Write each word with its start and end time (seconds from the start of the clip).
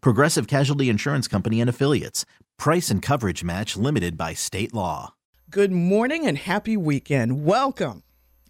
Progressive 0.00 0.46
Casualty 0.46 0.88
Insurance 0.88 1.28
Company 1.28 1.60
and 1.60 1.70
Affiliates. 1.70 2.24
Price 2.58 2.90
and 2.90 3.02
coverage 3.02 3.44
match 3.44 3.76
limited 3.76 4.16
by 4.16 4.34
state 4.34 4.74
law. 4.74 5.14
Good 5.50 5.72
morning 5.72 6.26
and 6.26 6.36
happy 6.36 6.76
weekend. 6.76 7.44
Welcome. 7.44 8.02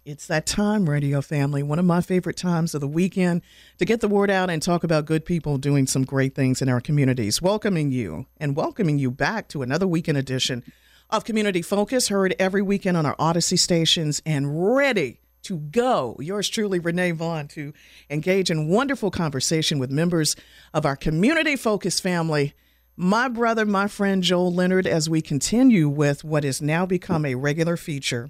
It's 0.05 0.25
that 0.27 0.45
time, 0.45 0.89
radio 0.89 1.21
family, 1.21 1.61
one 1.61 1.79
of 1.79 1.85
my 1.85 1.99
favorite 1.99 2.37
times 2.37 2.73
of 2.73 2.79
the 2.79 2.87
weekend 2.87 3.41
to 3.77 3.83
get 3.83 3.99
the 3.99 4.07
word 4.07 4.31
out 4.31 4.49
and 4.49 4.61
talk 4.61 4.85
about 4.85 5.05
good 5.05 5.25
people 5.25 5.57
doing 5.57 5.85
some 5.85 6.05
great 6.05 6.33
things 6.33 6.61
in 6.61 6.69
our 6.69 6.79
communities. 6.79 7.41
Welcoming 7.41 7.91
you 7.91 8.25
and 8.37 8.55
welcoming 8.55 8.97
you 8.97 9.11
back 9.11 9.49
to 9.49 9.61
another 9.61 9.85
weekend 9.85 10.17
edition 10.17 10.63
of 11.09 11.25
Community 11.25 11.61
Focus, 11.61 12.07
heard 12.07 12.35
every 12.39 12.61
weekend 12.61 12.95
on 12.95 13.05
our 13.05 13.15
Audacy 13.17 13.59
stations 13.59 14.21
and 14.25 14.75
ready 14.75 15.19
to 15.47 15.57
go. 15.57 16.17
Yours 16.19 16.49
truly, 16.49 16.77
Renee 16.77 17.11
Vaughn, 17.11 17.47
to 17.49 17.73
engage 18.09 18.51
in 18.51 18.67
wonderful 18.67 19.09
conversation 19.09 19.79
with 19.79 19.89
members 19.89 20.35
of 20.73 20.85
our 20.85 20.97
community 20.97 21.55
focused 21.55 22.03
family. 22.03 22.53
My 22.97 23.29
brother, 23.29 23.65
my 23.65 23.87
friend 23.87 24.21
Joel 24.21 24.53
Leonard, 24.53 24.85
as 24.85 25.09
we 25.09 25.21
continue 25.21 25.87
with 25.87 26.25
what 26.25 26.43
has 26.43 26.61
now 26.61 26.85
become 26.85 27.25
a 27.25 27.35
regular 27.35 27.77
feature 27.77 28.29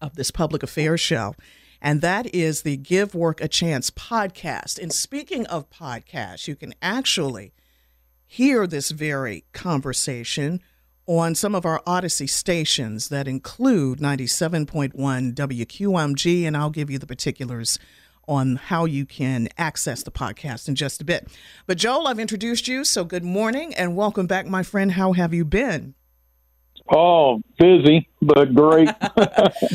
of 0.00 0.16
this 0.16 0.32
public 0.32 0.64
affairs 0.64 1.00
show, 1.00 1.36
and 1.80 2.00
that 2.00 2.34
is 2.34 2.62
the 2.62 2.76
Give 2.76 3.14
Work 3.14 3.40
a 3.40 3.46
Chance 3.46 3.92
podcast. 3.92 4.80
And 4.82 4.92
speaking 4.92 5.46
of 5.46 5.70
podcasts, 5.70 6.48
you 6.48 6.56
can 6.56 6.74
actually 6.82 7.52
hear 8.26 8.66
this 8.66 8.90
very 8.90 9.44
conversation 9.52 10.60
on 11.06 11.34
some 11.34 11.54
of 11.54 11.66
our 11.66 11.82
Audacy 11.86 12.28
stations 12.28 13.08
that 13.08 13.26
include 13.26 13.98
97.1 13.98 14.92
WQMG, 15.34 16.46
and 16.46 16.56
I'll 16.56 16.70
give 16.70 16.90
you 16.90 16.98
the 16.98 17.06
particulars 17.06 17.78
on 18.28 18.56
how 18.56 18.84
you 18.84 19.04
can 19.04 19.48
access 19.58 20.02
the 20.02 20.10
podcast 20.10 20.68
in 20.68 20.74
just 20.74 21.00
a 21.00 21.04
bit. 21.04 21.28
But 21.66 21.78
Joel, 21.78 22.06
I've 22.06 22.20
introduced 22.20 22.68
you, 22.68 22.84
so 22.84 23.04
good 23.04 23.24
morning 23.24 23.74
and 23.74 23.96
welcome 23.96 24.26
back, 24.26 24.46
my 24.46 24.62
friend. 24.62 24.92
How 24.92 25.12
have 25.12 25.34
you 25.34 25.44
been? 25.44 25.94
Oh, 26.90 27.40
busy, 27.58 28.08
but 28.20 28.54
great. 28.54 28.88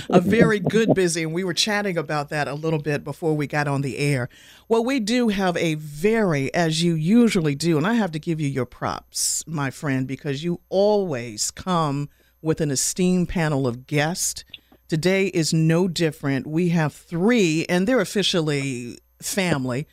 a 0.10 0.20
very 0.22 0.60
good 0.60 0.94
busy, 0.94 1.24
and 1.24 1.34
we 1.34 1.44
were 1.44 1.54
chatting 1.54 1.98
about 1.98 2.30
that 2.30 2.48
a 2.48 2.54
little 2.54 2.80
bit 2.80 3.04
before 3.04 3.36
we 3.36 3.48
got 3.48 3.68
on 3.68 3.82
the 3.82 3.98
air. 3.98 4.30
Well, 4.68 4.84
we 4.84 5.00
do 5.00 5.30
have 5.30 5.56
a 5.58 5.76
very, 5.76 6.54
as 6.54 6.84
you 6.84 6.94
usually 6.96 7.56
do, 7.56 7.78
and 7.78 7.88
I 7.88 7.94
have 7.94 8.12
to 8.12 8.20
give 8.20 8.42
you 8.42 8.48
your 8.48 8.66
props, 8.66 9.44
my 9.48 9.72
friend, 9.72 10.06
because 10.06 10.44
you 10.44 10.60
always 10.70 11.50
come 11.50 12.10
with 12.42 12.62
an 12.62 12.72
esteemed 12.72 13.30
panel 13.30 13.68
of 13.68 13.88
guests. 13.88 14.44
Today 14.88 15.28
is 15.28 15.54
no 15.54 15.88
different. 15.88 16.46
We 16.46 16.70
have 16.70 16.94
three, 16.94 17.66
and 17.70 17.88
they're 17.88 18.02
officially 18.02 19.00
family. 19.22 19.88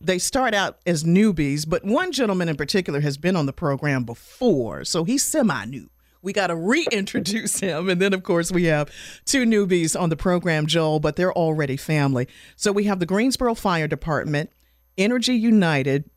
They 0.00 0.18
start 0.18 0.54
out 0.54 0.78
as 0.86 1.02
newbies, 1.02 1.68
but 1.68 1.84
one 1.84 2.12
gentleman 2.12 2.48
in 2.48 2.56
particular 2.56 3.00
has 3.00 3.16
been 3.16 3.36
on 3.36 3.46
the 3.46 3.52
program 3.52 4.04
before, 4.04 4.84
so 4.84 5.04
he's 5.04 5.24
semi 5.24 5.64
new 5.64 5.90
we 6.22 6.32
got 6.32 6.48
to 6.48 6.56
reintroduce 6.56 7.60
him. 7.60 7.88
And 7.88 8.00
then, 8.00 8.12
of 8.12 8.22
course, 8.22 8.50
we 8.50 8.64
have 8.64 8.90
two 9.24 9.44
newbies 9.44 9.98
on 9.98 10.10
the 10.10 10.16
program, 10.16 10.66
Joel, 10.66 11.00
but 11.00 11.16
they're 11.16 11.32
already 11.32 11.76
family. 11.76 12.28
So 12.56 12.72
we 12.72 12.84
have 12.84 13.00
the 13.00 13.06
Greensboro 13.06 13.54
Fire 13.54 13.88
Department, 13.88 14.50
Energy 14.96 15.34
United, 15.34 16.10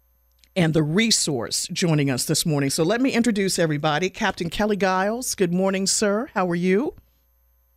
and 0.56 0.73
the 0.73 0.84
resource 0.84 1.67
joining 1.72 2.09
us 2.09 2.25
this 2.25 2.45
morning. 2.45 2.69
So 2.69 2.84
let 2.84 3.00
me 3.00 3.11
introduce 3.11 3.57
everybody. 3.57 4.09
Captain 4.09 4.50
Kelly 4.50 4.75
Giles. 4.75 5.35
Good 5.35 5.53
morning, 5.53 5.88
sir. 5.88 6.29
How 6.34 6.50
are 6.50 6.56
you? 6.56 6.95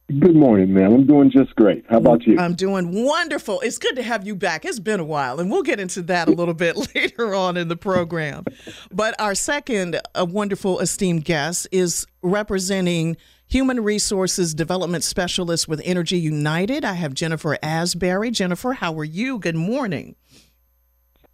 Good 0.09 0.37
morning, 0.37 0.75
ma'am. 0.75 0.93
I'm 0.93 1.07
doing 1.07 1.31
just 1.31 1.57
great. 1.57 1.83
How 1.89 1.97
about 1.97 2.27
you? 2.27 2.39
I'm 2.39 2.55
doing 2.55 3.05
wonderful. 3.05 3.61
It's 3.61 3.79
good 3.79 3.97
to 3.97 4.03
have 4.03 4.27
you 4.27 4.37
back. 4.37 4.67
It's 4.67 4.79
been 4.79 5.01
a 5.01 5.05
while, 5.05 5.41
and 5.41 5.51
we'll 5.51 5.63
get 5.63 5.81
into 5.81 6.03
that 6.03 6.29
a 6.29 6.31
little 6.31 6.53
bit 6.53 6.77
later 6.95 7.35
on 7.35 7.57
in 7.57 7.69
the 7.69 7.77
program. 7.77 8.45
But 8.93 9.19
our 9.19 9.35
second 9.35 9.99
a 10.15 10.27
wonderful, 10.27 10.79
esteemed 10.81 11.25
guest 11.25 11.69
is 11.73 12.07
representing 12.21 13.17
Human 13.47 13.83
Resources 13.83 14.53
Development 14.53 15.03
Specialist 15.03 15.69
with 15.69 15.81
Energy 15.87 16.19
United. 16.19 16.85
I 16.85 16.93
have 16.95 17.15
Jennifer 17.15 17.57
Asbury. 17.63 18.31
Jennifer, 18.31 18.75
how 18.75 18.99
are 18.99 19.05
you? 19.05 19.39
Good 19.39 19.57
morning. 19.57 20.17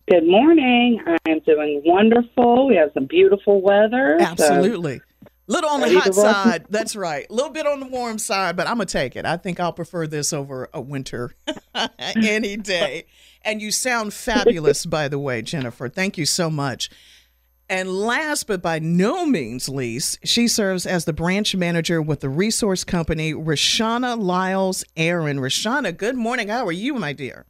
Good 0.09 0.27
morning. 0.27 1.03
I 1.07 1.17
am 1.29 1.41
doing 1.41 1.83
wonderful. 1.85 2.69
We 2.69 2.77
have 2.77 2.91
some 2.95 3.07
beautiful 3.07 3.63
weather. 3.63 4.17
Absolutely. 4.21 4.99
So 4.99 5.05
Little 5.51 5.71
on 5.71 5.81
the 5.81 5.99
hot 5.99 6.15
side. 6.15 6.67
That's 6.71 6.95
right. 6.95 7.27
A 7.29 7.33
little 7.33 7.51
bit 7.51 7.67
on 7.67 7.81
the 7.81 7.87
warm 7.87 8.19
side, 8.19 8.57
but 8.57 8.69
I'm 8.69 8.77
going 8.77 8.87
to 8.87 8.93
take 8.93 9.17
it. 9.17 9.27
I 9.27 9.37
think 9.37 9.59
I'll 9.59 9.73
prefer 9.73 10.07
this 10.07 10.33
over 10.33 10.69
a 10.73 10.81
winter 10.81 11.35
any 12.15 12.57
day. 12.57 13.07
And 13.43 13.61
you 13.61 13.73
sound 13.73 14.15
fabulous, 14.15 14.87
by 14.87 15.09
the 15.09 15.19
way, 15.19 15.43
Jennifer. 15.43 15.89
Thank 15.89 16.17
you 16.17 16.25
so 16.25 16.51
much. 16.51 16.89
And 17.69 17.89
last 17.89 18.47
but 18.47 18.63
by 18.63 18.79
no 18.79 19.27
means 19.27 19.69
least, 19.69 20.21
she 20.23 20.47
serves 20.47 20.87
as 20.87 21.05
the 21.05 21.13
branch 21.13 21.57
manager 21.57 22.01
with 22.01 22.21
the 22.21 22.29
resource 22.29 22.85
company, 22.85 23.35
Rashana 23.35 24.17
Liles 24.21 24.85
Aaron. 24.97 25.39
Rashana, 25.41 25.97
good 25.97 26.15
morning. 26.15 26.47
How 26.47 26.65
are 26.65 26.73
you, 26.73 26.95
my 26.95 27.13
dear? 27.13 27.45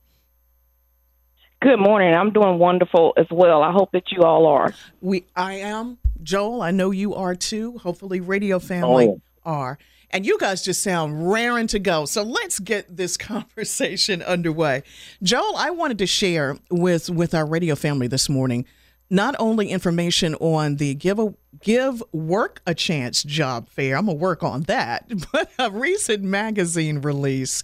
Good 1.61 1.79
morning. 1.79 2.15
I'm 2.15 2.33
doing 2.33 2.59
wonderful 2.59 3.13
as 3.19 3.27
well. 3.31 3.63
I 3.63 3.73
hope 3.73 3.93
that 3.93 4.11
you 4.11 4.23
all 4.23 4.47
are. 4.47 4.73
We 5.03 5.27
I 5.37 5.57
am. 5.57 5.99
Joel, 6.23 6.63
I 6.63 6.71
know 6.71 6.91
you 6.91 7.15
are 7.15 7.35
too. 7.35 7.79
Hopefully 7.79 8.21
radio 8.21 8.59
family 8.59 9.09
oh. 9.09 9.21
are. 9.45 9.79
And 10.13 10.27
you 10.27 10.39
guys 10.39 10.63
just 10.63 10.83
sound 10.83 11.31
raring 11.31 11.69
to 11.69 11.79
go. 11.79 12.05
So 12.05 12.23
let's 12.23 12.59
get 12.59 12.97
this 12.97 13.17
conversation 13.17 14.23
underway. 14.23 14.83
Joel, 15.23 15.57
I 15.57 15.71
wanted 15.71 15.99
to 15.99 16.07
share 16.07 16.57
with 16.71 17.11
with 17.11 17.35
our 17.35 17.47
radio 17.47 17.75
family 17.75 18.07
this 18.07 18.29
morning 18.29 18.67
not 19.11 19.35
only 19.41 19.69
information 19.69 20.37
on 20.37 20.77
the 20.77 20.95
give 20.95 21.19
a 21.19 21.35
give 21.61 22.03
work 22.13 22.63
a 22.67 22.75
chance 22.75 23.23
job 23.23 23.69
fair. 23.69 23.97
I'm 23.97 24.07
gonna 24.07 24.17
work 24.17 24.43
on 24.43 24.63
that, 24.63 25.11
but 25.33 25.51
a 25.59 25.71
recent 25.71 26.23
magazine 26.23 27.01
release 27.01 27.63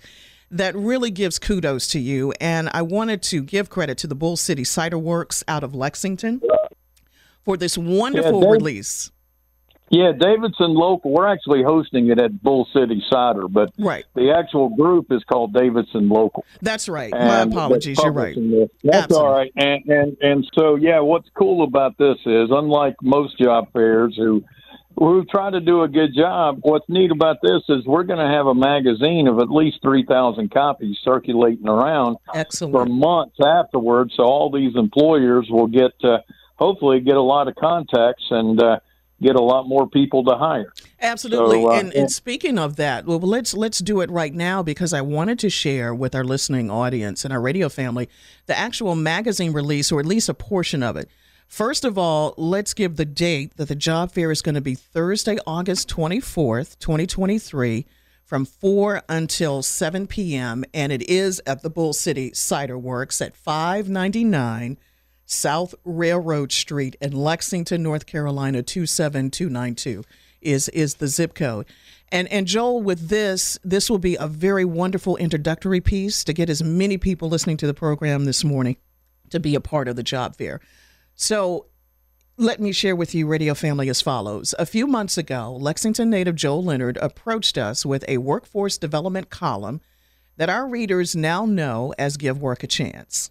that 0.50 0.76
really 0.76 1.10
gives 1.10 1.38
kudos 1.38 1.88
to 1.88 1.98
you. 1.98 2.32
And 2.40 2.68
I 2.72 2.82
wanted 2.82 3.22
to 3.24 3.42
give 3.42 3.70
credit 3.70 3.98
to 3.98 4.06
the 4.06 4.14
Bull 4.14 4.36
City 4.36 4.64
Cider 4.64 4.98
Works 4.98 5.42
out 5.48 5.64
of 5.64 5.74
Lexington 5.74 6.40
for 7.46 7.56
this 7.56 7.78
wonderful 7.78 8.42
yeah, 8.42 8.50
release. 8.50 9.12
Yeah, 9.88 10.10
Davidson 10.18 10.74
Local. 10.74 11.12
We're 11.12 11.28
actually 11.28 11.62
hosting 11.62 12.10
it 12.10 12.18
at 12.18 12.42
Bull 12.42 12.66
City 12.74 13.00
Cider, 13.08 13.46
but 13.46 13.70
right. 13.78 14.04
the 14.16 14.34
actual 14.36 14.68
group 14.70 15.12
is 15.12 15.22
called 15.22 15.54
Davidson 15.54 16.08
Local. 16.08 16.44
That's 16.60 16.88
right. 16.88 17.12
My 17.12 17.42
apologies. 17.42 17.98
You're 18.02 18.10
right. 18.10 18.34
This. 18.34 18.68
That's 18.82 19.04
Absolutely. 19.04 19.28
all 19.28 19.32
right. 19.32 19.52
And, 19.54 19.84
and 19.86 20.16
and 20.20 20.50
so 20.58 20.74
yeah, 20.74 20.98
what's 20.98 21.28
cool 21.38 21.62
about 21.62 21.96
this 21.98 22.16
is 22.26 22.48
unlike 22.50 22.96
most 23.00 23.38
job 23.38 23.72
fairs 23.72 24.16
who 24.16 24.42
who 24.98 25.24
try 25.26 25.50
to 25.50 25.60
do 25.60 25.82
a 25.82 25.88
good 25.88 26.14
job. 26.16 26.58
What's 26.62 26.88
neat 26.88 27.12
about 27.12 27.36
this 27.42 27.62
is 27.68 27.86
we're 27.86 28.04
going 28.04 28.18
to 28.18 28.34
have 28.34 28.46
a 28.46 28.54
magazine 28.54 29.28
of 29.28 29.38
at 29.38 29.50
least 29.50 29.78
3,000 29.82 30.50
copies 30.50 30.96
circulating 31.04 31.68
around 31.68 32.16
Excellent. 32.34 32.72
for 32.72 32.86
months 32.86 33.36
afterwards. 33.44 34.14
So 34.16 34.22
all 34.22 34.50
these 34.50 34.74
employers 34.74 35.48
will 35.50 35.66
get, 35.66 35.92
uh, 36.02 36.18
hopefully, 36.56 37.00
get 37.00 37.16
a 37.16 37.22
lot 37.22 37.48
of 37.48 37.54
contacts 37.54 38.24
and 38.30 38.62
uh, 38.62 38.80
get 39.22 39.36
a 39.36 39.42
lot 39.42 39.66
more 39.68 39.88
people 39.88 40.24
to 40.24 40.36
hire. 40.36 40.72
Absolutely. 41.00 41.62
So, 41.62 41.70
uh, 41.70 41.80
and, 41.80 41.94
and 41.94 42.10
speaking 42.10 42.58
of 42.58 42.76
that, 42.76 43.06
well, 43.06 43.18
let's 43.18 43.54
let's 43.54 43.78
do 43.78 44.00
it 44.00 44.10
right 44.10 44.34
now 44.34 44.62
because 44.62 44.92
I 44.92 45.00
wanted 45.00 45.38
to 45.40 45.50
share 45.50 45.94
with 45.94 46.14
our 46.14 46.24
listening 46.24 46.70
audience 46.70 47.24
and 47.24 47.32
our 47.32 47.40
radio 47.40 47.68
family 47.68 48.08
the 48.46 48.58
actual 48.58 48.94
magazine 48.94 49.52
release, 49.52 49.90
or 49.90 50.00
at 50.00 50.06
least 50.06 50.28
a 50.28 50.34
portion 50.34 50.82
of 50.82 50.96
it 50.96 51.08
First 51.46 51.84
of 51.84 51.96
all, 51.96 52.34
let's 52.36 52.74
give 52.74 52.96
the 52.96 53.04
date 53.04 53.56
that 53.56 53.68
the 53.68 53.76
job 53.76 54.12
fair 54.12 54.30
is 54.30 54.42
going 54.42 54.56
to 54.56 54.60
be 54.60 54.74
Thursday, 54.74 55.38
August 55.46 55.88
24th, 55.88 56.78
2023, 56.80 57.86
from 58.24 58.44
4 58.44 59.02
until 59.08 59.62
7 59.62 60.06
p.m. 60.06 60.64
And 60.74 60.92
it 60.92 61.08
is 61.08 61.40
at 61.46 61.62
the 61.62 61.70
Bull 61.70 61.92
City 61.92 62.32
Cider 62.34 62.76
Works 62.76 63.22
at 63.22 63.36
599 63.36 64.76
South 65.26 65.74
Railroad 65.84 66.52
Street 66.52 66.96
in 67.00 67.12
Lexington, 67.12 67.82
North 67.82 68.06
Carolina, 68.06 68.62
27292 68.62 70.04
is, 70.40 70.68
is 70.68 70.94
the 70.94 71.08
zip 71.08 71.34
code. 71.34 71.66
And, 72.12 72.28
and 72.28 72.46
Joel, 72.46 72.82
with 72.82 73.08
this, 73.08 73.58
this 73.64 73.90
will 73.90 73.98
be 73.98 74.16
a 74.18 74.28
very 74.28 74.64
wonderful 74.64 75.16
introductory 75.16 75.80
piece 75.80 76.22
to 76.24 76.32
get 76.32 76.48
as 76.48 76.62
many 76.62 76.96
people 76.96 77.28
listening 77.28 77.56
to 77.58 77.66
the 77.66 77.74
program 77.74 78.24
this 78.24 78.44
morning 78.44 78.76
to 79.30 79.40
be 79.40 79.56
a 79.56 79.60
part 79.60 79.88
of 79.88 79.96
the 79.96 80.04
job 80.04 80.36
fair. 80.36 80.60
So 81.16 81.66
let 82.36 82.60
me 82.60 82.70
share 82.70 82.94
with 82.94 83.12
you, 83.12 83.26
Radio 83.26 83.54
Family, 83.54 83.88
as 83.88 84.00
follows. 84.00 84.54
A 84.58 84.66
few 84.66 84.86
months 84.86 85.18
ago, 85.18 85.56
Lexington 85.58 86.08
native 86.08 86.36
Joel 86.36 86.62
Leonard 86.62 86.98
approached 86.98 87.58
us 87.58 87.84
with 87.84 88.04
a 88.06 88.18
workforce 88.18 88.78
development 88.78 89.30
column 89.30 89.80
that 90.36 90.50
our 90.50 90.68
readers 90.68 91.16
now 91.16 91.46
know 91.46 91.92
as 91.98 92.16
Give 92.16 92.40
Work 92.40 92.62
a 92.62 92.68
Chance 92.68 93.30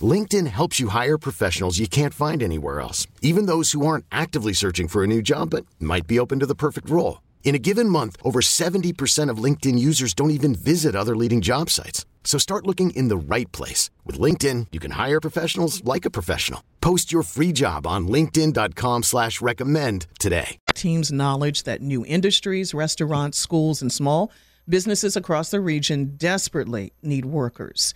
LinkedIn 0.00 0.46
helps 0.46 0.78
you 0.78 0.88
hire 0.88 1.18
professionals 1.18 1.80
you 1.80 1.88
can't 1.88 2.14
find 2.14 2.42
anywhere 2.42 2.80
else, 2.80 3.08
even 3.20 3.46
those 3.46 3.72
who 3.72 3.84
aren't 3.84 4.04
actively 4.12 4.52
searching 4.52 4.86
for 4.86 5.02
a 5.02 5.08
new 5.08 5.20
job 5.20 5.50
but 5.50 5.66
might 5.80 6.06
be 6.06 6.20
open 6.20 6.38
to 6.38 6.46
the 6.46 6.54
perfect 6.54 6.88
role. 6.88 7.20
In 7.42 7.56
a 7.56 7.58
given 7.58 7.88
month, 7.88 8.16
over 8.22 8.40
70% 8.40 9.28
of 9.28 9.42
LinkedIn 9.42 9.78
users 9.78 10.14
don't 10.14 10.30
even 10.30 10.54
visit 10.54 10.94
other 10.94 11.16
leading 11.16 11.40
job 11.40 11.68
sites. 11.68 12.06
So 12.22 12.38
start 12.38 12.66
looking 12.66 12.90
in 12.90 13.08
the 13.08 13.16
right 13.16 13.50
place. 13.50 13.90
With 14.04 14.20
LinkedIn, 14.20 14.68
you 14.70 14.78
can 14.78 14.92
hire 14.92 15.20
professionals 15.20 15.82
like 15.82 16.04
a 16.04 16.10
professional. 16.10 16.62
Post 16.80 17.10
your 17.10 17.24
free 17.24 17.50
job 17.50 17.86
on 17.86 18.06
linkedin.com 18.06 19.02
slash 19.02 19.40
recommend 19.40 20.06
today. 20.20 20.58
Team's 20.74 21.10
knowledge 21.10 21.64
that 21.64 21.82
new 21.82 22.06
industries, 22.06 22.72
restaurants, 22.72 23.38
schools, 23.38 23.82
and 23.82 23.92
small 23.92 24.30
businesses 24.68 25.16
across 25.16 25.50
the 25.50 25.60
region 25.60 26.14
desperately 26.16 26.92
need 27.02 27.24
workers. 27.24 27.92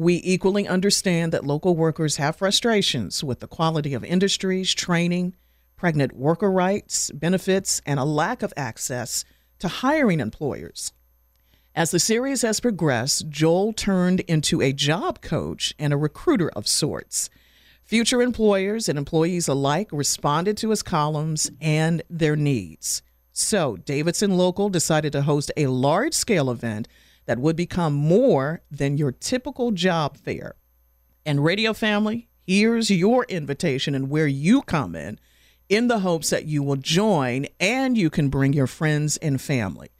We 0.00 0.22
equally 0.24 0.66
understand 0.66 1.30
that 1.32 1.44
local 1.44 1.76
workers 1.76 2.16
have 2.16 2.36
frustrations 2.36 3.22
with 3.22 3.40
the 3.40 3.46
quality 3.46 3.92
of 3.92 4.02
industries, 4.02 4.72
training, 4.74 5.36
pregnant 5.76 6.16
worker 6.16 6.50
rights, 6.50 7.10
benefits, 7.10 7.82
and 7.84 8.00
a 8.00 8.04
lack 8.04 8.42
of 8.42 8.54
access 8.56 9.26
to 9.58 9.68
hiring 9.68 10.18
employers. 10.18 10.94
As 11.74 11.90
the 11.90 11.98
series 11.98 12.40
has 12.40 12.60
progressed, 12.60 13.28
Joel 13.28 13.74
turned 13.74 14.20
into 14.20 14.62
a 14.62 14.72
job 14.72 15.20
coach 15.20 15.74
and 15.78 15.92
a 15.92 15.98
recruiter 15.98 16.48
of 16.56 16.66
sorts. 16.66 17.28
Future 17.84 18.22
employers 18.22 18.88
and 18.88 18.96
employees 18.96 19.48
alike 19.48 19.90
responded 19.92 20.56
to 20.56 20.70
his 20.70 20.82
columns 20.82 21.50
and 21.60 22.02
their 22.08 22.36
needs. 22.36 23.02
So, 23.34 23.76
Davidson 23.76 24.38
Local 24.38 24.70
decided 24.70 25.12
to 25.12 25.20
host 25.20 25.52
a 25.58 25.66
large 25.66 26.14
scale 26.14 26.50
event 26.50 26.88
that 27.26 27.38
would 27.38 27.56
become 27.56 27.94
more 27.94 28.62
than 28.70 28.96
your 28.96 29.12
typical 29.12 29.70
job 29.70 30.16
fair. 30.16 30.56
And 31.24 31.44
Radio 31.44 31.72
Family, 31.72 32.28
here's 32.46 32.90
your 32.90 33.24
invitation 33.24 33.94
and 33.94 34.10
where 34.10 34.26
you 34.26 34.62
come 34.62 34.96
in, 34.96 35.18
in 35.68 35.88
the 35.88 36.00
hopes 36.00 36.30
that 36.30 36.46
you 36.46 36.62
will 36.62 36.76
join 36.76 37.46
and 37.60 37.96
you 37.96 38.10
can 38.10 38.28
bring 38.28 38.52
your 38.52 38.66
friends 38.66 39.16
and 39.18 39.40
family. 39.40 39.90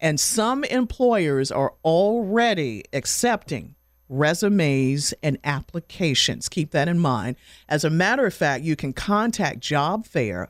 And 0.00 0.18
some 0.18 0.64
employers 0.64 1.52
are 1.52 1.74
already 1.84 2.84
accepting 2.92 3.74
resumes 4.08 5.12
and 5.22 5.38
applications. 5.44 6.48
Keep 6.48 6.70
that 6.70 6.88
in 6.88 6.98
mind. 6.98 7.36
As 7.68 7.84
a 7.84 7.90
matter 7.90 8.26
of 8.26 8.34
fact, 8.34 8.64
you 8.64 8.74
can 8.74 8.94
contact 8.94 9.60
Job 9.60 10.06
Fair, 10.06 10.48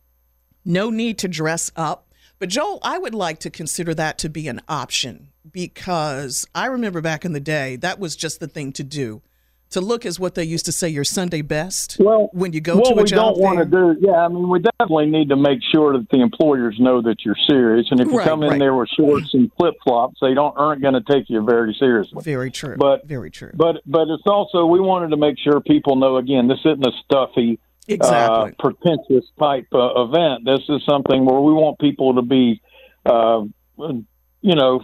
no 0.64 0.88
need 0.88 1.18
to 1.18 1.28
dress 1.28 1.70
up. 1.76 2.08
But 2.38 2.48
Joel, 2.48 2.78
I 2.82 2.96
would 2.96 3.14
like 3.14 3.40
to 3.40 3.50
consider 3.50 3.92
that 3.94 4.16
to 4.18 4.30
be 4.30 4.48
an 4.48 4.62
option 4.68 5.28
because 5.50 6.46
I 6.54 6.66
remember 6.66 7.02
back 7.02 7.26
in 7.26 7.34
the 7.34 7.40
day, 7.40 7.76
that 7.76 7.98
was 7.98 8.16
just 8.16 8.40
the 8.40 8.48
thing 8.48 8.72
to 8.72 8.82
do 8.82 9.20
to 9.70 9.80
look 9.80 10.04
as 10.04 10.18
what 10.18 10.34
they 10.34 10.44
used 10.44 10.64
to 10.66 10.72
say 10.72 10.88
your 10.88 11.04
Sunday 11.04 11.42
best. 11.42 11.96
Well, 12.00 12.28
when 12.32 12.52
you 12.52 12.60
go 12.60 12.76
what 12.76 12.86
to 12.86 12.92
a 12.92 13.02
we 13.02 13.04
job 13.04 13.34
don't 13.34 13.38
want 13.38 13.58
to 13.58 13.64
do, 13.64 13.96
yeah, 14.00 14.16
I 14.24 14.28
mean, 14.28 14.48
we 14.48 14.58
definitely 14.58 15.06
need 15.06 15.28
to 15.28 15.36
make 15.36 15.60
sure 15.72 15.92
that 15.96 16.08
the 16.10 16.20
employers 16.20 16.76
know 16.78 17.00
that 17.02 17.24
you're 17.24 17.36
serious, 17.48 17.86
and 17.90 18.00
if 18.00 18.08
you 18.08 18.18
Right, 18.18 18.26
come 18.26 18.42
in 18.42 18.50
right. 18.50 18.58
there 18.58 18.74
with 18.74 18.88
shorts 18.90 19.32
and 19.32 19.50
flip 19.56 19.74
flops, 19.84 20.18
they 20.20 20.34
don't 20.34 20.56
aren't 20.56 20.82
going 20.82 20.94
to 20.94 21.00
take 21.00 21.30
you 21.30 21.42
very 21.44 21.74
seriously. 21.78 22.20
Very 22.22 22.50
true. 22.50 22.76
But- 22.76 23.06
very 23.06 23.30
true. 23.30 23.52
But 23.54 23.76
but 23.86 24.08
it's 24.08 24.26
also 24.26 24.66
we 24.66 24.80
wanted 24.80 25.10
to 25.10 25.16
make 25.16 25.38
sure 25.38 25.60
people 25.60 25.96
know 25.96 26.16
again 26.16 26.48
this 26.48 26.58
isn't 26.64 26.84
a 26.84 26.92
stuffy, 27.04 27.58
exactly. 27.86 28.50
uh, 28.50 28.54
pretentious 28.58 29.24
type 29.38 29.66
uh, 29.72 30.02
event. 30.02 30.44
This 30.44 30.60
is 30.68 30.82
something 30.88 31.24
where 31.24 31.40
we 31.40 31.52
want 31.52 31.78
people 31.78 32.14
to 32.16 32.22
be, 32.22 32.60
uh, 33.06 33.42
you 33.78 34.54
know, 34.54 34.82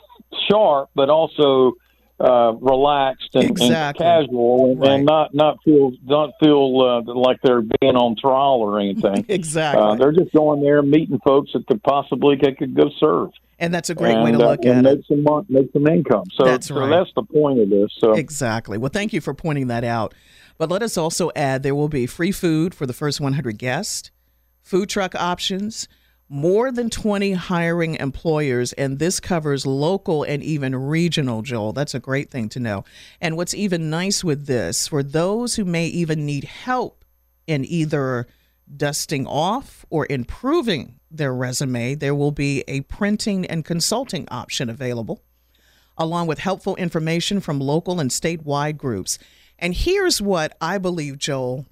sharp, 0.49 0.91
but 0.95 1.11
also 1.11 1.73
uh, 2.19 2.53
relaxed 2.61 3.35
and, 3.35 3.61
and 3.61 3.97
casual, 3.97 4.71
and, 4.71 4.81
Right. 4.81 4.91
and 4.93 5.05
not 5.05 5.35
not 5.35 5.59
feel 5.65 5.93
not 6.05 6.31
feel 6.43 6.81
uh, 6.81 7.13
like 7.15 7.39
they're 7.43 7.61
being 7.61 7.95
on 7.97 8.17
trial 8.17 8.61
or 8.61 8.81
anything. 8.81 9.27
exactly. 9.29 9.83
Uh, 9.83 9.95
they're 9.97 10.13
just 10.13 10.33
going 10.33 10.63
there 10.63 10.81
meeting 10.83 11.19
folks 11.27 11.53
that 11.53 11.67
could 11.67 11.83
possibly 11.83 12.37
they 12.41 12.53
could 12.53 12.75
go 12.75 12.91
serve. 12.99 13.31
and 13.59 13.73
that's 13.75 13.91
a 13.91 13.95
great 13.95 14.15
and, 14.15 14.25
way 14.25 14.33
to 14.33 14.39
uh, 14.39 14.51
look 14.51 14.65
and 14.65 14.87
at 14.87 14.93
it. 14.93 14.97
make 15.11 15.25
some 15.25 15.47
make 15.51 15.73
some 15.73 15.87
income. 15.87 16.25
So 16.35 16.45
That's 16.45 16.69
so 16.69 16.87
that's 16.89 17.13
the 17.15 17.23
point 17.23 17.61
of 17.61 17.69
this. 17.69 17.91
So 17.99 18.15
Exactly. 18.15 18.79
Well, 18.79 18.91
thank 18.93 19.13
you 19.13 19.21
for 19.21 19.35
pointing 19.35 19.67
that 19.67 19.85
out. 19.85 20.15
But 20.59 20.71
let 20.71 20.83
us 20.83 20.97
also 20.97 21.31
add 21.37 21.63
there 21.63 21.75
will 21.75 21.91
be 21.91 22.07
free 22.07 22.33
food 22.33 22.75
for 22.75 22.87
the 22.87 22.95
first 22.95 23.21
100 23.21 23.59
guests, 23.59 24.11
food 24.63 24.89
truck 24.89 25.15
options, 25.15 25.87
more 26.29 26.73
than 26.73 26.91
20 26.91 27.33
hiring 27.33 27.95
employers, 27.95 28.73
and 28.73 28.99
this 28.99 29.21
covers 29.21 29.65
local 29.65 30.25
and 30.25 30.43
even 30.43 30.75
regional, 30.75 31.43
Joel. 31.43 31.73
That's 31.73 31.95
a 31.95 32.01
great 32.01 32.31
thing 32.31 32.49
to 32.51 32.61
know. 32.61 32.85
And 33.21 33.37
what's 33.37 33.55
even 33.55 33.91
nice 33.91 34.25
with 34.25 34.47
this, 34.47 34.89
for 34.89 35.03
those 35.03 35.55
who 35.55 35.65
may 35.65 35.87
even 35.87 36.27
need 36.27 36.45
help 36.45 37.05
in 37.47 37.65
either 37.65 38.27
dusting 38.77 39.25
off 39.27 39.87
or 39.89 40.07
improving 40.11 40.99
their 41.09 41.33
resume, 41.33 41.95
there 41.95 42.15
will 42.15 42.33
be 42.33 42.65
a 42.67 42.81
printing 42.81 43.47
and 43.47 43.65
consulting 43.65 44.27
option 44.29 44.69
available. 44.69 45.23
along 45.99 46.27
with 46.27 46.39
helpful 46.39 46.77
information 46.77 47.41
from 47.41 47.61
local 47.61 48.01
and 48.01 48.11
statewide 48.11 48.77
groups. 48.77 49.19
And 49.59 49.75
here's 49.75 50.21
what 50.21 50.57
I 50.61 50.79
believe, 50.79 51.19
Joel, 51.19 51.67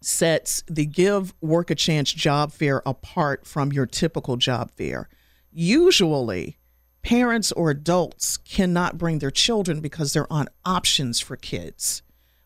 sets 0.00 0.62
the 0.66 0.86
Give 0.86 1.34
Work 1.40 1.70
a 1.70 1.74
Chance 1.74 2.12
job 2.12 2.52
fair 2.52 2.82
apart 2.86 3.46
from 3.46 3.72
your 3.72 3.86
typical 3.86 4.36
job 4.36 4.70
fair. 4.76 5.08
Usually, 5.52 6.58
parents 7.02 7.52
or 7.52 7.70
adults 7.70 8.36
cannot 8.36 8.98
bring 8.98 9.18
their 9.18 9.30
children 9.30 9.80
because 9.80 10.12
there 10.12 10.30
aren't 10.32 10.50
options 10.64 11.20
for 11.20 11.36
kids. 11.36 12.02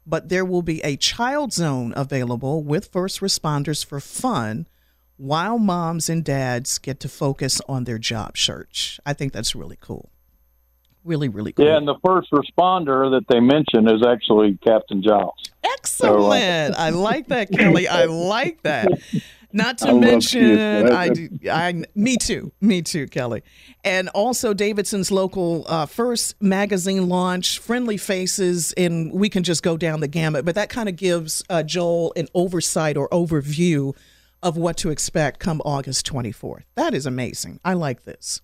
But 0.06 0.28
there 0.28 0.44
will 0.44 0.62
be 0.62 0.82
a 0.82 0.96
child 0.96 1.52
zone 1.52 1.92
available 1.96 2.62
with 2.62 2.92
first 2.92 3.20
responders 3.20 3.84
for 3.84 4.00
fun 4.00 4.66
while 5.16 5.58
moms 5.58 6.10
and 6.10 6.24
dads 6.24 6.78
get 6.78 7.00
to 7.00 7.08
focus 7.08 7.60
on 7.68 7.84
their 7.84 7.98
job 7.98 8.36
search. 8.36 9.00
I 9.06 9.12
think 9.12 9.32
that's 9.32 9.54
really 9.54 9.78
cool. 9.80 10.10
Really, 11.04 11.28
really 11.28 11.52
cool. 11.52 11.66
Yeah, 11.66 11.76
and 11.76 11.86
the 11.86 11.96
first 12.04 12.30
responder 12.32 13.10
that 13.10 13.26
they 13.28 13.38
mention 13.38 13.88
is 13.88 14.02
actually 14.06 14.58
Captain 14.64 15.02
Giles. 15.02 15.34
Excellent. 15.62 16.78
I 16.78 16.90
like 16.90 17.28
that, 17.28 17.50
Kelly. 17.50 17.86
I 17.88 18.06
like 18.06 18.62
that. 18.62 18.88
Not 19.52 19.78
to 19.78 19.90
I 19.90 19.92
mention. 19.92 20.58
I, 20.90 21.08
do- 21.10 21.28
I, 21.48 21.84
me 21.94 22.16
too, 22.16 22.52
me 22.60 22.82
too, 22.82 23.06
Kelly, 23.06 23.42
and 23.84 24.08
also 24.08 24.52
Davidson's 24.52 25.12
local 25.12 25.64
uh, 25.68 25.86
first 25.86 26.42
magazine 26.42 27.08
launch, 27.08 27.60
Friendly 27.60 27.96
Faces, 27.96 28.72
and 28.72 29.12
we 29.12 29.28
can 29.28 29.44
just 29.44 29.62
go 29.62 29.76
down 29.76 30.00
the 30.00 30.08
gamut. 30.08 30.44
But 30.44 30.56
that 30.56 30.70
kind 30.70 30.88
of 30.88 30.96
gives 30.96 31.44
uh, 31.48 31.62
Joel 31.62 32.12
an 32.16 32.26
oversight 32.34 32.96
or 32.96 33.08
overview 33.10 33.94
of 34.42 34.56
what 34.56 34.76
to 34.78 34.90
expect 34.90 35.38
come 35.38 35.62
August 35.64 36.04
24th. 36.06 36.64
That 36.74 36.92
is 36.92 37.06
amazing. 37.06 37.60
I 37.64 37.74
like 37.74 38.02
this. 38.02 38.40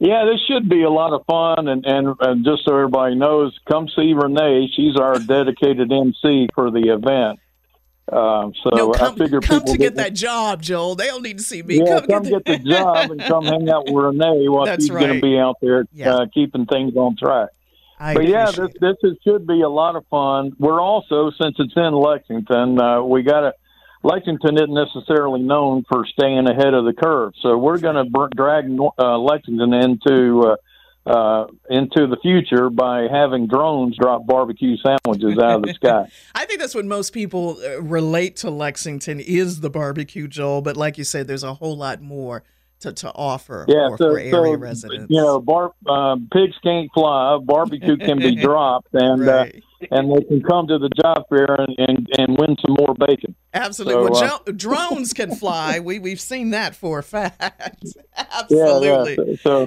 Yeah, 0.00 0.24
this 0.26 0.40
should 0.46 0.68
be 0.68 0.82
a 0.82 0.90
lot 0.90 1.12
of 1.12 1.26
fun, 1.26 1.66
and, 1.66 1.84
and, 1.84 2.14
and 2.20 2.44
just 2.44 2.64
so 2.64 2.72
everybody 2.74 3.16
knows, 3.16 3.58
come 3.68 3.88
see 3.88 4.12
Renee. 4.14 4.68
She's 4.74 4.96
our 4.96 5.18
dedicated 5.18 5.90
MC 5.90 6.48
for 6.54 6.70
the 6.70 6.92
event. 6.94 7.40
Um, 8.10 8.54
so 8.62 8.70
no, 8.72 8.92
come, 8.92 9.14
I 9.14 9.16
figure 9.18 9.40
come 9.40 9.58
people 9.60 9.72
to 9.74 9.78
get 9.78 9.94
get- 9.94 9.96
that 9.96 10.14
job, 10.14 10.62
Joel. 10.62 10.94
They 10.94 11.08
don't 11.08 11.22
need 11.22 11.38
to 11.38 11.44
see 11.44 11.62
me. 11.62 11.78
Yeah, 11.84 12.00
come, 12.00 12.06
come 12.06 12.22
get 12.22 12.44
the 12.44 12.58
job 12.58 13.10
and 13.10 13.20
come 13.20 13.44
hang 13.44 13.68
out 13.68 13.84
with 13.86 14.02
Renee 14.04 14.48
while 14.48 14.64
That's 14.66 14.84
she's 14.84 14.90
going 14.90 15.08
right. 15.10 15.14
to 15.16 15.20
be 15.20 15.36
out 15.38 15.56
there 15.60 15.84
Yeah. 15.92 16.14
uh, 16.14 16.26
keeping 16.32 16.64
things 16.66 16.94
on 16.96 17.16
track. 17.16 17.50
I 18.00 18.14
but 18.14 18.28
yeah, 18.28 18.46
this 18.52 18.70
this 18.80 18.96
is, 19.02 19.16
should 19.24 19.46
be 19.48 19.60
a 19.62 19.68
lot 19.68 19.96
of 19.96 20.06
fun. 20.06 20.52
We're 20.60 20.80
also 20.80 21.32
since 21.32 21.56
it's 21.58 21.72
in 21.76 21.92
Lexington, 21.94 22.80
uh, 22.80 23.02
we 23.02 23.22
got 23.24 23.40
to. 23.40 23.52
Lexington 24.02 24.56
isn't 24.56 24.74
necessarily 24.74 25.40
known 25.40 25.84
for 25.88 26.06
staying 26.06 26.48
ahead 26.48 26.74
of 26.74 26.84
the 26.84 26.92
curve, 26.92 27.32
so 27.42 27.58
we're 27.58 27.78
going 27.78 27.96
to 27.96 28.04
br- 28.04 28.26
drag 28.34 28.66
uh, 28.98 29.18
Lexington 29.18 29.72
into 29.72 30.42
uh, 30.42 30.56
uh, 31.08 31.46
into 31.70 32.06
the 32.06 32.18
future 32.20 32.68
by 32.68 33.08
having 33.10 33.46
drones 33.46 33.96
drop 33.96 34.26
barbecue 34.26 34.76
sandwiches 34.76 35.38
out 35.38 35.56
of 35.56 35.62
the 35.62 35.74
sky. 35.74 36.06
I 36.34 36.44
think 36.44 36.60
that's 36.60 36.74
what 36.74 36.84
most 36.84 37.12
people 37.12 37.58
uh, 37.64 37.80
relate 37.80 38.36
to 38.36 38.50
Lexington 38.50 39.18
is 39.18 39.60
the 39.60 39.70
barbecue, 39.70 40.28
Joel. 40.28 40.60
But 40.60 40.76
like 40.76 40.98
you 40.98 41.04
said, 41.04 41.26
there's 41.26 41.44
a 41.44 41.54
whole 41.54 41.76
lot 41.76 42.02
more 42.02 42.44
to, 42.80 42.92
to 42.92 43.12
offer 43.14 43.64
Yeah, 43.68 43.88
for, 43.90 43.98
so, 43.98 44.10
for 44.12 44.18
area 44.18 44.32
so 44.32 44.56
residents. 44.56 45.06
you 45.10 45.20
know, 45.20 45.40
bar, 45.40 45.72
uh, 45.86 46.16
pigs 46.32 46.56
can't 46.62 46.90
fly, 46.94 47.38
barbecue 47.42 47.96
can 47.96 48.18
be 48.18 48.34
dropped, 48.42 48.88
and 48.94 49.26
Right. 49.26 49.62
uh, 49.82 49.86
and 49.92 50.12
they 50.14 50.22
can 50.24 50.42
come 50.42 50.66
to 50.68 50.78
the 50.78 50.88
job 51.02 51.24
fair 51.28 51.54
and, 51.54 51.74
and, 51.78 52.08
and 52.18 52.36
win 52.38 52.56
some 52.66 52.76
more 52.78 52.94
bacon. 52.94 53.34
Absolutely. 53.54 54.14
so, 54.14 54.22
well, 54.22 54.42
uh, 54.48 54.52
drones 54.52 55.12
can 55.12 55.34
fly. 55.34 55.78
We 55.80 55.98
we've 55.98 56.20
seen 56.20 56.50
that 56.50 56.74
for 56.74 56.98
a 56.98 57.02
fact. 57.02 57.84
Absolutely. 58.16 59.16
yeah. 59.18 59.36
So, 59.42 59.66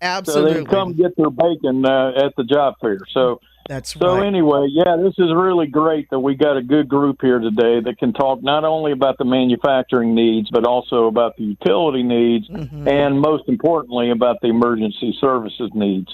they 0.00 0.06
Absolutely. 0.06 0.54
can 0.54 0.66
come 0.66 0.92
get 0.94 1.16
their 1.16 1.30
bacon 1.30 1.84
uh, 1.84 2.12
at 2.24 2.32
the 2.36 2.44
job 2.44 2.74
fair. 2.80 2.98
So 3.12 3.40
That's 3.68 3.92
so 3.92 4.16
right. 4.16 4.26
anyway, 4.26 4.66
yeah, 4.70 4.96
this 4.96 5.12
is 5.18 5.30
really 5.34 5.66
great 5.66 6.08
that 6.10 6.18
we 6.18 6.34
got 6.34 6.56
a 6.56 6.62
good 6.62 6.88
group 6.88 7.18
here 7.20 7.38
today 7.38 7.80
that 7.84 7.96
can 7.98 8.12
talk 8.14 8.42
not 8.42 8.64
only 8.64 8.92
about 8.92 9.18
the 9.18 9.26
manufacturing 9.26 10.14
needs, 10.14 10.48
but 10.50 10.64
also 10.66 11.06
about 11.06 11.36
the 11.36 11.44
utility 11.44 12.02
needs, 12.02 12.48
Mm-hmm. 12.48 12.88
and 12.88 13.20
most 13.20 13.44
importantly 13.46 14.10
about 14.10 14.40
the 14.40 14.48
emergency 14.48 15.16
services 15.20 15.70
needs. 15.74 16.08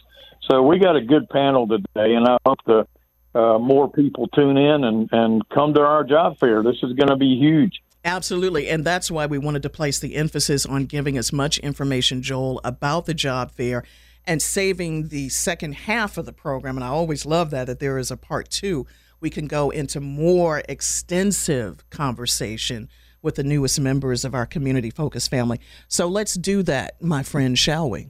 So 0.51 0.63
we 0.63 0.79
got 0.79 0.97
a 0.97 1.01
good 1.01 1.29
panel 1.31 1.67
today, 1.69 2.15
and 2.15 2.27
I 2.27 2.37
hope 2.45 2.59
the 2.67 2.87
uh, 3.39 3.59
more 3.59 3.91
people 3.91 4.27
tune 4.29 4.57
in 4.57 4.85
and, 4.85 5.09
and 5.13 5.49
come 5.49 5.75
to 5.75 5.81
our 5.81 6.05
job 6.05 6.39
fair. 6.39 6.63
This 6.63 6.77
is 6.83 6.93
going 6.93 7.09
to 7.09 7.17
be 7.17 7.37
huge. 7.39 7.81
Absolutely. 8.05 8.69
And 8.69 8.85
that's 8.85 9.11
why 9.11 9.27
we 9.27 9.39
wanted 9.39 9.63
to 9.63 9.71
place 9.71 9.99
the 9.99 10.17
emphasis 10.17 10.67
on 10.67 10.85
giving 10.85 11.17
as 11.17 11.33
much 11.33 11.59
information, 11.59 12.21
Joel, 12.21 12.61
about 12.63 13.07
the 13.07 13.15
job 13.15 13.51
fair 13.51 13.83
and 14.27 14.41
saving 14.41 15.09
the 15.09 15.29
second 15.29 15.75
half 15.75 16.17
of 16.17 16.27
the 16.27 16.33
program. 16.33 16.77
And 16.77 16.85
I 16.85 16.89
always 16.89 17.27
love 17.27 17.51
that, 17.51 17.67
that 17.67 17.81
there 17.81 17.99
is 17.99 18.11
a 18.11 18.17
part 18.17 18.51
two. 18.51 18.87
We 19.21 19.31
can 19.31 19.47
go 19.47 19.71
into 19.71 20.01
more 20.01 20.63
extensive 20.69 21.89
conversation 21.91 22.89
with 23.23 23.37
the 23.37 23.45
newest 23.45 23.81
members 23.81 24.25
of 24.25 24.35
our 24.35 24.47
community 24.47 24.91
focused 24.91 25.31
family. 25.31 25.61
So 25.89 26.07
let's 26.07 26.35
do 26.35 26.63
that, 26.65 27.01
my 27.03 27.23
friend, 27.23 27.59
shall 27.59 27.89
we? 27.89 28.09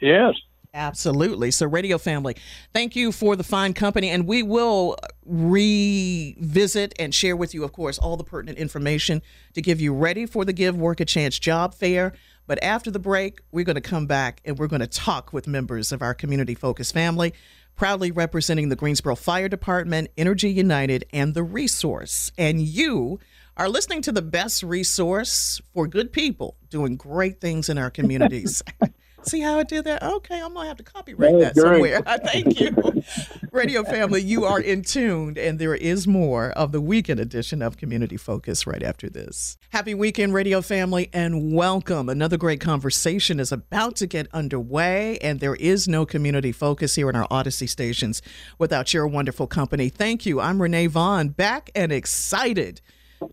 Yes. 0.00 0.34
Absolutely. 0.74 1.52
So, 1.52 1.66
Radio 1.68 1.98
Family, 1.98 2.36
thank 2.72 2.96
you 2.96 3.12
for 3.12 3.36
the 3.36 3.44
fine 3.44 3.74
company. 3.74 4.10
And 4.10 4.26
we 4.26 4.42
will 4.42 4.96
revisit 5.24 6.94
and 6.98 7.14
share 7.14 7.36
with 7.36 7.54
you, 7.54 7.62
of 7.62 7.72
course, 7.72 7.96
all 7.96 8.16
the 8.16 8.24
pertinent 8.24 8.58
information 8.58 9.22
to 9.54 9.62
give 9.62 9.80
you 9.80 9.94
ready 9.94 10.26
for 10.26 10.44
the 10.44 10.52
Give 10.52 10.76
Work 10.76 10.98
a 10.98 11.04
Chance 11.04 11.38
job 11.38 11.74
fair. 11.74 12.12
But 12.48 12.60
after 12.62 12.90
the 12.90 12.98
break, 12.98 13.40
we're 13.52 13.64
going 13.64 13.76
to 13.76 13.80
come 13.80 14.06
back 14.06 14.40
and 14.44 14.58
we're 14.58 14.66
going 14.66 14.80
to 14.80 14.88
talk 14.88 15.32
with 15.32 15.46
members 15.46 15.92
of 15.92 16.02
our 16.02 16.12
community 16.12 16.56
focused 16.56 16.92
family, 16.92 17.32
proudly 17.76 18.10
representing 18.10 18.68
the 18.68 18.76
Greensboro 18.76 19.14
Fire 19.14 19.48
Department, 19.48 20.10
Energy 20.18 20.50
United, 20.50 21.04
and 21.12 21.34
the 21.34 21.44
Resource. 21.44 22.32
And 22.36 22.60
you 22.60 23.20
are 23.56 23.68
listening 23.68 24.02
to 24.02 24.12
the 24.12 24.22
best 24.22 24.64
resource 24.64 25.62
for 25.72 25.86
good 25.86 26.12
people 26.12 26.56
doing 26.68 26.96
great 26.96 27.40
things 27.40 27.68
in 27.68 27.78
our 27.78 27.90
communities. 27.90 28.60
See 29.26 29.40
how 29.40 29.58
I 29.58 29.62
did 29.62 29.84
that? 29.84 30.02
Okay, 30.02 30.40
I'm 30.40 30.52
gonna 30.52 30.68
have 30.68 30.76
to 30.76 30.82
copyright 30.82 31.38
that 31.40 31.54
great. 31.54 31.62
somewhere. 31.62 32.02
Thank 32.26 32.60
you, 32.60 33.02
Radio 33.52 33.82
Family. 33.82 34.20
You 34.20 34.44
are 34.44 34.60
in 34.60 34.82
tuned, 34.82 35.38
and 35.38 35.58
there 35.58 35.74
is 35.74 36.06
more 36.06 36.50
of 36.50 36.72
the 36.72 36.80
weekend 36.80 37.20
edition 37.20 37.62
of 37.62 37.76
Community 37.78 38.18
Focus 38.18 38.66
right 38.66 38.82
after 38.82 39.08
this. 39.08 39.56
Happy 39.70 39.94
weekend, 39.94 40.34
Radio 40.34 40.60
Family, 40.60 41.08
and 41.12 41.54
welcome. 41.54 42.08
Another 42.08 42.36
great 42.36 42.60
conversation 42.60 43.40
is 43.40 43.50
about 43.50 43.96
to 43.96 44.06
get 44.06 44.26
underway, 44.34 45.16
and 45.18 45.40
there 45.40 45.54
is 45.54 45.88
no 45.88 46.04
community 46.04 46.52
focus 46.52 46.94
here 46.94 47.08
in 47.08 47.16
our 47.16 47.28
Audacy 47.28 47.68
stations 47.68 48.20
without 48.58 48.92
your 48.92 49.06
wonderful 49.06 49.46
company. 49.46 49.88
Thank 49.88 50.26
you. 50.26 50.38
I'm 50.40 50.60
Renee 50.60 50.88
Vaughn, 50.88 51.28
back 51.28 51.70
and 51.74 51.90
excited 51.92 52.82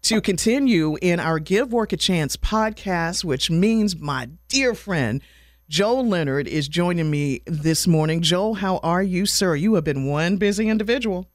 to 0.03 0.21
continue 0.21 0.97
in 1.01 1.19
our 1.19 1.39
Give 1.39 1.73
Work 1.73 1.91
a 1.91 1.97
Chance 1.97 2.37
podcast, 2.37 3.25
which 3.25 3.51
means 3.51 3.97
my 3.97 4.29
dear 4.47 4.73
friend 4.73 5.21
Joel 5.71 6.05
Leonard 6.05 6.49
is 6.49 6.67
joining 6.67 7.09
me 7.09 7.43
this 7.45 7.87
morning. 7.87 8.19
Joel, 8.19 8.55
how 8.55 8.79
are 8.79 9.01
you, 9.01 9.25
sir? 9.25 9.55
You 9.55 9.75
have 9.75 9.85
been 9.85 10.05
one 10.05 10.35
busy 10.35 10.67
individual. 10.67 11.29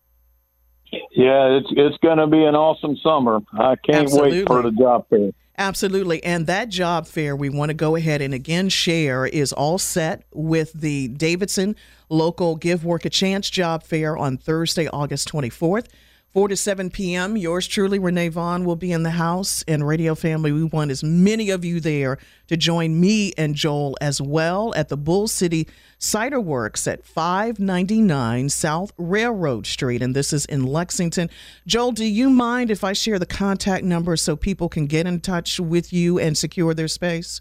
Yeah, 0.93 1.57
it's 1.57 1.69
it's 1.71 1.97
going 2.03 2.19
to 2.19 2.27
be 2.27 2.45
an 2.45 2.55
awesome 2.55 2.99
summer. 3.03 3.41
I 3.55 3.77
can't 3.77 4.11
wait 4.11 4.47
for 4.47 4.63
the 4.63 4.73
job 4.73 5.07
fair. 5.09 5.31
Absolutely. 5.57 6.23
And 6.23 6.47
that 6.49 6.69
job 6.69 7.07
fair 7.07 7.35
we 7.35 7.49
want 7.49 7.71
to 7.71 7.75
go 7.75 7.97
ahead 7.97 8.21
and 8.21 8.35
again 8.35 8.69
share 8.69 9.25
is 9.25 9.55
all 9.55 9.79
set 9.79 10.25
with 10.35 10.75
the 10.75 11.09
Davidson 11.09 11.75
local 12.11 12.57
Give 12.57 12.85
Work 12.85 13.07
a 13.07 13.11
Chance 13.11 13.49
job 13.49 13.85
fair 13.85 14.19
on 14.19 14.37
Thursday, 14.37 14.87
August 14.89 15.33
24th. 15.33 15.87
4 16.37 16.49
to 16.49 16.57
7 16.57 16.91
p.m. 16.91 17.39
Yours 17.39 17.67
truly, 17.67 17.99
Renee 17.99 18.29
Vaughn, 18.29 18.67
will 18.67 18.77
be 18.77 18.93
in 18.93 19.05
the 19.05 19.13
house. 19.13 19.65
And 19.67 19.87
Radio 19.87 20.15
Family, 20.15 20.53
we 20.53 20.65
want 20.65 20.91
as 20.91 21.03
many 21.03 21.49
of 21.49 21.65
you 21.65 21.81
there 21.81 22.19
to 22.49 22.59
join 22.59 23.01
me 23.01 23.33
and 23.39 23.55
Joel 23.55 23.97
as 24.03 24.21
well 24.21 24.75
at 24.75 24.91
the 24.91 24.99
Bull 24.99 25.29
City 25.29 25.67
Cider 25.99 26.39
Works 26.39 26.87
at 26.87 27.07
599 27.07 28.51
South 28.51 28.93
Railroad 28.99 29.67
Street. 29.67 30.03
And 30.03 30.15
this 30.15 30.35
is 30.35 30.45
in 30.45 30.67
Lexington. 30.67 31.31
Joel, 31.67 31.93
do 31.93 32.05
you 32.05 32.29
mind 32.29 32.71
if 32.71 32.85
I 32.85 32.93
share 32.93 33.19
the 33.19 33.25
contact 33.25 33.83
number 33.83 34.15
so 34.15 34.37
people 34.37 34.69
can 34.69 34.85
get 34.85 35.07
in 35.07 35.21
touch 35.21 35.59
with 35.59 35.91
you 35.91 36.19
and 36.19 36.37
secure 36.37 36.75
their 36.75 36.87
space? 36.87 37.41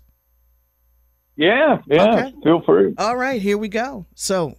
Yeah, 1.35 1.81
yeah. 1.87 2.13
Okay. 2.13 2.33
Feel 2.45 2.61
free. 2.65 2.93
All 2.97 3.17
right, 3.17 3.41
here 3.41 3.57
we 3.57 3.67
go. 3.67 4.05
So, 4.15 4.55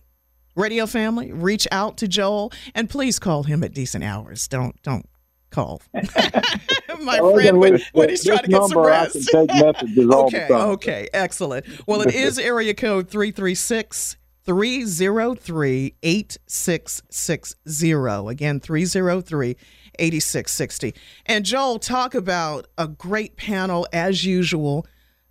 radio 0.56 0.86
family, 0.86 1.32
reach 1.32 1.68
out 1.70 1.96
to 1.98 2.08
Joel 2.08 2.52
and 2.74 2.90
please 2.90 3.18
call 3.18 3.44
him 3.44 3.62
at 3.62 3.72
decent 3.72 4.02
hours. 4.02 4.48
Don't 4.48 4.80
don't 4.82 5.08
call 5.50 5.80
my 5.94 7.18
Oh, 7.22 7.34
friend 7.34 7.58
when, 7.58 7.80
when 7.92 8.08
he's 8.08 8.24
trying 8.24 8.40
to 8.40 8.48
get 8.48 8.64
some 8.64 8.78
rest. 8.78 9.16
I 9.34 9.46
can 9.46 9.46
take 9.46 9.64
messages 9.64 10.08
all 10.10 10.28
the 10.30 10.44
okay, 10.44 10.54
okay, 10.54 11.08
excellent. 11.14 11.66
Well, 11.86 12.02
it 12.02 12.14
is 12.14 12.38
area 12.38 12.74
code 12.74 13.08
336 13.08 14.16
303 14.44 15.94
8660. 16.02 17.92
Again, 18.28 18.60
303 18.60 19.56
8660. 19.98 20.94
And 21.26 21.44
Joel, 21.44 21.78
talk 21.78 22.14
about 22.14 22.66
a 22.78 22.86
great 22.88 23.36
panel 23.36 23.86
as 23.92 24.24
usual. 24.24 24.86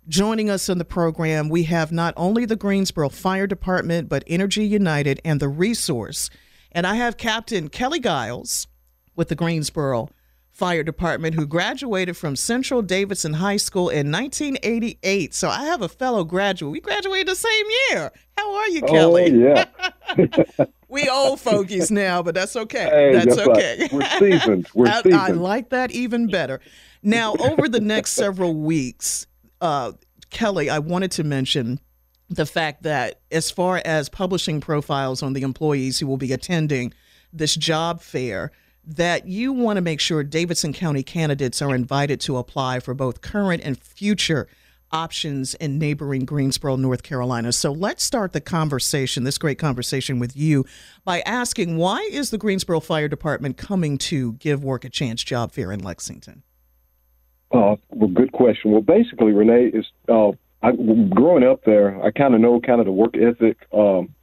Joining 0.08 0.48
us 0.48 0.68
in 0.68 0.78
the 0.78 0.84
program, 0.84 1.48
we 1.48 1.64
have 1.64 1.90
not 1.90 2.14
only 2.16 2.44
the 2.44 2.54
Greensboro 2.54 3.08
Fire 3.08 3.48
Department, 3.48 4.08
but 4.08 4.22
Energy 4.28 4.64
United 4.64 5.20
and 5.24 5.40
the 5.40 5.48
Resource. 5.48 6.30
And 6.70 6.86
I 6.86 6.94
have 6.94 7.16
Captain 7.16 7.68
Kelly 7.68 7.98
Giles 7.98 8.68
with 9.16 9.28
the 9.28 9.34
Greensboro 9.34 10.08
Fire 10.52 10.84
Department 10.84 11.34
who 11.34 11.44
graduated 11.44 12.16
from 12.16 12.36
Central 12.36 12.82
Davidson 12.82 13.32
High 13.32 13.56
School 13.56 13.88
in 13.88 14.12
1988. 14.12 15.34
So 15.34 15.48
I 15.48 15.64
have 15.64 15.82
a 15.82 15.88
fellow 15.88 16.22
graduate. 16.22 16.70
We 16.70 16.80
graduated 16.80 17.26
the 17.26 17.34
same 17.34 17.66
year. 17.90 18.12
How 18.38 18.54
are 18.54 18.68
you, 18.68 18.82
oh, 18.84 18.86
Kelly? 18.86 19.44
Oh, 19.44 19.64
yeah. 20.16 20.66
we 20.88 21.08
old 21.08 21.40
fogies 21.40 21.90
now, 21.90 22.22
but 22.22 22.36
that's 22.36 22.54
okay. 22.54 22.84
Hey, 22.84 23.12
that's, 23.12 23.34
that's 23.34 23.48
okay. 23.48 23.78
Right. 23.80 23.92
We're 23.92 24.18
seasoned. 24.20 24.68
We're 24.72 24.86
I, 24.88 25.02
seasoned. 25.02 25.20
I 25.20 25.28
like 25.30 25.70
that 25.70 25.90
even 25.90 26.28
better. 26.28 26.60
Now, 27.02 27.34
over 27.34 27.68
the 27.68 27.80
next 27.80 28.12
several 28.12 28.54
weeks, 28.54 29.26
uh, 29.66 29.92
Kelly, 30.30 30.70
I 30.70 30.78
wanted 30.78 31.10
to 31.12 31.24
mention 31.24 31.80
the 32.28 32.46
fact 32.46 32.84
that 32.84 33.20
as 33.30 33.50
far 33.50 33.82
as 33.84 34.08
publishing 34.08 34.60
profiles 34.60 35.22
on 35.22 35.32
the 35.32 35.42
employees 35.42 35.98
who 35.98 36.06
will 36.06 36.16
be 36.16 36.32
attending 36.32 36.92
this 37.32 37.54
job 37.54 38.00
fair, 38.00 38.52
that 38.84 39.26
you 39.26 39.52
want 39.52 39.76
to 39.76 39.80
make 39.80 40.00
sure 40.00 40.22
Davidson 40.22 40.72
County 40.72 41.02
candidates 41.02 41.60
are 41.60 41.74
invited 41.74 42.20
to 42.22 42.36
apply 42.36 42.80
for 42.80 42.94
both 42.94 43.20
current 43.20 43.62
and 43.64 43.80
future 43.80 44.46
options 44.92 45.54
in 45.56 45.78
neighboring 45.78 46.24
Greensboro, 46.24 46.76
North 46.76 47.02
Carolina. 47.02 47.52
So 47.52 47.72
let's 47.72 48.04
start 48.04 48.32
the 48.32 48.40
conversation, 48.40 49.24
this 49.24 49.38
great 49.38 49.58
conversation 49.58 50.20
with 50.20 50.36
you, 50.36 50.64
by 51.04 51.20
asking 51.22 51.76
why 51.76 52.08
is 52.12 52.30
the 52.30 52.38
Greensboro 52.38 52.78
Fire 52.78 53.08
Department 53.08 53.56
coming 53.56 53.98
to 53.98 54.34
Give 54.34 54.62
Work 54.62 54.84
a 54.84 54.88
Chance 54.88 55.24
job 55.24 55.50
fair 55.50 55.72
in 55.72 55.80
Lexington? 55.80 56.44
Uh, 57.52 57.76
well, 57.90 58.08
good 58.12 58.32
question. 58.32 58.72
Well, 58.72 58.80
basically, 58.80 59.32
Renee 59.32 59.70
is 59.72 59.86
uh, 60.08 60.30
I, 60.62 60.72
growing 61.10 61.44
up 61.44 61.64
there. 61.64 62.02
I 62.02 62.10
kind 62.10 62.34
of 62.34 62.40
know 62.40 62.60
kind 62.60 62.80
of 62.80 62.86
the 62.86 62.92
work 62.92 63.14
ethic. 63.16 63.58
Um, 63.72 64.14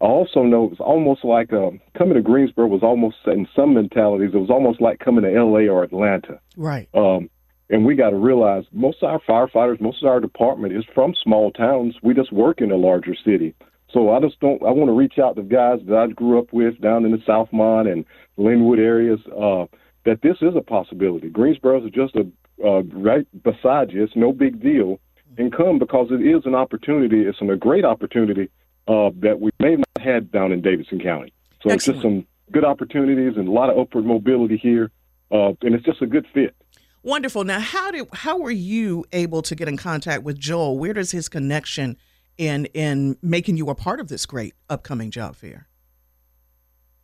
I 0.00 0.04
also 0.04 0.42
know 0.42 0.64
it 0.64 0.70
was 0.70 0.80
almost 0.80 1.24
like 1.24 1.52
um, 1.54 1.80
coming 1.96 2.14
to 2.14 2.22
Greensboro 2.22 2.66
was 2.66 2.82
almost 2.82 3.16
in 3.26 3.48
some 3.56 3.72
mentalities. 3.74 4.30
It 4.34 4.38
was 4.38 4.50
almost 4.50 4.80
like 4.80 4.98
coming 4.98 5.24
to 5.24 5.34
L.A. 5.34 5.68
or 5.68 5.84
Atlanta. 5.84 6.38
Right. 6.56 6.88
Um, 6.92 7.30
and 7.70 7.84
we 7.86 7.96
got 7.96 8.10
to 8.10 8.16
realize 8.16 8.64
most 8.72 9.02
of 9.02 9.08
our 9.08 9.20
firefighters, 9.20 9.80
most 9.80 10.02
of 10.02 10.08
our 10.08 10.20
department 10.20 10.76
is 10.76 10.84
from 10.94 11.14
small 11.22 11.50
towns. 11.50 11.96
We 12.02 12.14
just 12.14 12.32
work 12.32 12.60
in 12.60 12.70
a 12.70 12.76
larger 12.76 13.14
city. 13.24 13.54
So 13.90 14.10
I 14.10 14.20
just 14.20 14.38
don't. 14.40 14.62
I 14.62 14.70
want 14.70 14.88
to 14.88 14.92
reach 14.92 15.18
out 15.18 15.36
to 15.36 15.42
guys 15.42 15.78
that 15.86 15.96
I 15.96 16.06
grew 16.08 16.38
up 16.38 16.52
with 16.52 16.80
down 16.80 17.04
in 17.04 17.12
the 17.12 17.18
Southmont 17.18 17.90
and 17.90 18.04
Linwood 18.36 18.78
areas. 18.78 19.20
Uh, 19.26 19.64
that 20.04 20.22
this 20.22 20.36
is 20.40 20.54
a 20.56 20.60
possibility. 20.60 21.28
Greensboro 21.28 21.84
is 21.84 21.92
just 21.92 22.14
a 22.14 22.30
uh, 22.64 22.82
right 22.84 23.26
beside 23.42 23.92
you. 23.92 24.02
It's 24.02 24.16
no 24.16 24.32
big 24.32 24.62
deal, 24.62 25.00
and 25.38 25.52
come 25.52 25.78
because 25.78 26.08
it 26.10 26.22
is 26.22 26.46
an 26.46 26.54
opportunity. 26.54 27.22
It's 27.22 27.40
an, 27.40 27.50
a 27.50 27.56
great 27.56 27.84
opportunity 27.84 28.50
uh, 28.88 29.10
that 29.20 29.40
we 29.40 29.50
may 29.60 29.76
not 29.76 29.88
have 29.98 30.06
had 30.06 30.32
down 30.32 30.52
in 30.52 30.62
Davidson 30.62 31.00
County. 31.00 31.32
So 31.62 31.70
it's 31.70 31.86
just 31.86 32.02
some 32.02 32.26
good 32.52 32.64
opportunities 32.64 33.36
and 33.36 33.48
a 33.48 33.50
lot 33.50 33.70
of 33.70 33.78
upward 33.78 34.06
mobility 34.06 34.56
here, 34.56 34.90
uh, 35.30 35.52
and 35.62 35.74
it's 35.74 35.84
just 35.84 36.02
a 36.02 36.06
good 36.06 36.26
fit. 36.32 36.54
Wonderful. 37.02 37.44
Now, 37.44 37.60
how 37.60 37.90
did 37.90 38.08
how 38.12 38.38
were 38.38 38.50
you 38.50 39.04
able 39.12 39.42
to 39.42 39.54
get 39.54 39.68
in 39.68 39.76
contact 39.76 40.24
with 40.24 40.38
Joel? 40.38 40.78
Where 40.78 40.92
does 40.92 41.12
his 41.12 41.28
connection 41.28 41.96
in 42.36 42.66
in 42.66 43.16
making 43.22 43.56
you 43.56 43.68
a 43.70 43.74
part 43.74 44.00
of 44.00 44.08
this 44.08 44.26
great 44.26 44.54
upcoming 44.68 45.10
job 45.10 45.36
fair? 45.36 45.68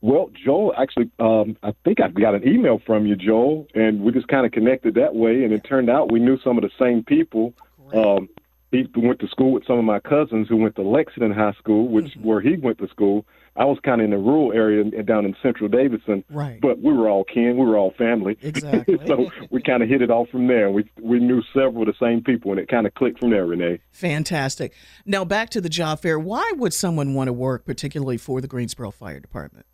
Well, 0.02 0.30
Joel, 0.44 0.74
actually, 0.76 1.10
um, 1.20 1.56
I 1.62 1.72
think 1.84 2.00
I 2.00 2.08
got 2.08 2.34
an 2.34 2.46
email 2.46 2.80
from 2.84 3.06
you, 3.06 3.14
Joel, 3.14 3.68
and 3.72 4.02
we 4.02 4.10
just 4.10 4.26
kind 4.26 4.44
of 4.44 4.50
connected 4.50 4.96
that 4.96 5.14
way. 5.14 5.44
And 5.44 5.52
it 5.52 5.62
turned 5.64 5.88
out 5.88 6.10
we 6.10 6.18
knew 6.18 6.38
some 6.42 6.58
of 6.58 6.62
the 6.62 6.70
same 6.78 7.04
people. 7.04 7.54
Um, 7.94 8.28
he 8.72 8.88
went 8.96 9.20
to 9.20 9.28
school 9.28 9.52
with 9.52 9.66
some 9.66 9.78
of 9.78 9.84
my 9.84 10.00
cousins 10.00 10.48
who 10.48 10.56
went 10.56 10.74
to 10.76 10.82
Lexington 10.82 11.30
High 11.30 11.52
School, 11.52 11.88
which 11.88 12.06
mm-hmm. 12.06 12.24
where 12.24 12.40
he 12.40 12.56
went 12.56 12.78
to 12.78 12.88
school. 12.88 13.24
I 13.54 13.66
was 13.66 13.78
kind 13.84 14.00
of 14.00 14.06
in 14.06 14.12
the 14.12 14.16
rural 14.16 14.50
area 14.54 14.82
down 15.02 15.26
in 15.26 15.36
Central 15.42 15.68
Davidson, 15.68 16.24
right? 16.30 16.58
But 16.58 16.80
we 16.80 16.90
were 16.90 17.10
all 17.10 17.22
kin, 17.22 17.58
we 17.58 17.66
were 17.66 17.76
all 17.76 17.92
family, 17.98 18.38
exactly. 18.40 18.98
so 19.06 19.30
we 19.50 19.60
kind 19.60 19.82
of 19.82 19.90
hit 19.90 20.00
it 20.00 20.10
off 20.10 20.30
from 20.30 20.46
there. 20.46 20.70
We 20.70 20.90
we 20.98 21.20
knew 21.20 21.42
several 21.52 21.82
of 21.82 21.86
the 21.86 22.04
same 22.04 22.24
people, 22.24 22.50
and 22.50 22.58
it 22.58 22.68
kind 22.68 22.86
of 22.86 22.94
clicked 22.94 23.20
from 23.20 23.28
there. 23.28 23.44
Renee, 23.44 23.80
fantastic. 23.90 24.72
Now 25.04 25.26
back 25.26 25.50
to 25.50 25.60
the 25.60 25.68
job 25.68 26.00
fair. 26.00 26.18
Why 26.18 26.50
would 26.56 26.72
someone 26.72 27.12
want 27.12 27.28
to 27.28 27.34
work, 27.34 27.66
particularly 27.66 28.16
for 28.16 28.40
the 28.40 28.48
Greensboro 28.48 28.90
Fire 28.90 29.20
Department? 29.20 29.66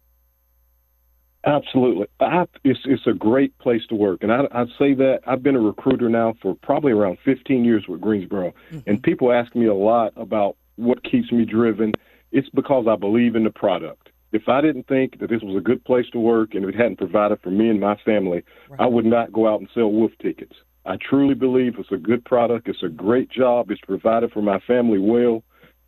Absolutely, 1.45 2.07
I, 2.21 2.47
it's 2.65 2.81
it's 2.85 3.07
a 3.07 3.13
great 3.13 3.57
place 3.59 3.83
to 3.91 3.95
work, 3.95 4.23
and 4.23 4.33
I 4.33 4.41
I 4.51 4.65
say 4.79 4.93
that 4.95 5.21
I've 5.27 5.43
been 5.43 5.55
a 5.55 5.61
recruiter 5.61 6.09
now 6.09 6.35
for 6.43 6.57
probably 6.63 6.93
around 6.93 7.19
15 7.25 7.65
years 7.65 7.87
with 7.89 8.01
Greensboro, 8.01 8.53
mm-hmm. 8.73 8.91
and 8.91 9.03
people 9.03 9.33
ask 9.33 9.55
me 9.55 9.67
a 9.67 9.75
lot 9.75 10.13
about 10.17 10.57
what 10.77 11.05
keeps 11.05 11.31
me 11.31 11.45
driven. 11.45 11.93
It's 12.33 12.49
because 12.51 12.87
I 12.89 12.97
believe 12.97 13.37
in 13.37 13.45
the 13.45 13.51
product. 13.51 14.09
If 14.33 14.49
I 14.49 14.61
didn't 14.61 14.89
think 14.89 15.21
that 15.21 15.31
this 15.31 15.41
was 15.43 15.57
a 15.57 15.61
good 15.61 15.83
place 15.85 16.05
to 16.13 16.19
work 16.19 16.55
and 16.55 16.65
it 16.65 16.75
hadn't 16.75 16.99
provided 16.99 17.41
for 17.41 17.51
me 17.51 17.71
and 17.71 17.81
my 17.81 17.97
family, 18.05 18.43
right. 18.69 18.81
I 18.81 18.87
would 18.87 19.07
not 19.07 19.33
go 19.33 19.49
out 19.49 19.61
and 19.61 19.69
sell 19.73 19.91
wolf 19.91 20.13
tickets. 20.21 20.55
I 20.85 20.97
truly 20.97 21.35
believe 21.35 21.77
it's 21.79 21.93
a 21.93 21.97
good 21.97 22.25
product. 22.25 22.69
It's 22.69 22.83
a 22.83 22.89
great 22.89 23.31
job. 23.31 23.71
It's 23.71 23.81
provided 23.81 24.33
for 24.33 24.43
my 24.43 24.59
family 24.61 24.99
well. 24.99 25.45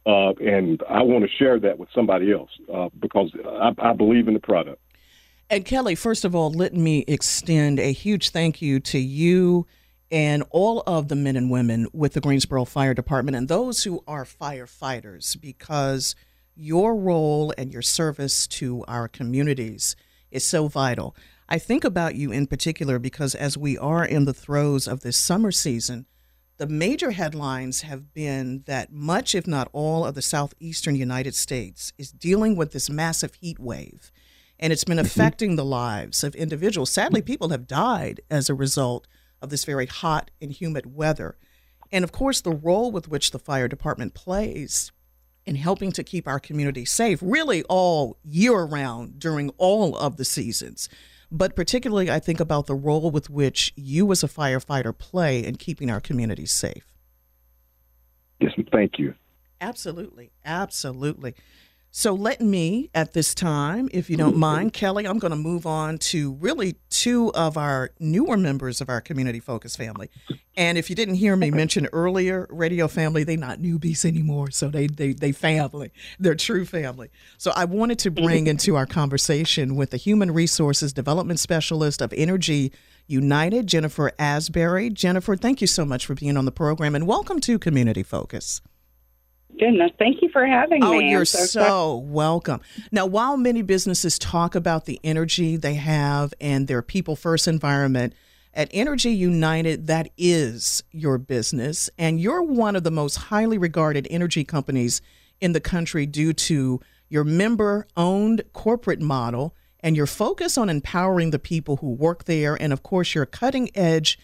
Uh, 0.07 0.33
and 0.41 0.83
I 0.89 1.03
want 1.03 1.25
to 1.25 1.31
share 1.31 1.61
that 1.61 1.79
with 1.79 1.91
somebody 1.95 2.33
else 2.33 2.51
uh, 2.73 2.89
because 2.99 3.31
I, 3.47 3.73
I 3.79 3.93
believe 3.93 4.29
in 4.29 4.35
the 4.35 4.41
product. 4.41 4.81
And 5.53 5.65
Kelly, 5.65 5.97
first 5.97 6.25
of 6.25 6.33
all, 6.33 6.53
let 6.53 6.75
me 6.75 7.05
extend 7.09 7.81
a 7.81 7.91
huge 7.91 8.31
thank 8.31 8.63
you 8.63 8.79
to 8.79 9.01
you 9.01 9.67
and 10.09 10.45
all 10.51 10.85
of 10.87 11.09
the 11.09 11.17
men 11.17 11.35
and 11.35 11.51
women 11.51 11.89
with 11.93 12.13
the 12.13 12.21
Greensboro 12.21 12.65
Fire 12.65 12.95
Department 12.95 13.37
and 13.37 13.49
those 13.49 13.83
who 13.83 14.05
are 14.07 14.25
firefighters 14.25 15.39
because 15.41 16.15
your 16.55 16.95
role 16.95 17.53
and 17.59 17.73
your 17.73 17.83
service 17.83 18.47
to 18.47 18.85
our 18.87 19.09
communities 19.09 19.97
is 20.31 20.47
so 20.47 20.69
vital. 20.69 21.17
I 21.49 21.59
think 21.59 21.83
about 21.83 22.15
you 22.15 22.31
in 22.31 22.47
particular 22.47 23.01
because 23.01 23.35
as 23.35 23.59
we 23.59 23.77
are 23.77 24.05
in 24.05 24.27
the 24.27 24.35
throes 24.35 24.87
of 24.87 25.01
this 25.01 25.17
summer 25.17 25.51
season, 25.51 26.07
the 26.59 26.69
major 26.69 27.11
headlines 27.11 27.81
have 27.81 28.15
been 28.15 28.63
that 28.67 28.93
much, 28.93 29.35
if 29.35 29.49
not 29.49 29.69
all, 29.73 30.05
of 30.05 30.15
the 30.15 30.23
southeastern 30.23 30.95
United 30.95 31.35
States 31.35 31.93
is 31.99 32.13
dealing 32.13 32.55
with 32.55 32.71
this 32.71 32.89
massive 32.89 33.35
heat 33.35 33.59
wave 33.59 34.13
and 34.61 34.73
it's 34.73 34.85
been 34.85 34.99
mm-hmm. 34.99 35.07
affecting 35.07 35.57
the 35.57 35.65
lives 35.65 36.23
of 36.23 36.37
individuals. 36.37 36.91
Sadly, 36.91 37.23
people 37.23 37.49
have 37.49 37.67
died 37.67 38.21
as 38.31 38.49
a 38.49 38.55
result 38.55 39.09
of 39.43 39.49
this 39.49 39.65
very 39.65 39.87
hot 39.87 40.31
and 40.41 40.53
humid 40.53 40.95
weather. 40.95 41.37
And 41.91 42.05
of 42.05 42.13
course, 42.13 42.41
the 42.41 42.53
role 42.53 42.93
with 42.93 43.09
which 43.09 43.31
the 43.31 43.39
fire 43.39 43.67
department 43.67 44.15
plays 44.15 44.93
in 45.47 45.57
helping 45.57 45.91
to 45.93 46.05
keep 46.05 46.29
our 46.29 46.39
community 46.39 46.85
safe, 46.85 47.19
really 47.23 47.65
all 47.65 48.19
year 48.23 48.63
round 48.63 49.19
during 49.19 49.49
all 49.57 49.97
of 49.97 50.19
the 50.19 50.25
seasons. 50.25 50.89
But 51.33 51.57
particularly, 51.57 52.11
I 52.11 52.19
think 52.19 52.39
about 52.39 52.67
the 52.67 52.75
role 52.75 53.11
with 53.11 53.31
which 53.31 53.73
you 53.77 54.13
as 54.13 54.23
a 54.23 54.29
firefighter 54.29 54.97
play 54.97 55.45
in 55.45 55.57
keeping 55.57 55.91
our 55.91 56.01
communities 56.01 56.53
safe. 56.53 56.85
Yes, 58.41 58.53
thank 58.71 58.99
you. 58.99 59.15
Absolutely. 59.61 60.33
Absolutely. 60.45 61.35
So 61.93 62.15
let 62.15 62.41
me, 62.41 62.89
at 62.95 63.15
this 63.15 63.35
time, 63.35 63.89
if 63.93 64.09
you 64.09 64.17
don't 64.17 64.37
mind, 64.37 64.73
mm-hmm. 64.73 64.79
Kelly, 64.79 65.09
I'm 65.09 65.19
going 65.19 65.33
to 65.33 65.37
move 65.37 65.67
on 65.67 65.99
to 65.99 66.35
really 66.35 66.77
two 66.89 67.33
of 67.35 67.57
our 67.57 67.91
newer 67.99 68.37
members 68.37 68.81
of 68.81 68.89
our 68.89 69.01
community 69.01 69.41
focus 69.41 69.75
family. 69.75 70.09
And 70.57 70.79
if 70.79 70.89
you 70.89 70.95
didn't 70.95 71.17
hear 71.17 71.35
me 71.35 71.51
mention 71.51 71.89
earlier, 71.93 72.47
radio 72.49 72.87
family, 72.87 73.25
they're 73.25 73.37
not 73.37 73.59
newbies 73.59 74.05
anymore. 74.05 74.53
So 74.53 74.69
they, 74.69 74.87
they, 74.87 75.15
they 75.15 75.33
family, 75.33 75.91
they're 76.21 76.37
true 76.37 76.65
family. 76.65 77.11
So 77.39 77.53
I 77.57 77.65
wanted 77.65 77.99
to 78.01 78.11
mm-hmm. 78.13 78.25
bring 78.25 78.47
into 78.47 78.77
our 78.77 78.87
conversation 78.87 79.75
with 79.75 79.91
the 79.91 79.97
Human 79.97 80.31
Resources 80.31 80.93
Development 80.93 81.41
Specialist 81.41 82.01
of 82.01 82.13
Energy 82.13 82.73
United, 83.09 83.67
Jennifer 83.67 84.13
Asbury. 84.17 84.91
Jennifer, 84.91 85.35
thank 85.35 85.61
you 85.61 85.67
so 85.67 85.85
much 85.85 86.07
for 86.07 86.15
being 86.15 86.37
on 86.37 86.45
the 86.45 86.53
program 86.53 86.95
and 86.95 87.09
welcome 87.09 87.41
to 87.41 87.59
Community 87.59 88.05
Focus. 88.05 88.61
Goodness, 89.61 89.91
thank 89.99 90.23
you 90.23 90.31
for 90.31 90.47
having 90.47 90.83
oh, 90.83 90.93
me. 90.93 90.97
Oh, 90.97 91.01
you're 91.11 91.25
so, 91.27 91.45
so 91.45 91.97
welcome. 91.97 92.63
Now, 92.91 93.05
while 93.05 93.37
many 93.37 93.61
businesses 93.61 94.19
talk 94.19 94.55
about 94.55 94.87
the 94.87 94.99
energy 95.05 95.59
they 95.59 95.75
have 95.75 96.33
and 96.41 96.67
their 96.67 96.81
people 96.81 97.15
first 97.15 97.47
environment, 97.47 98.15
at 98.55 98.71
Energy 98.73 99.11
United, 99.11 99.87
that 99.87 100.09
is 100.17 100.83
your 100.93 101.19
business, 101.19 101.91
and 101.99 102.19
you're 102.19 102.43
one 102.43 102.75
of 102.75 102.85
the 102.85 102.91
most 102.91 103.17
highly 103.17 103.59
regarded 103.59 104.09
energy 104.11 104.45
companies 104.45 105.03
in 105.41 105.53
the 105.53 105.61
country 105.61 106.07
due 106.07 106.33
to 106.33 106.81
your 107.11 107.23
member 107.23 107.87
owned 107.99 108.43
corporate 108.55 109.01
model 109.01 109.55
and 109.81 109.95
your 109.95 110.07
focus 110.07 110.57
on 110.57 110.71
empowering 110.71 111.31
the 111.31 111.39
people 111.39 111.77
who 111.77 111.91
work 111.91 112.25
there, 112.25 112.61
and 112.61 112.73
of 112.73 112.83
course, 112.83 113.15
your 113.15 113.27
cutting 113.27 113.71
edge 113.77 114.19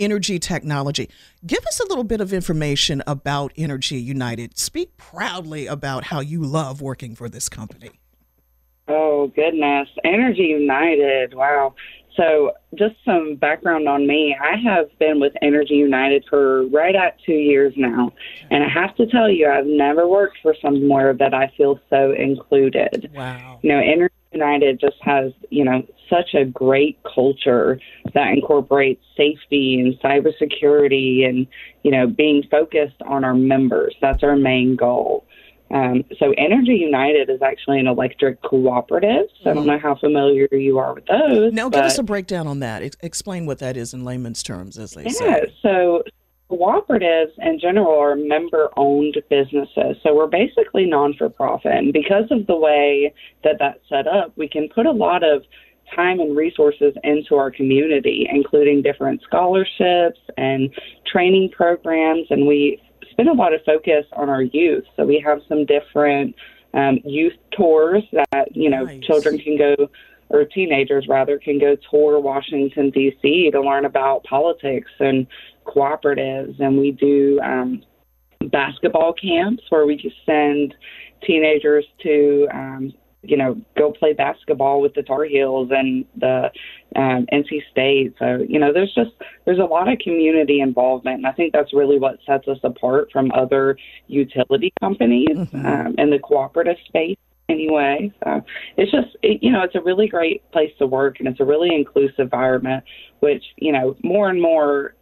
energy 0.00 0.38
technology. 0.38 1.08
Give 1.46 1.64
us 1.66 1.78
a 1.78 1.86
little 1.86 2.04
bit 2.04 2.20
of 2.20 2.32
information 2.32 3.02
about 3.06 3.52
Energy 3.56 3.98
United. 3.98 4.58
Speak 4.58 4.96
proudly 4.96 5.66
about 5.66 6.04
how 6.04 6.20
you 6.20 6.42
love 6.42 6.80
working 6.80 7.14
for 7.14 7.28
this 7.28 7.48
company. 7.48 7.90
Oh, 8.88 9.28
goodness. 9.28 9.88
Energy 10.02 10.42
United. 10.42 11.34
Wow. 11.34 11.74
so, 12.16 12.52
just 12.74 12.96
some 13.04 13.36
background 13.36 13.88
on 13.88 14.06
me. 14.06 14.36
I 14.40 14.56
have 14.56 14.86
been 14.98 15.20
with 15.20 15.32
Energy 15.42 15.74
United 15.74 16.24
for 16.28 16.66
right 16.68 16.96
at 16.96 17.16
two 17.24 17.32
years 17.32 17.72
now. 17.76 18.12
And 18.50 18.64
I 18.64 18.68
have 18.68 18.96
to 18.96 19.06
tell 19.06 19.30
you, 19.30 19.48
I've 19.48 19.66
never 19.66 20.08
worked 20.08 20.38
for 20.42 20.56
somewhere 20.60 21.14
that 21.14 21.34
I 21.34 21.52
feel 21.56 21.78
so 21.88 22.12
included. 22.12 23.10
Wow. 23.14 23.60
You 23.62 23.70
know, 23.70 23.78
Energy 23.78 24.14
United 24.32 24.80
just 24.80 24.96
has, 25.02 25.32
you 25.50 25.64
know, 25.64 25.86
such 26.10 26.34
a 26.34 26.44
great 26.44 26.98
culture 27.14 27.80
that 28.12 28.28
incorporates 28.32 29.02
safety 29.16 29.80
and 29.80 29.94
cybersecurity 30.00 31.26
and, 31.26 31.46
you 31.82 31.90
know, 31.90 32.06
being 32.06 32.42
focused 32.50 33.00
on 33.06 33.24
our 33.24 33.34
members. 33.34 33.94
That's 34.00 34.22
our 34.22 34.36
main 34.36 34.76
goal. 34.76 35.24
Um, 35.72 36.04
so 36.18 36.34
Energy 36.36 36.74
United 36.74 37.30
is 37.30 37.42
actually 37.42 37.78
an 37.78 37.86
electric 37.86 38.42
cooperative. 38.42 39.26
So 39.42 39.50
I 39.50 39.54
don't 39.54 39.66
know 39.66 39.78
how 39.78 39.94
familiar 39.94 40.48
you 40.50 40.78
are 40.78 40.94
with 40.94 41.06
those. 41.06 41.52
Now, 41.52 41.68
give 41.68 41.84
us 41.84 41.96
a 41.96 42.02
breakdown 42.02 42.48
on 42.48 42.58
that. 42.58 42.82
Ex- 42.82 42.96
explain 43.02 43.46
what 43.46 43.60
that 43.60 43.76
is 43.76 43.94
in 43.94 44.04
layman's 44.04 44.42
terms, 44.42 44.76
as 44.78 44.90
they 44.92 45.04
Yeah, 45.04 45.10
say. 45.10 45.54
so 45.62 46.02
cooperatives 46.50 47.30
in 47.38 47.60
general 47.60 47.96
are 47.96 48.16
member 48.16 48.68
owned 48.76 49.16
businesses. 49.30 49.96
So 50.02 50.14
we're 50.14 50.26
basically 50.26 50.86
non 50.86 51.14
for 51.14 51.28
profit. 51.28 51.72
And 51.72 51.92
because 51.92 52.24
of 52.32 52.48
the 52.48 52.56
way 52.56 53.14
that 53.44 53.56
that's 53.60 53.78
set 53.88 54.08
up, 54.08 54.32
we 54.36 54.48
can 54.48 54.68
put 54.74 54.86
a 54.86 54.90
lot 54.90 55.22
of 55.22 55.44
time 55.94 56.20
and 56.20 56.36
resources 56.36 56.94
into 57.04 57.34
our 57.34 57.50
community, 57.50 58.26
including 58.30 58.82
different 58.82 59.22
scholarships 59.22 60.20
and 60.36 60.70
training 61.10 61.50
programs. 61.50 62.26
And 62.30 62.46
we 62.46 62.80
spend 63.10 63.28
a 63.28 63.32
lot 63.32 63.54
of 63.54 63.60
focus 63.64 64.04
on 64.12 64.28
our 64.28 64.42
youth. 64.42 64.84
So 64.96 65.04
we 65.04 65.22
have 65.24 65.40
some 65.48 65.66
different 65.66 66.34
um, 66.74 66.98
youth 67.04 67.34
tours 67.56 68.02
that, 68.12 68.54
you 68.54 68.70
know, 68.70 68.84
Nice. 68.84 69.04
children 69.04 69.38
can 69.38 69.58
go 69.58 69.88
or 70.30 70.44
teenagers 70.44 71.06
rather 71.08 71.38
can 71.38 71.58
go 71.58 71.76
tour 71.90 72.20
Washington 72.20 72.90
D.C. 72.90 73.50
to 73.50 73.60
learn 73.60 73.84
about 73.84 74.22
politics 74.24 74.90
and 75.00 75.26
cooperatives, 75.66 76.58
and 76.60 76.78
we 76.78 76.92
do 76.92 77.40
um, 77.40 77.82
basketball 78.50 79.12
camps 79.12 79.62
where 79.68 79.86
we 79.86 79.96
just 79.96 80.16
send 80.24 80.74
teenagers 81.26 81.84
to, 82.02 82.48
um, 82.52 82.92
you 83.22 83.36
know, 83.36 83.60
go 83.76 83.92
play 83.92 84.12
basketball 84.12 84.80
with 84.80 84.94
the 84.94 85.02
Tar 85.02 85.24
Heels 85.24 85.70
and 85.70 86.04
the 86.16 86.50
um, 86.96 87.26
NC 87.32 87.60
State. 87.70 88.14
So 88.18 88.44
you 88.48 88.58
know, 88.58 88.72
there's 88.72 88.94
just 88.94 89.10
there's 89.44 89.58
a 89.58 89.64
lot 89.64 89.92
of 89.92 89.98
community 89.98 90.60
involvement, 90.60 91.18
and 91.18 91.26
I 91.26 91.32
think 91.32 91.52
that's 91.52 91.72
really 91.72 91.98
what 91.98 92.18
sets 92.26 92.48
us 92.48 92.58
apart 92.62 93.10
from 93.12 93.30
other 93.32 93.76
utility 94.06 94.72
companies 94.80 95.36
um, 95.54 95.94
in 95.98 96.10
the 96.10 96.18
cooperative 96.18 96.76
space 96.86 97.18
anyway. 97.50 98.12
So 98.24 98.44
it's 98.76 98.90
just, 98.92 99.16
it, 99.22 99.42
you 99.42 99.50
know, 99.50 99.62
it's 99.62 99.74
a 99.74 99.80
really 99.80 100.08
great 100.08 100.48
place 100.52 100.70
to 100.78 100.86
work 100.86 101.18
and 101.18 101.28
it's 101.28 101.40
a 101.40 101.44
really 101.44 101.74
inclusive 101.74 102.18
environment, 102.18 102.84
which, 103.20 103.44
you 103.56 103.72
know, 103.72 103.96
more 104.02 104.28
and 104.28 104.40
more 104.40 104.94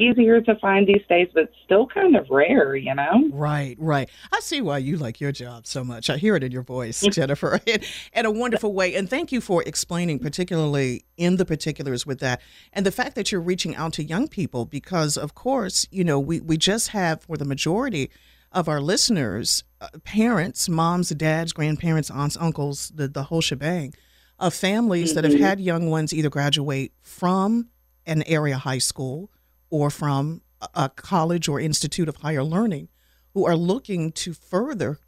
easier 0.00 0.40
to 0.40 0.54
find 0.56 0.86
these 0.86 1.02
days, 1.08 1.28
but 1.34 1.50
still 1.64 1.86
kind 1.86 2.16
of 2.16 2.26
rare, 2.30 2.74
you 2.74 2.94
know? 2.94 3.28
Right, 3.32 3.76
right. 3.78 4.08
I 4.32 4.40
see 4.40 4.60
why 4.60 4.78
you 4.78 4.96
like 4.96 5.20
your 5.20 5.32
job 5.32 5.66
so 5.66 5.84
much. 5.84 6.10
I 6.10 6.16
hear 6.16 6.36
it 6.36 6.42
in 6.42 6.52
your 6.52 6.62
voice, 6.62 7.00
Jennifer, 7.10 7.60
in, 7.66 7.80
in 8.12 8.26
a 8.26 8.30
wonderful 8.30 8.72
way. 8.72 8.94
And 8.94 9.08
thank 9.08 9.32
you 9.32 9.40
for 9.40 9.62
explaining, 9.64 10.18
particularly 10.18 11.04
in 11.16 11.36
the 11.36 11.44
particulars 11.44 12.06
with 12.06 12.20
that, 12.20 12.40
and 12.72 12.86
the 12.86 12.92
fact 12.92 13.14
that 13.14 13.30
you're 13.30 13.40
reaching 13.40 13.76
out 13.76 13.92
to 13.94 14.04
young 14.04 14.28
people, 14.28 14.64
because 14.64 15.16
of 15.16 15.34
course, 15.34 15.86
you 15.90 16.04
know, 16.04 16.18
we, 16.18 16.40
we 16.40 16.56
just 16.56 16.88
have 16.88 17.22
for 17.22 17.36
the 17.36 17.44
majority 17.44 18.10
of 18.52 18.68
our 18.68 18.80
listeners, 18.80 19.64
uh, 19.80 19.88
parents, 20.04 20.68
moms, 20.68 21.10
dads, 21.10 21.52
grandparents, 21.52 22.10
aunts, 22.10 22.36
uncles, 22.38 22.90
the, 22.94 23.06
the 23.06 23.24
whole 23.24 23.40
shebang 23.40 23.94
of 24.40 24.54
families 24.54 25.14
that 25.14 25.22
have 25.22 25.38
had 25.38 25.60
young 25.60 25.90
ones 25.90 26.14
either 26.14 26.30
graduate 26.30 26.92
from 27.02 27.68
an 28.06 28.22
area 28.24 28.56
high 28.56 28.78
school 28.78 29.30
or 29.70 29.90
from 29.90 30.42
a- 30.74 30.90
college 30.90 31.48
or 31.48 31.60
institute 31.60 32.08
of 32.08 32.16
higher 32.16 32.44
learning 32.44 32.88
who 33.34 33.46
are 33.46 33.56
looking 33.56 34.12
to 34.12 34.32
further 34.32 34.98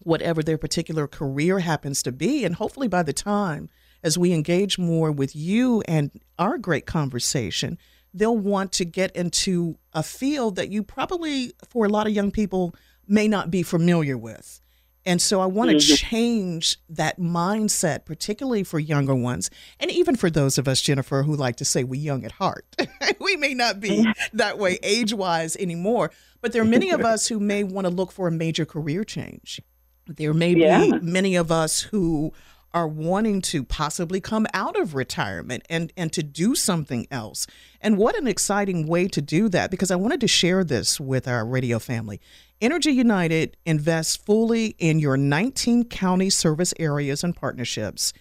whatever 0.00 0.42
their 0.42 0.58
particular 0.58 1.06
career 1.06 1.60
happens 1.60 2.02
to 2.02 2.12
be. 2.12 2.44
And 2.44 2.54
hopefully, 2.54 2.88
by 2.88 3.02
the 3.02 3.12
time 3.12 3.68
as 4.02 4.16
we 4.16 4.32
engage 4.32 4.78
more 4.78 5.12
with 5.12 5.36
you 5.36 5.82
and 5.82 6.10
our 6.38 6.58
great 6.58 6.86
conversation, 6.86 7.78
they'll 8.12 8.36
want 8.36 8.72
to 8.72 8.84
get 8.84 9.14
into 9.14 9.76
a 9.92 10.02
field 10.02 10.56
that 10.56 10.70
you 10.70 10.82
probably, 10.82 11.52
for 11.68 11.84
a 11.84 11.88
lot 11.88 12.06
of 12.06 12.12
young 12.12 12.30
people, 12.30 12.74
may 13.06 13.28
not 13.28 13.50
be 13.50 13.62
familiar 13.62 14.16
with. 14.16 14.60
And 15.06 15.20
so 15.20 15.40
I 15.40 15.46
want 15.46 15.70
to 15.70 15.76
mm-hmm. 15.76 15.94
change 15.94 16.76
that 16.88 17.18
mindset, 17.18 18.04
particularly 18.04 18.64
for 18.64 18.78
younger 18.78 19.14
ones, 19.14 19.50
and 19.78 19.90
even 19.90 20.14
for 20.14 20.28
those 20.28 20.58
of 20.58 20.68
us, 20.68 20.80
Jennifer, 20.82 21.22
who 21.22 21.34
like 21.34 21.56
to 21.56 21.64
say 21.64 21.84
we're 21.84 22.00
young 22.00 22.24
at 22.24 22.32
heart. 22.32 22.66
we 23.20 23.36
may 23.36 23.54
not 23.54 23.80
be 23.80 24.06
that 24.32 24.58
way 24.58 24.78
age 24.82 25.14
wise 25.14 25.56
anymore, 25.56 26.10
but 26.42 26.52
there 26.52 26.62
are 26.62 26.66
many 26.66 26.90
of 26.90 27.00
us 27.00 27.28
who 27.28 27.40
may 27.40 27.64
want 27.64 27.86
to 27.86 27.90
look 27.90 28.12
for 28.12 28.28
a 28.28 28.32
major 28.32 28.66
career 28.66 29.04
change. 29.04 29.60
There 30.06 30.34
may 30.34 30.54
Yeah. 30.54 30.80
be 30.80 31.00
many 31.00 31.36
of 31.36 31.50
us 31.50 31.80
who 31.80 32.32
are 32.72 32.86
wanting 32.86 33.40
to 33.40 33.64
possibly 33.64 34.20
come 34.20 34.46
out 34.54 34.78
of 34.78 34.94
retirement 34.94 35.64
and 35.68 35.92
and 35.96 36.12
to 36.12 36.22
do 36.22 36.54
something 36.54 37.06
else. 37.10 37.46
And 37.80 37.96
what 37.96 38.16
an 38.16 38.26
exciting 38.28 38.86
way 38.86 39.08
to 39.08 39.20
do 39.20 39.48
that 39.48 39.70
because 39.70 39.90
I 39.90 39.96
wanted 39.96 40.20
to 40.20 40.28
share 40.28 40.62
this 40.62 41.00
with 41.00 41.26
our 41.26 41.44
radio 41.44 41.78
family. 41.78 42.20
Energy 42.60 42.90
United 42.92 43.56
invests 43.64 44.16
fully 44.16 44.76
in 44.78 44.98
your 44.98 45.16
19 45.16 45.84
county 45.84 46.28
service 46.28 46.74
areas 46.78 47.24
and 47.24 47.34
partnerships 47.34 48.12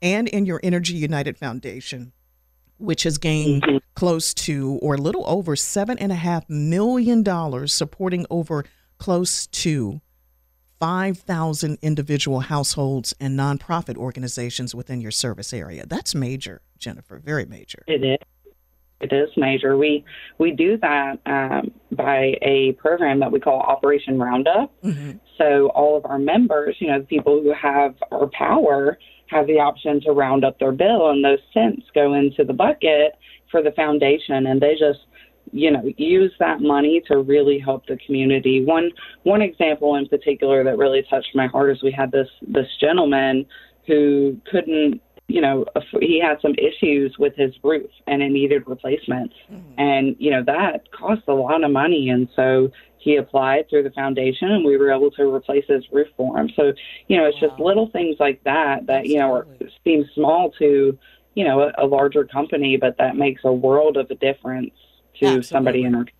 and 0.00 0.28
in 0.28 0.46
your 0.46 0.60
Energy 0.62 0.94
United 0.94 1.36
Foundation 1.36 2.12
which 2.78 3.02
has 3.02 3.18
gained 3.18 3.64
close 3.94 4.32
to 4.32 4.78
or 4.80 4.94
a 4.94 4.98
little 4.98 5.24
over 5.26 5.56
seven 5.56 5.98
and 5.98 6.12
a 6.12 6.16
half 6.16 6.48
million 6.48 7.22
dollars 7.22 7.74
supporting 7.74 8.24
over 8.30 8.64
close 8.98 9.46
to 9.48 10.00
5,000 10.80 11.78
individual 11.82 12.40
households 12.40 13.14
and 13.20 13.36
nonprofit 13.38 13.96
organizations 13.96 14.74
within 14.76 15.00
your 15.00 15.10
service 15.10 15.52
area. 15.52 15.84
That's 15.86 16.14
major, 16.14 16.62
Jennifer, 16.78 17.18
very 17.18 17.44
major. 17.46 17.82
It 17.88 18.04
is. 18.04 18.18
It 19.00 19.12
is 19.12 19.28
major. 19.36 19.76
We 19.76 20.04
we 20.38 20.50
do 20.50 20.76
that 20.78 21.18
um, 21.26 21.70
by 21.92 22.36
a 22.42 22.72
program 22.78 23.20
that 23.20 23.30
we 23.30 23.38
call 23.38 23.60
Operation 23.60 24.18
Roundup. 24.18 24.72
So 25.38 25.68
all 25.68 25.96
of 25.96 26.04
our 26.04 26.18
members, 26.18 26.76
you 26.80 26.88
know, 26.88 26.98
the 26.98 27.06
people 27.06 27.40
who 27.40 27.52
have 27.52 27.94
our 28.10 28.28
power, 28.28 28.98
have 29.28 29.46
the 29.46 29.60
option 29.60 30.00
to 30.00 30.10
round 30.10 30.44
up 30.44 30.58
their 30.58 30.72
bill, 30.72 31.10
and 31.10 31.24
those 31.24 31.38
cents 31.54 31.86
go 31.94 32.14
into 32.14 32.42
the 32.44 32.52
bucket 32.52 33.16
for 33.50 33.62
the 33.62 33.70
foundation, 33.72 34.46
and 34.46 34.60
they 34.60 34.72
just 34.72 35.00
you 35.52 35.70
know 35.70 35.82
use 35.96 36.32
that 36.38 36.60
money 36.60 37.00
to 37.06 37.18
really 37.18 37.58
help 37.58 37.86
the 37.86 37.96
community 38.04 38.62
one 38.64 38.90
one 39.22 39.40
example 39.40 39.94
in 39.94 40.06
particular 40.06 40.62
that 40.62 40.76
really 40.76 41.02
touched 41.08 41.34
my 41.34 41.46
heart 41.46 41.70
is 41.70 41.82
we 41.82 41.90
had 41.90 42.12
this 42.12 42.28
this 42.46 42.66
gentleman 42.80 43.46
who 43.86 44.38
couldn't 44.50 45.00
you 45.28 45.42
know 45.42 45.66
he 46.00 46.20
had 46.20 46.40
some 46.40 46.54
issues 46.54 47.16
with 47.18 47.36
his 47.36 47.54
roof 47.62 47.90
and 48.06 48.22
it 48.22 48.30
needed 48.30 48.64
replacement. 48.66 49.32
Mm-hmm. 49.52 49.78
And 49.78 50.16
you 50.18 50.30
know 50.30 50.42
that 50.44 50.90
cost 50.90 51.22
a 51.28 51.34
lot 51.34 51.62
of 51.62 51.70
money. 51.70 52.08
And 52.08 52.28
so 52.34 52.70
he 52.98 53.16
applied 53.16 53.68
through 53.68 53.84
the 53.84 53.90
foundation 53.90 54.50
and 54.50 54.64
we 54.64 54.76
were 54.76 54.90
able 54.90 55.10
to 55.12 55.22
replace 55.32 55.64
his 55.68 55.84
roof 55.92 56.08
for 56.16 56.38
him. 56.38 56.50
So 56.56 56.72
you 57.08 57.16
know 57.16 57.26
it's 57.26 57.38
just 57.38 57.58
little 57.60 57.88
things 57.90 58.16
like 58.18 58.42
that 58.44 58.86
that 58.86 59.06
you 59.06 59.18
know 59.18 59.32
are, 59.32 59.46
seem 59.84 60.04
small 60.14 60.50
to 60.58 60.98
you 61.34 61.44
know 61.44 61.60
a, 61.60 61.84
a 61.84 61.86
larger 61.86 62.24
company 62.24 62.78
but 62.78 62.96
that 62.98 63.16
makes 63.16 63.42
a 63.44 63.52
world 63.52 63.98
of 63.98 64.10
a 64.10 64.14
difference 64.14 64.72
to 65.20 65.42
somebody 65.42 65.84
in 65.84 65.94
our 65.94 66.04
community. 66.04 66.14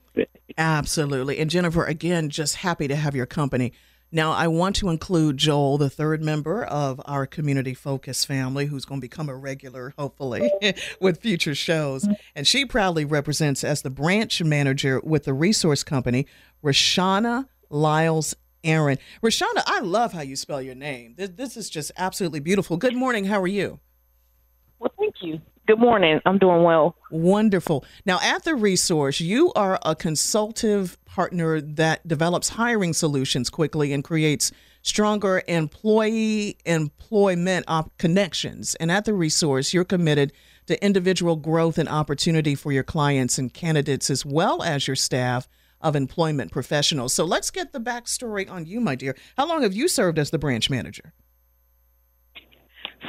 Absolutely. 0.57 1.39
And 1.39 1.49
Jennifer, 1.49 1.85
again, 1.85 2.31
just 2.31 2.57
happy 2.57 2.89
to 2.89 2.97
have 2.97 3.15
your 3.15 3.27
company. 3.27 3.73
Now, 4.11 4.33
I 4.33 4.49
want 4.49 4.77
to 4.77 4.89
include 4.89 5.37
Joel, 5.37 5.77
the 5.77 5.91
third 5.91 6.23
member 6.23 6.65
of 6.65 7.01
our 7.05 7.27
community 7.27 7.75
focus 7.75 8.25
family, 8.25 8.67
who's 8.67 8.87
going 8.87 9.01
to 9.01 9.05
become 9.05 9.29
a 9.29 9.37
regular, 9.37 9.93
hopefully, 9.99 10.51
with 11.01 11.21
future 11.21 11.55
shows. 11.55 12.05
Mm-hmm. 12.05 12.15
And 12.35 12.47
she 12.47 12.65
proudly 12.65 13.05
represents 13.05 13.63
as 13.63 13.83
the 13.83 13.91
branch 13.91 14.43
manager 14.43 15.01
with 15.05 15.25
the 15.25 15.35
resource 15.35 15.85
company, 15.85 16.27
Rashana 16.65 17.49
Liles 17.69 18.35
Aaron. 18.65 18.99
Rashana, 19.23 19.63
I 19.67 19.81
love 19.81 20.13
how 20.13 20.23
you 20.23 20.37
spell 20.37 20.63
your 20.63 20.75
name. 20.75 21.15
This, 21.17 21.31
this 21.31 21.57
is 21.57 21.69
just 21.69 21.93
absolutely 21.97 22.41
beautiful. 22.41 22.79
Good 22.79 22.97
morning. 22.97 23.27
How 23.27 23.41
are 23.41 23.47
you? 23.47 23.79
Well, 24.79 24.93
thank 24.99 25.17
you. 25.21 25.41
Good 25.69 25.79
morning. 25.79 26.19
I'm 26.25 26.39
doing 26.39 26.63
well. 26.63 26.97
Wonderful. 27.11 27.85
Now, 28.07 28.19
at 28.23 28.45
the 28.45 28.55
resource, 28.55 29.21
you 29.21 29.53
are 29.53 29.79
a 29.85 29.95
consultative 29.95 30.97
partner 31.05 31.61
that 31.61 32.09
develops 32.09 32.49
hiring 32.49 32.95
solutions 32.95 33.51
quickly 33.51 33.93
and 33.93 34.03
creates 34.03 34.51
stronger 34.81 35.43
employee 35.47 36.57
employment 36.65 37.67
op- 37.69 37.95
connections. 37.99 38.77
And 38.77 38.91
at 38.91 39.05
the 39.05 39.13
resource, 39.13 39.75
you're 39.75 39.85
committed 39.85 40.33
to 40.69 40.83
individual 40.83 41.37
growth 41.37 41.77
and 41.77 41.87
opportunity 41.87 42.55
for 42.55 42.73
your 42.73 42.83
clients 42.83 43.37
and 43.37 43.53
candidates, 43.53 44.09
as 44.09 44.25
well 44.25 44.63
as 44.63 44.87
your 44.87 44.97
staff 44.97 45.49
of 45.83 45.95
employment 45.95 46.51
professionals. 46.51 47.13
So 47.13 47.27
let's 47.27 47.51
get 47.51 47.75
the 47.75 47.81
backstory 47.81 48.51
on 48.51 48.65
you, 48.65 48.81
my 48.81 48.95
dear. 48.95 49.15
How 49.37 49.47
long 49.47 49.63
have 49.65 49.75
you 49.75 49.87
served 49.87 50.19
as 50.19 50.31
the 50.31 50.39
branch 50.39 50.71
manager? 50.71 51.13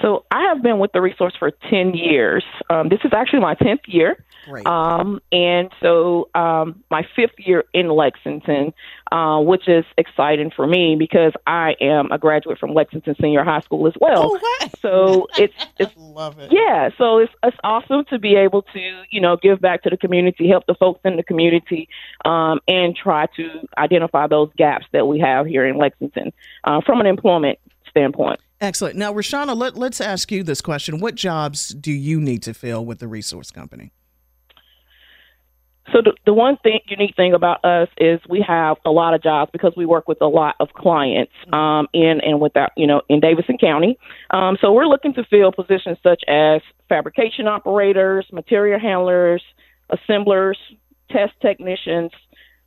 So 0.02 0.26
I 0.32 0.44
have 0.50 0.62
been 0.62 0.80
with 0.80 0.92
the 0.92 1.02
resource 1.02 1.36
for 1.38 1.52
10 1.52 1.94
years. 1.94 2.44
Um, 2.70 2.90
this 2.90 3.00
is 3.04 3.12
actually 3.14 3.40
my 3.40 3.56
10th 3.56 3.82
year. 3.88 4.24
Great. 4.46 4.66
Um, 4.66 5.22
and 5.32 5.70
so 5.82 6.30
um, 6.34 6.84
my 6.90 7.06
fifth 7.16 7.38
year 7.38 7.66
in 7.74 7.90
Lexington, 7.90 8.74
uh, 9.12 9.40
which 9.40 9.68
is 9.68 9.86
exciting 9.98 10.52
for 10.56 10.66
me 10.66 10.96
because 10.98 11.34
I 11.46 11.76
am 11.82 12.12
a 12.12 12.18
graduate 12.18 12.58
from 12.58 12.74
Lexington 12.74 13.16
Senior 13.22 13.44
High 13.44 13.60
School 13.62 13.88
as 13.88 13.94
well. 14.00 14.32
Oh, 14.32 14.40
wow. 14.42 14.70
So 14.82 15.28
it's 15.38 15.54
it's 15.78 15.94
Love 15.98 16.40
it. 16.40 16.52
yeah, 16.52 16.90
so 16.98 17.20
it's 17.20 17.34
it's 17.44 17.58
awesome 17.64 18.06
to 18.06 18.20
be 18.20 18.36
able 18.36 18.64
to 18.74 19.04
you 19.12 19.22
know 19.22 19.38
give 19.38 19.62
back 19.62 19.84
to 19.84 19.90
the 19.90 19.98
community, 19.98 20.48
help 20.48 20.66
the 20.66 20.76
folks 20.76 21.02
in 21.04 21.18
the 21.18 21.24
community, 21.24 21.88
um, 22.26 22.60
and 22.68 22.96
try 22.96 23.28
to 23.36 23.68
identify 23.78 24.28
those 24.28 24.50
gaps 24.58 24.86
that 24.94 25.08
we 25.08 25.20
have 25.20 25.46
here 25.46 25.66
in 25.66 25.78
Lexington 25.78 26.32
uh, 26.64 26.82
from 26.82 27.02
an 27.02 27.08
employment 27.08 27.60
standpoint. 27.90 28.40
Excellent. 28.62 28.98
Now, 28.98 29.14
Rashana, 29.14 29.56
let, 29.56 29.78
let's 29.78 30.02
ask 30.02 30.32
you 30.32 30.44
this 30.44 30.60
question. 30.62 31.00
What 31.00 31.16
jobs 31.16 31.70
do 31.70 31.92
you 31.92 32.20
need 32.20 32.44
to 32.44 32.54
fill 32.54 32.86
with 32.86 33.00
the 33.00 33.08
resource 33.08 33.52
company? 33.52 33.94
So 35.94 36.02
the, 36.04 36.14
the 36.26 36.34
one 36.34 36.58
thing 36.58 36.82
unique 36.88 37.16
thing 37.16 37.34
about 37.34 37.64
us 37.66 37.88
is 37.98 38.20
we 38.30 38.44
have 38.48 38.78
a 38.86 38.92
lot 38.92 39.14
of 39.14 39.24
jobs 39.24 39.50
because 39.52 39.74
we 39.76 39.86
work 39.86 40.08
with 40.08 40.22
a 40.22 40.28
lot 40.28 40.56
of 40.60 40.70
clients 40.74 41.32
um, 41.52 41.88
in 41.94 42.22
and 42.22 42.40
without 42.40 42.72
you 42.78 42.86
know 42.86 43.02
in 43.10 43.20
Davidson 43.20 43.58
County. 43.58 43.98
Um, 44.30 44.58
so 44.62 44.72
we're 44.72 44.86
looking 44.86 45.14
to 45.16 45.24
fill 45.24 45.52
positions 45.52 45.98
such 46.04 46.22
as 46.28 46.62
fabrication 46.90 47.48
operators, 47.48 48.28
material 48.32 48.80
handlers, 48.80 49.42
assemblers, 49.90 50.60
test 51.10 51.34
technicians, 51.42 52.12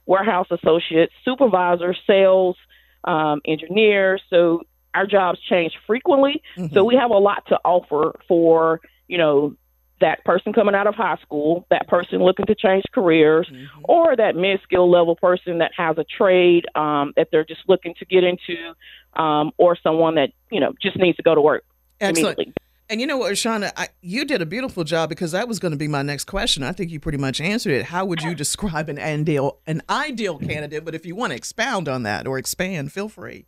warehouse 0.07 0.49
associates, 0.51 1.13
supervisors, 1.25 1.99
sales 2.07 2.57
um, 3.05 3.41
engineers. 3.47 4.23
So 4.31 4.63
our 4.95 5.07
jobs 5.07 5.39
change 5.49 5.73
frequently. 5.87 6.43
So 6.73 6.85
we 6.85 6.97
have 6.97 7.11
a 7.11 7.19
lot 7.19 7.47
to 7.49 7.59
offer 7.65 8.19
for 8.29 8.81
you 9.09 9.19
know 9.19 9.57
that 10.01 10.25
person 10.25 10.53
coming 10.53 10.75
out 10.75 10.89
of 10.89 10.95
high 10.97 11.17
school, 11.23 11.65
that 11.71 11.87
person 11.87 12.19
looking 12.19 12.47
to 12.47 12.55
change 12.55 12.85
careers, 12.93 13.51
or 13.85 14.17
that 14.17 14.37
mid 14.37 14.61
skill 14.63 14.91
level 14.91 15.17
person 15.17 15.59
that 15.59 15.73
has 15.77 15.97
a 15.99 16.05
trade 16.05 16.67
um, 16.75 17.13
that 17.17 17.29
they're 17.31 17.45
just 17.45 17.63
looking 17.69 17.95
to 18.01 18.05
get 18.05 18.25
into, 18.25 18.75
um, 19.15 19.53
or 19.59 19.77
someone 19.77 20.17
that 20.17 20.31
you 20.51 20.61
know 20.61 20.73
just 20.81 20.97
needs 20.97 21.17
to 21.17 21.23
go 21.23 21.35
to 21.35 21.41
work 21.41 21.65
Excellent. 22.03 22.59
And 22.91 23.01
you 23.01 23.07
know 23.07 23.17
what, 23.17 23.33
Rashana, 23.33 23.73
I, 23.77 23.89
you 24.03 24.25
did 24.25 24.43
a 24.43 24.47
beautiful 24.47 24.85
job 24.85 25.09
because 25.09 25.33
that 25.33 25.49
was 25.49 25.59
going 25.59 25.71
to 25.73 25.79
be 25.79 25.89
my 25.89 26.03
next 26.03 26.25
question. 26.25 26.63
I 26.63 26.73
think 26.73 26.91
you 26.91 27.01
pretty 27.01 27.17
much 27.17 27.41
answered 27.41 27.73
it. 27.73 27.87
How 27.87 28.05
would 28.05 28.23
you 28.23 28.35
describe 28.35 28.89
an 28.89 28.99
ideal 28.99 29.59
an 29.67 29.83
ideal 29.89 30.39
candidate? 30.39 30.85
But 30.85 30.95
if 30.95 31.07
you 31.07 31.15
want 31.15 31.31
to 31.31 31.37
expound 31.37 31.89
on 31.89 32.03
that 32.03 32.27
or 32.27 32.37
expand, 32.37 32.93
feel 32.93 33.09
free. 33.09 33.47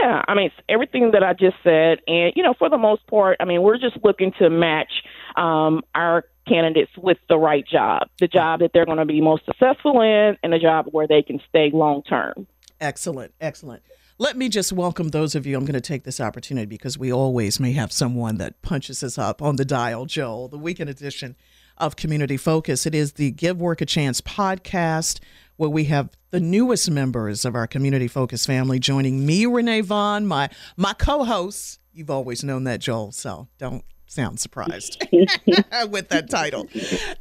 Yeah, 0.00 0.22
I 0.28 0.34
mean 0.34 0.50
everything 0.68 1.12
that 1.12 1.22
I 1.22 1.32
just 1.32 1.56
said, 1.64 1.98
and 2.06 2.32
you 2.36 2.42
know, 2.42 2.54
for 2.58 2.68
the 2.68 2.78
most 2.78 3.06
part, 3.06 3.36
I 3.40 3.44
mean 3.44 3.62
we're 3.62 3.78
just 3.78 3.98
looking 4.04 4.32
to 4.38 4.50
match 4.50 4.92
um, 5.36 5.82
our 5.94 6.24
candidates 6.46 6.92
with 6.96 7.18
the 7.28 7.36
right 7.36 7.66
job, 7.66 8.08
the 8.20 8.28
job 8.28 8.60
that 8.60 8.70
they're 8.72 8.86
going 8.86 8.98
to 8.98 9.04
be 9.04 9.20
most 9.20 9.44
successful 9.44 10.00
in, 10.00 10.36
and 10.42 10.54
a 10.54 10.58
job 10.58 10.86
where 10.90 11.06
they 11.06 11.22
can 11.22 11.40
stay 11.48 11.70
long 11.72 12.02
term. 12.02 12.46
Excellent, 12.80 13.32
excellent. 13.40 13.82
Let 14.20 14.36
me 14.36 14.48
just 14.48 14.72
welcome 14.72 15.10
those 15.10 15.36
of 15.36 15.46
you. 15.46 15.56
I'm 15.56 15.64
going 15.64 15.74
to 15.74 15.80
take 15.80 16.02
this 16.02 16.20
opportunity 16.20 16.66
because 16.66 16.98
we 16.98 17.12
always 17.12 17.60
may 17.60 17.72
have 17.72 17.92
someone 17.92 18.38
that 18.38 18.62
punches 18.62 19.04
us 19.04 19.16
up 19.16 19.40
on 19.40 19.56
the 19.56 19.64
dial, 19.64 20.06
Joel, 20.06 20.48
the 20.48 20.58
weekend 20.58 20.90
edition 20.90 21.36
of 21.76 21.94
Community 21.94 22.36
Focus. 22.36 22.84
It 22.84 22.96
is 22.96 23.12
the 23.12 23.30
Give 23.30 23.60
Work 23.60 23.80
a 23.80 23.86
Chance 23.86 24.20
podcast 24.22 25.20
where 25.58 25.68
we 25.68 25.84
have 25.84 26.10
the 26.30 26.40
newest 26.40 26.90
members 26.90 27.44
of 27.44 27.54
our 27.54 27.66
community 27.66 28.08
focused 28.08 28.46
family 28.46 28.78
joining 28.78 29.26
me, 29.26 29.44
Renee 29.44 29.82
Vaughn, 29.82 30.26
my 30.26 30.48
my 30.76 30.94
co-host. 30.94 31.80
You've 31.92 32.10
always 32.10 32.42
known 32.42 32.64
that, 32.64 32.80
Joel, 32.80 33.12
so 33.12 33.48
don't 33.58 33.84
sound 34.06 34.40
surprised 34.40 35.04
with 35.90 36.08
that 36.08 36.30
title. 36.30 36.68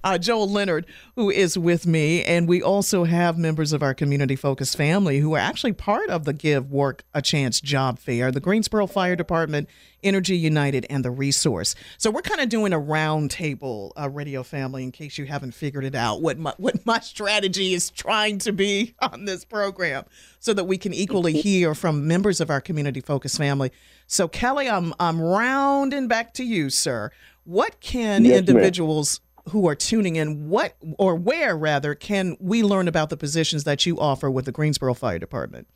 Uh, 0.03 0.17
Joel 0.17 0.49
Leonard, 0.49 0.85
who 1.15 1.29
is 1.29 1.57
with 1.57 1.85
me, 1.85 2.23
and 2.23 2.47
we 2.47 2.61
also 2.61 3.03
have 3.03 3.37
members 3.37 3.73
of 3.73 3.83
our 3.83 3.93
community 3.93 4.35
focused 4.35 4.77
family 4.77 5.19
who 5.19 5.33
are 5.35 5.39
actually 5.39 5.73
part 5.73 6.09
of 6.09 6.25
the 6.25 6.33
Give 6.33 6.71
Work 6.71 7.03
a 7.13 7.21
Chance 7.21 7.59
job 7.61 7.99
fair, 7.99 8.31
the 8.31 8.39
Greensboro 8.39 8.87
Fire 8.87 9.15
Department, 9.15 9.67
Energy 10.07 10.37
United, 10.37 10.85
and 10.89 11.03
the 11.03 11.11
Resource. 11.11 11.75
So 11.97 12.09
we're 12.09 12.21
kind 12.21 12.41
of 12.41 12.49
doing 12.49 12.73
a 12.73 12.79
roundtable 12.79 13.91
uh, 13.99 14.09
radio 14.09 14.43
family 14.43 14.83
in 14.83 14.91
case 14.91 15.17
you 15.17 15.25
haven't 15.25 15.53
figured 15.53 15.83
it 15.83 15.95
out 15.95 16.21
what 16.21 16.37
my, 16.37 16.53
what 16.57 16.85
my 16.85 16.99
strategy 16.99 17.73
is 17.73 17.89
trying 17.89 18.37
to 18.39 18.51
be 18.51 18.95
on 19.01 19.25
this 19.25 19.45
program 19.45 20.05
so 20.39 20.53
that 20.53 20.65
we 20.65 20.77
can 20.77 20.93
equally 20.93 21.33
hear 21.33 21.75
from 21.75 22.07
members 22.07 22.39
of 22.41 22.49
our 22.49 22.61
community 22.61 23.01
focused 23.01 23.37
family. 23.37 23.71
So 24.07 24.27
Kelly, 24.27 24.69
I'm 24.69 24.93
I'm 24.99 25.21
rounding 25.21 26.07
back 26.07 26.33
to 26.35 26.43
you, 26.43 26.69
sir. 26.69 27.11
What 27.43 27.79
can 27.79 28.23
Yes, 28.25 28.31
ma'am. 28.31 28.39
individuals 28.39 29.21
who 29.49 29.67
are 29.67 29.75
tuning 29.75 30.15
in, 30.15 30.49
what 30.49 30.75
or 30.97 31.15
where 31.15 31.57
rather, 31.57 31.95
can 31.95 32.35
we 32.39 32.63
learn 32.63 32.87
about 32.87 33.09
the 33.09 33.17
positions 33.17 33.63
that 33.63 33.85
you 33.85 33.99
offer 33.99 34.29
with 34.29 34.45
the 34.45 34.51
Greensboro 34.51 34.93
Fire 34.93 35.19
Department? 35.19 35.67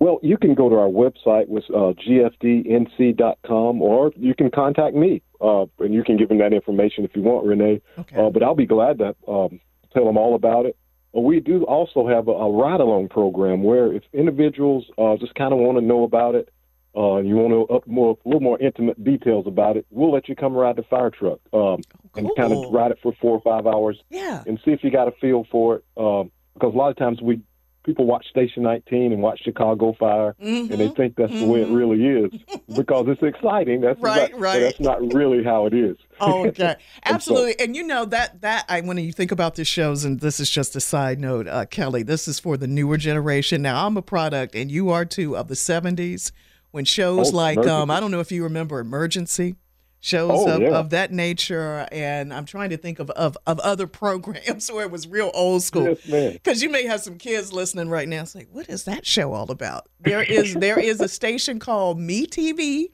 Well, 0.00 0.18
you 0.22 0.38
can 0.38 0.54
go 0.54 0.70
to 0.70 0.76
our 0.76 0.88
website 0.88 1.46
with 1.48 1.64
uh, 1.70 1.92
gfdnc.com, 2.08 3.82
or 3.82 4.12
you 4.16 4.34
can 4.34 4.50
contact 4.50 4.96
me, 4.96 5.22
uh, 5.42 5.66
and 5.78 5.92
you 5.94 6.02
can 6.02 6.16
give 6.16 6.30
them 6.30 6.38
that 6.38 6.54
information 6.54 7.04
if 7.04 7.14
you 7.14 7.22
want, 7.22 7.46
Renee. 7.46 7.82
Okay. 7.98 8.16
Uh, 8.16 8.30
but 8.30 8.42
I'll 8.42 8.54
be 8.54 8.66
glad 8.66 8.98
to 8.98 9.14
um, 9.28 9.60
tell 9.92 10.06
them 10.06 10.16
all 10.16 10.34
about 10.34 10.64
it. 10.64 10.76
Uh, 11.14 11.20
we 11.20 11.40
do 11.40 11.64
also 11.64 12.08
have 12.08 12.28
a, 12.28 12.32
a 12.32 12.50
ride-along 12.50 13.08
program 13.10 13.62
where 13.62 13.92
if 13.92 14.02
individuals 14.14 14.86
uh, 14.96 15.16
just 15.18 15.34
kind 15.34 15.52
of 15.52 15.58
want 15.58 15.76
to 15.78 15.84
know 15.84 16.04
about 16.04 16.34
it, 16.34 16.48
uh, 16.96 17.16
and 17.16 17.28
you 17.28 17.36
want 17.36 17.52
to 17.68 17.74
up 17.74 17.86
more, 17.86 18.16
a 18.24 18.28
little 18.28 18.40
more 18.40 18.58
intimate 18.58 19.04
details 19.04 19.46
about 19.46 19.76
it, 19.76 19.84
we'll 19.90 20.10
let 20.10 20.28
you 20.30 20.34
come 20.34 20.54
ride 20.54 20.76
the 20.76 20.82
fire 20.84 21.10
truck 21.10 21.38
um, 21.52 21.82
and 22.16 22.28
kind 22.36 22.52
of 22.54 22.72
ride 22.72 22.90
it 22.90 22.98
for 23.02 23.12
four 23.20 23.32
or 23.32 23.40
five 23.42 23.66
hours 23.66 23.96
Yeah. 24.08 24.42
and 24.46 24.58
see 24.64 24.72
if 24.72 24.82
you 24.82 24.90
got 24.90 25.06
a 25.08 25.12
feel 25.20 25.46
for 25.52 25.76
it. 25.76 25.84
Um, 25.96 26.32
because 26.54 26.74
a 26.74 26.76
lot 26.76 26.90
of 26.90 26.96
times 26.96 27.22
we 27.22 27.40
people 27.84 28.06
watch 28.06 28.26
Station 28.28 28.62
19 28.62 29.12
and 29.12 29.22
watch 29.22 29.40
Chicago 29.42 29.94
Fire, 29.98 30.34
and 30.40 30.68
they 30.70 30.88
think 30.88 31.16
that's 31.16 31.32
the 31.32 31.46
way 31.46 31.62
it 31.62 31.68
really 31.68 32.04
is 32.06 32.30
because 32.76 33.06
it's 33.08 33.22
exciting. 33.22 33.80
That's 33.80 34.00
Mm-hmm. 34.00 34.06
Right, 34.06 34.30
not, 34.32 34.40
right. 34.40 34.60
That's 34.60 34.80
not 34.80 35.14
really 35.14 35.44
how 35.44 35.66
it 35.66 35.74
is. 35.74 35.96
Oh, 36.20 36.46
okay. 36.48 36.76
And 37.02 37.14
Absolutely. 37.14 37.58
And 37.58 37.76
you 37.76 37.82
know 37.82 38.04
that 38.06 38.40
that 38.42 38.64
I 38.68 38.80
when 38.80 38.96
you 38.98 39.12
think 39.12 39.32
about 39.32 39.54
the 39.56 39.64
shows, 39.64 40.04
and 40.04 40.20
this 40.20 40.40
is 40.40 40.50
just 40.50 40.76
a 40.76 40.80
side 40.80 41.18
note, 41.18 41.46
uh, 41.46 41.66
Kelly, 41.66 42.02
this 42.02 42.28
is 42.28 42.38
for 42.38 42.56
the 42.56 42.66
newer 42.66 42.96
generation. 42.96 43.62
Now 43.62 43.86
I'm 43.86 43.96
a 43.96 44.02
product, 44.02 44.54
and 44.54 44.70
you 44.70 44.90
are 44.90 45.04
too, 45.04 45.36
of 45.36 45.48
the 45.48 45.54
'70s 45.54 46.32
when 46.70 46.84
shows 46.84 47.32
Oh, 47.32 47.36
like 47.36 47.58
um, 47.66 47.90
I 47.90 48.00
don't 48.00 48.10
know 48.10 48.20
if 48.20 48.32
you 48.32 48.42
remember 48.42 48.80
Emergency. 48.80 49.56
Shows 50.02 50.30
Oh, 50.32 50.54
of, 50.56 50.62
yeah. 50.62 50.70
of 50.70 50.90
that 50.90 51.12
nature, 51.12 51.86
and 51.92 52.32
I'm 52.32 52.46
trying 52.46 52.70
to 52.70 52.78
think 52.78 53.00
of, 53.00 53.10
of, 53.10 53.36
of 53.46 53.60
other 53.60 53.86
programs 54.02 54.72
where 54.72 54.84
it 54.84 54.90
was 54.90 55.06
real 55.06 55.30
old 55.34 55.62
school. 55.62 55.96
Yes. 56.06 56.32
Because 56.32 56.62
you 56.62 56.70
may 56.70 56.86
have 56.86 57.00
some 57.02 57.18
kids 57.18 57.52
listening 57.52 57.90
right 57.90 58.08
now. 58.08 58.24
Say, 58.24 58.46
what 58.50 58.68
is 58.70 58.84
that 58.84 59.04
show 59.04 59.34
all 59.34 59.50
about? 59.50 59.88
There 60.00 60.22
is 60.22 60.54
there 60.54 60.78
is 60.78 61.00
a 61.02 61.08
station 61.08 61.58
called 61.58 61.98
Me 61.98 62.26
TV 62.26 62.86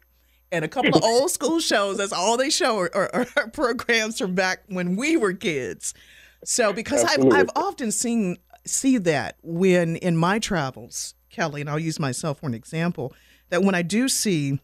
and 0.50 0.64
a 0.64 0.68
couple 0.68 0.96
of 0.96 1.02
old 1.04 1.30
school 1.30 1.60
shows. 1.60 1.98
That's 1.98 2.12
all 2.12 2.36
they 2.36 2.50
show 2.50 2.78
are, 2.78 2.90
are, 2.94 3.26
are 3.36 3.48
programs 3.52 4.18
from 4.18 4.34
back 4.34 4.64
when 4.66 4.96
we 4.96 5.16
were 5.16 5.32
kids. 5.32 5.94
So 6.44 6.72
because 6.72 7.04
I've 7.04 7.32
I've 7.32 7.50
often 7.54 7.92
seen 7.92 8.36
see 8.64 8.98
that 8.98 9.36
when 9.44 9.94
in 9.94 10.16
my 10.16 10.40
travels, 10.40 11.14
Kelly, 11.30 11.60
and 11.60 11.70
I'll 11.70 11.78
use 11.78 12.00
myself 12.00 12.40
for 12.40 12.46
an 12.46 12.54
example, 12.54 13.14
that 13.50 13.62
when 13.62 13.76
I 13.76 13.82
do 13.82 14.08
see 14.08 14.58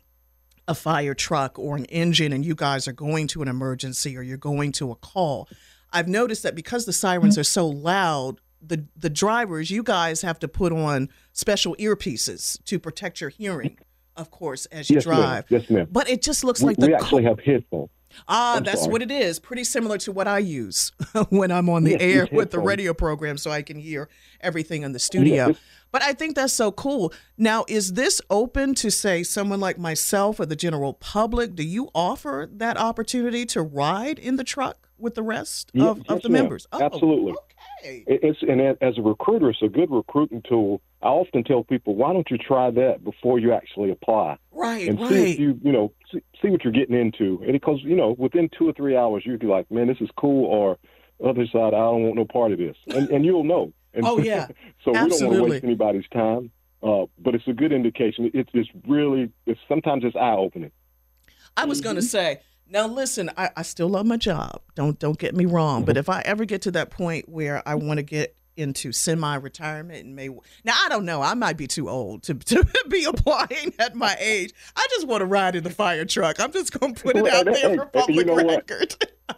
a 0.68 0.75
fire 0.75 1.14
truck 1.14 1.59
or 1.59 1.77
an 1.77 1.85
engine 1.87 2.33
and 2.33 2.44
you 2.44 2.55
guys 2.55 2.87
are 2.87 2.92
going 2.92 3.27
to 3.29 3.42
an 3.42 3.48
emergency 3.48 4.16
or 4.16 4.22
you're 4.22 4.37
going 4.37 4.72
to 4.72 4.90
a 4.90 4.94
call, 4.96 5.48
I've 5.92 6.09
noticed 6.09 6.42
that 6.44 6.55
because 6.55 6.87
the 6.87 6.92
sirens 6.92 7.35
mm-hmm. 7.35 7.40
are 7.40 7.44
so 7.44 7.66
loud, 7.66 8.40
the 8.61 8.87
the 8.96 9.11
drivers, 9.11 9.70
you 9.70 9.83
guys 9.83 10.22
have 10.22 10.38
to 10.40 10.48
put 10.48 10.72
on 10.72 11.09
special 11.33 11.75
earpieces 11.77 12.62
to 12.64 12.79
protect 12.79 13.20
your 13.20 13.31
hearing, 13.31 13.77
of 14.16 14.31
course, 14.31 14.66
as 14.66 14.88
you 14.88 14.96
Yes, 14.96 15.07
ma'am. 15.07 15.16
drive. 15.16 15.44
Yes, 15.48 15.68
ma'am. 15.70 15.88
But 15.90 16.09
it 16.09 16.22
just 16.22 16.44
looks 16.44 16.61
We, 16.61 16.68
like 16.68 16.77
the 16.77 16.87
we 16.87 16.92
co- 16.92 16.98
actually 16.98 17.25
have 17.25 17.40
headphones. 17.40 17.90
Ah, 18.29 18.57
I'm 18.57 18.64
that's 18.64 18.81
sorry. 18.81 18.92
what 18.92 19.03
it 19.03 19.11
is. 19.11 19.38
Pretty 19.38 19.64
similar 19.64 19.98
to 19.98 20.12
what 20.12 20.27
I 20.29 20.38
use 20.38 20.92
when 21.31 21.51
I'm 21.51 21.68
on 21.68 21.85
the 21.85 21.92
Yes, 21.92 22.03
air 22.03 22.29
with 22.33 22.51
the 22.51 22.59
radio 22.59 22.94
program 22.94 23.37
so 23.38 23.51
I 23.51 23.62
can 23.62 23.79
hear 23.79 24.09
everything 24.40 24.83
in 24.83 24.92
the 24.92 24.98
studio. 24.98 25.55
but 25.90 26.03
I 26.03 26.12
think 26.12 26.37
that's 26.37 26.53
so 26.53 26.72
cool. 26.72 27.12
Now, 27.37 27.64
is 27.68 27.94
this 27.94 28.20
open 28.31 28.75
to 28.77 28.90
say 28.90 29.22
someone 29.22 29.61
like 29.61 29.79
myself 29.79 30.40
or 30.40 30.46
the 30.46 30.57
general 30.57 30.94
public? 30.94 31.55
Do 31.55 31.62
you 31.64 31.90
offer 31.94 32.48
that 32.53 32.77
opportunity 32.77 33.44
to 33.46 33.62
ride 33.62 34.18
in 34.18 34.37
the 34.37 34.44
truck 34.44 34.88
with 34.98 35.14
the 35.14 35.22
rest 35.22 35.70
of, 35.79 36.03
of 36.09 36.22
the 36.22 36.29
members? 36.29 36.66
Oh, 36.72 36.81
Absolutely. 36.83 37.33
Okay. 37.81 38.05
It's 38.07 38.38
and 38.42 38.61
as 38.81 38.96
a 38.98 39.03
recruiter, 39.03 39.51
it's 39.51 39.61
a 39.62 39.68
good 39.68 39.90
recruiting 39.90 40.42
tool. 40.48 40.81
I 41.02 41.08
often 41.08 41.42
tell 41.42 41.64
people, 41.64 41.96
why 41.96 42.12
don't 42.12 42.30
you 42.30 42.38
try 42.38 42.70
that 42.70 43.02
before 43.02 43.38
you 43.38 43.52
actually 43.52 43.90
apply? 43.90 44.38
Right, 44.52 44.62
right. 44.62 44.88
and 44.88 44.98
see 45.08 45.32
if 45.32 45.38
you 45.38 45.58
you 45.62 45.72
know 45.72 45.92
see, 46.12 46.22
see 46.40 46.48
what 46.48 46.64
you're 46.64 46.72
getting 46.72 46.98
into. 46.98 47.40
And 47.42 47.52
because 47.52 47.80
you 47.82 47.96
know 47.96 48.14
within 48.18 48.48
two 48.56 48.68
or 48.68 48.72
three 48.72 48.96
hours 48.96 49.24
you'd 49.26 49.40
be 49.40 49.46
like, 49.46 49.70
man, 49.70 49.88
this 49.88 50.00
is 50.00 50.10
cool, 50.16 50.44
or 50.46 50.78
other 51.24 51.46
side, 51.46 51.74
I 51.74 51.78
don't 51.78 52.02
want 52.02 52.16
no 52.16 52.24
part 52.24 52.52
of 52.52 52.58
this, 52.58 52.76
and 52.88 53.08
and 53.10 53.24
you'll 53.24 53.44
know. 53.44 53.72
And 53.94 54.06
Oh, 54.06 54.18
yeah. 54.18 54.46
so 54.86 54.90
we 54.92 54.94
don't 54.94 55.10
want 55.10 55.36
to 55.36 55.42
waste 55.42 55.64
anybody's 55.64 56.08
time. 56.14 56.50
Uh, 56.82 57.04
but 57.18 57.34
it's 57.34 57.46
a 57.46 57.52
good 57.52 57.72
indication. 57.72 58.30
It's 58.32 58.48
it's 58.54 58.70
really 58.88 59.30
it's 59.44 59.60
sometimes 59.68 60.02
it's 60.02 60.16
eye 60.16 60.32
opening. 60.34 60.72
I 61.56 61.66
was 61.66 61.82
going 61.82 61.96
to 61.96 62.02
say, 62.02 62.40
now 62.68 62.86
listen, 62.86 63.30
I, 63.36 63.50
I 63.54 63.62
still 63.62 63.88
love 63.88 64.06
my 64.06 64.16
job. 64.16 64.62
Don't 64.74 64.98
don't 64.98 65.18
get 65.18 65.36
me 65.36 65.44
wrong. 65.44 65.84
But 65.84 65.98
if 65.98 66.08
I 66.08 66.22
ever 66.22 66.44
get 66.46 66.62
to 66.62 66.70
that 66.72 66.90
point 66.90 67.28
where 67.28 67.62
I 67.68 67.74
want 67.74 67.98
to 67.98 68.02
get 68.02 68.34
into 68.56 68.92
semi-retirement 68.92 70.04
and 70.04 70.14
may 70.14 70.28
now 70.64 70.74
I 70.84 70.88
don't 70.88 71.04
know 71.04 71.22
I 71.22 71.34
might 71.34 71.56
be 71.56 71.66
too 71.66 71.88
old 71.88 72.22
to, 72.24 72.34
to 72.34 72.66
be 72.88 73.04
applying 73.04 73.72
at 73.78 73.94
my 73.94 74.16
age 74.18 74.52
I 74.76 74.86
just 74.90 75.06
want 75.06 75.22
to 75.22 75.26
ride 75.26 75.56
in 75.56 75.64
the 75.64 75.70
fire 75.70 76.04
truck 76.04 76.38
I'm 76.38 76.52
just 76.52 76.78
gonna 76.78 76.94
put 76.94 77.16
it 77.16 77.26
out 77.28 77.46
there 77.46 77.76
for 77.76 77.86
public 77.86 78.16
you 78.16 78.24
know 78.24 78.36
record 78.36 78.94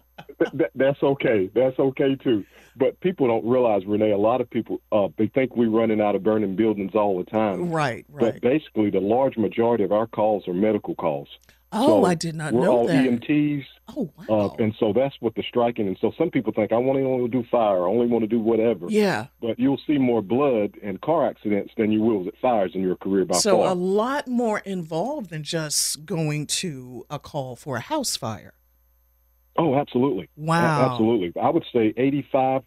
Th- 0.56 0.70
that's 0.74 1.02
okay. 1.02 1.50
That's 1.54 1.78
okay 1.78 2.16
too. 2.16 2.44
But 2.76 2.98
people 3.00 3.28
don't 3.28 3.46
realize, 3.48 3.86
Renee. 3.86 4.10
A 4.10 4.18
lot 4.18 4.40
of 4.40 4.50
people 4.50 4.80
uh, 4.90 5.08
they 5.16 5.28
think 5.28 5.56
we're 5.56 5.70
running 5.70 6.00
out 6.00 6.16
of 6.16 6.22
burning 6.22 6.56
buildings 6.56 6.94
all 6.94 7.16
the 7.18 7.24
time. 7.24 7.70
right 7.70 8.04
right. 8.08 8.32
But 8.32 8.40
basically, 8.40 8.90
the 8.90 9.00
large 9.00 9.36
majority 9.36 9.84
of 9.84 9.92
our 9.92 10.06
calls 10.06 10.48
are 10.48 10.54
medical 10.54 10.94
calls. 10.94 11.28
Oh 11.74 11.86
So 12.02 12.04
I 12.04 12.14
did 12.14 12.34
not 12.34 12.52
we're 12.52 12.64
know 12.64 12.72
all 12.78 12.86
that 12.86 13.04
EMTs, 13.04 13.64
oh 13.96 14.10
wow 14.28 14.54
uh, 14.58 14.62
and 14.62 14.74
so 14.78 14.92
that's 14.92 15.14
what 15.20 15.34
the 15.34 15.42
striking. 15.48 15.86
And 15.86 15.98
so 16.00 16.12
some 16.16 16.30
people 16.30 16.52
think 16.52 16.72
I 16.72 16.76
only 16.76 17.02
want 17.02 17.20
to 17.20 17.24
only 17.24 17.28
do 17.28 17.44
fire, 17.50 17.84
I 17.86 17.90
only 17.90 18.06
want 18.06 18.22
to 18.22 18.28
do 18.28 18.40
whatever. 18.40 18.86
yeah 18.88 19.26
But 19.40 19.58
you'll 19.58 19.80
see 19.86 19.98
more 19.98 20.22
blood 20.22 20.74
and 20.82 21.00
car 21.00 21.26
accidents 21.26 21.72
than 21.76 21.90
you 21.92 22.00
will 22.00 22.26
at 22.28 22.34
fires 22.40 22.72
in 22.74 22.82
your 22.82 22.96
career 22.96 23.24
by 23.24 23.36
so 23.36 23.58
far. 23.58 23.68
a 23.70 23.74
lot 23.74 24.26
more 24.28 24.60
involved 24.60 25.30
than 25.30 25.42
just 25.42 26.04
going 26.06 26.46
to 26.46 27.04
a 27.10 27.18
call 27.18 27.56
for 27.56 27.76
a 27.76 27.80
house 27.80 28.16
fire 28.16 28.54
oh, 29.56 29.76
absolutely. 29.76 30.24
A- 30.36 30.40
wow 30.40 30.90
absolutely. 30.92 31.32
I 31.40 31.48
would 31.50 31.64
say 31.72 31.92
85% 31.92 32.62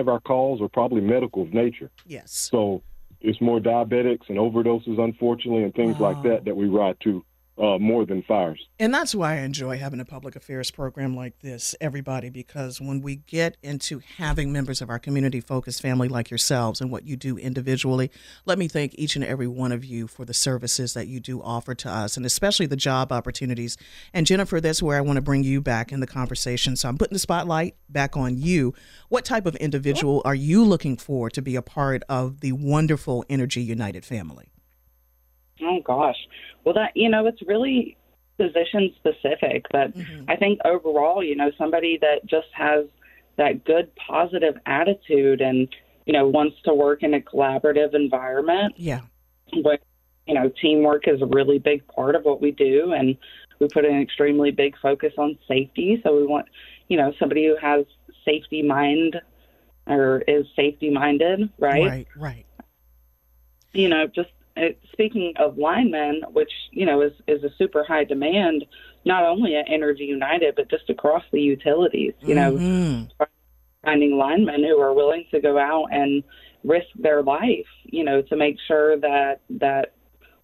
of 0.00 0.08
our 0.08 0.20
calls 0.20 0.60
are 0.62 0.68
probably 0.68 1.00
medical 1.00 1.42
of 1.42 1.52
nature. 1.52 1.90
yes 2.06 2.48
So 2.50 2.82
it's 3.20 3.40
more 3.40 3.60
diabetics 3.60 4.28
and 4.30 4.38
overdoses, 4.38 4.98
unfortunately, 4.98 5.62
and 5.64 5.74
things 5.74 5.98
like 6.00 6.22
that 6.22 6.46
that 6.46 6.56
we 6.56 6.66
ride 6.68 6.96
to 7.00 7.22
uh, 7.60 7.78
more 7.78 8.06
than 8.06 8.22
fires. 8.22 8.66
And 8.78 8.94
that's 8.94 9.14
why 9.14 9.34
I 9.34 9.40
enjoy 9.40 9.76
having 9.76 10.00
a 10.00 10.04
public 10.04 10.34
affairs 10.34 10.70
program 10.70 11.14
like 11.14 11.40
this, 11.40 11.74
everybody, 11.80 12.30
because 12.30 12.80
when 12.80 13.02
we 13.02 13.16
get 13.16 13.58
into 13.62 14.00
having 14.16 14.50
members 14.50 14.80
of 14.80 14.88
our 14.88 14.98
community 14.98 15.40
focused 15.40 15.82
family 15.82 16.08
like 16.08 16.30
yourselves 16.30 16.80
and 16.80 16.90
what 16.90 17.04
you 17.04 17.16
do 17.16 17.36
individually, 17.36 18.10
let 18.46 18.58
me 18.58 18.66
thank 18.66 18.94
each 18.94 19.14
and 19.14 19.24
every 19.24 19.46
one 19.46 19.72
of 19.72 19.84
you 19.84 20.06
for 20.06 20.24
the 20.24 20.32
services 20.32 20.94
that 20.94 21.06
you 21.06 21.20
do 21.20 21.42
offer 21.42 21.74
to 21.74 21.90
us 21.90 22.16
and 22.16 22.24
especially 22.24 22.66
the 22.66 22.76
job 22.76 23.12
opportunities. 23.12 23.76
And 24.14 24.26
Jennifer, 24.26 24.60
that's 24.60 24.82
where 24.82 24.96
I 24.96 25.02
want 25.02 25.16
to 25.16 25.22
bring 25.22 25.44
you 25.44 25.60
back 25.60 25.92
in 25.92 26.00
the 26.00 26.06
conversation. 26.06 26.76
So 26.76 26.88
I'm 26.88 26.96
putting 26.96 27.14
the 27.14 27.18
spotlight 27.18 27.74
back 27.90 28.16
on 28.16 28.38
you. 28.38 28.72
What 29.10 29.26
type 29.26 29.44
of 29.44 29.54
individual 29.56 30.22
are 30.24 30.34
you 30.34 30.64
looking 30.64 30.96
for 30.96 31.28
to 31.28 31.42
be 31.42 31.56
a 31.56 31.62
part 31.62 32.02
of 32.08 32.40
the 32.40 32.52
wonderful 32.52 33.24
Energy 33.28 33.62
United 33.62 34.04
family? 34.06 34.50
Oh 35.62 35.80
gosh. 35.80 36.16
Well, 36.64 36.74
that 36.74 36.92
you 36.94 37.08
know, 37.08 37.26
it's 37.26 37.42
really 37.42 37.96
position 38.38 38.94
specific, 38.96 39.66
but 39.70 39.94
mm-hmm. 39.96 40.24
I 40.28 40.36
think 40.36 40.60
overall, 40.64 41.22
you 41.22 41.36
know, 41.36 41.50
somebody 41.58 41.98
that 42.00 42.24
just 42.26 42.48
has 42.54 42.86
that 43.36 43.64
good 43.64 43.90
positive 43.96 44.54
attitude 44.66 45.40
and 45.40 45.68
you 46.06 46.12
know 46.12 46.28
wants 46.28 46.56
to 46.64 46.74
work 46.74 47.02
in 47.02 47.14
a 47.14 47.20
collaborative 47.20 47.94
environment 47.94 48.74
Yeah. 48.76 49.00
but 49.62 49.80
you 50.26 50.34
know 50.34 50.52
teamwork 50.60 51.08
is 51.08 51.22
a 51.22 51.26
really 51.26 51.58
big 51.58 51.86
part 51.86 52.14
of 52.16 52.24
what 52.24 52.42
we 52.42 52.50
do 52.50 52.92
and 52.92 53.16
we 53.58 53.68
put 53.68 53.84
an 53.84 53.98
extremely 54.00 54.50
big 54.50 54.74
focus 54.82 55.12
on 55.16 55.38
safety 55.48 56.00
so 56.02 56.16
we 56.16 56.26
want 56.26 56.46
you 56.88 56.96
know 56.96 57.12
somebody 57.18 57.46
who 57.46 57.56
has 57.56 57.86
safety 58.24 58.62
mind 58.62 59.20
or 59.86 60.22
is 60.28 60.44
safety 60.54 60.90
minded 60.90 61.48
right 61.58 61.86
Right, 61.86 62.08
right. 62.16 62.46
you 63.72 63.88
know 63.88 64.06
just 64.06 64.30
uh, 64.60 64.64
speaking 64.92 65.32
of 65.38 65.56
linemen 65.58 66.22
which 66.32 66.52
you 66.70 66.84
know 66.86 67.00
is 67.00 67.12
is 67.26 67.42
a 67.44 67.50
super 67.58 67.84
high 67.84 68.04
demand 68.04 68.64
not 69.04 69.24
only 69.24 69.56
at 69.56 69.64
energy 69.68 70.04
united 70.04 70.54
but 70.56 70.68
just 70.70 70.88
across 70.90 71.22
the 71.32 71.40
utilities 71.40 72.12
you 72.20 72.34
know 72.34 72.52
Mhm. 72.52 73.10
finding 73.84 74.16
linemen 74.16 74.62
who 74.62 74.78
are 74.78 74.92
willing 74.92 75.24
to 75.30 75.40
go 75.40 75.58
out 75.58 75.86
and 75.90 76.22
risk 76.64 76.88
their 76.98 77.22
life, 77.22 77.66
you 77.84 78.04
know, 78.04 78.20
to 78.20 78.36
make 78.36 78.56
sure 78.68 78.98
that 78.98 79.40
that 79.48 79.94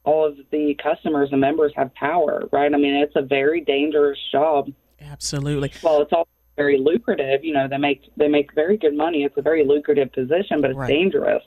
all 0.05 0.25
of 0.25 0.37
the 0.51 0.75
customers 0.83 1.29
and 1.33 1.41
members 1.41 1.73
have 1.77 1.95
power, 1.95 2.45
right? 2.53 2.73
I 2.73 2.79
mean, 2.79 2.95
it's 2.95 3.17
a 3.17 3.23
very 3.23 3.61
dangerous 3.61 4.19
job. 4.33 4.71
Absolutely. 5.01 5.73
Well, 5.83 6.01
it's 6.01 6.13
also 6.13 6.31
very 6.57 6.79
lucrative. 6.79 7.45
You 7.45 7.53
know, 7.53 7.69
they 7.69 7.77
make 7.77 8.03
they 8.17 8.29
make 8.29 8.55
very 8.55 8.77
good 8.79 8.95
money. 8.97 9.25
It's 9.25 9.37
a 9.37 9.43
very 9.43 9.65
lucrative 9.65 10.13
position, 10.13 10.61
but 10.63 10.71
it's 10.71 10.79
Right. 10.79 10.89
dangerous. 10.89 11.43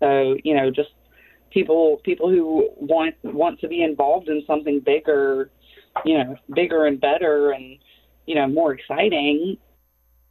So, 0.00 0.36
you 0.44 0.54
know, 0.54 0.70
just 0.70 0.90
people 1.54 2.00
people 2.04 2.28
who 2.28 2.68
want 2.76 3.14
want 3.22 3.60
to 3.60 3.68
be 3.68 3.82
involved 3.82 4.28
in 4.28 4.42
something 4.46 4.80
bigger, 4.80 5.50
you 6.04 6.18
know, 6.18 6.36
bigger 6.54 6.84
and 6.84 7.00
better 7.00 7.52
and 7.52 7.78
you 8.26 8.34
know 8.34 8.46
more 8.48 8.74
exciting. 8.74 9.56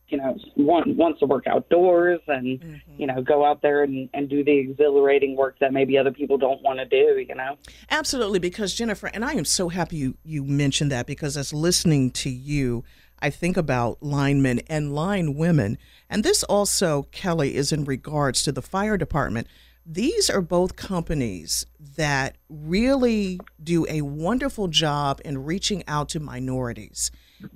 You 0.09 0.17
know, 0.17 0.37
want 0.57 0.95
wants 0.95 1.21
to 1.21 1.25
work 1.25 1.47
outdoors 1.47 2.19
and 2.27 2.59
Mm-hmm. 2.59 3.01
you 3.01 3.07
know 3.07 3.23
go 3.23 3.43
out 3.43 3.61
there 3.63 3.81
and, 3.83 4.09
and 4.13 4.29
do 4.29 4.43
the 4.43 4.51
exhilarating 4.51 5.35
work 5.35 5.57
that 5.59 5.73
maybe 5.73 5.97
other 5.97 6.11
people 6.11 6.37
don't 6.37 6.61
want 6.61 6.77
to 6.79 6.85
do. 6.85 7.19
You 7.27 7.33
know. 7.33 7.57
Absolutely, 7.89 8.37
because 8.37 8.75
Jennifer, 8.75 9.07
and 9.07 9.23
I 9.25 9.33
am 9.33 9.45
so 9.45 9.69
happy 9.69 9.97
you, 9.97 10.17
you 10.23 10.43
mentioned 10.43 10.91
that 10.91 11.07
because 11.07 11.37
as 11.37 11.53
listening 11.53 12.11
to 12.11 12.29
you, 12.29 12.83
I 13.19 13.29
think 13.29 13.55
about 13.55 14.03
linemen 14.03 14.59
and 14.67 14.93
line 14.93 15.35
women. 15.35 15.77
And 16.09 16.23
this 16.23 16.43
also, 16.43 17.03
Kelly, 17.11 17.55
is 17.55 17.71
in 17.71 17.85
regards 17.85 18.43
to 18.43 18.51
the 18.51 18.61
fire 18.61 18.97
department. 18.97 19.47
These 19.85 20.29
are 20.29 20.41
both 20.41 20.75
companies 20.75 21.65
that 21.97 22.37
really 22.49 23.39
do 23.61 23.85
a 23.89 24.01
wonderful 24.01 24.67
job 24.69 25.19
in 25.25 25.43
reaching 25.43 25.83
out 25.87 26.09
to 26.09 26.19
minorities. 26.19 27.11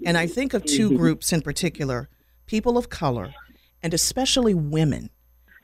And 0.05 0.17
I 0.17 0.27
think 0.27 0.53
of 0.53 0.65
2 0.65 0.87
mm-hmm. 0.89 0.97
groups 0.97 1.31
in 1.31 1.41
particular 1.41 2.09
people 2.45 2.77
of 2.77 2.89
color 2.89 3.33
and 3.81 3.93
especially 3.93 4.53
women, 4.53 5.09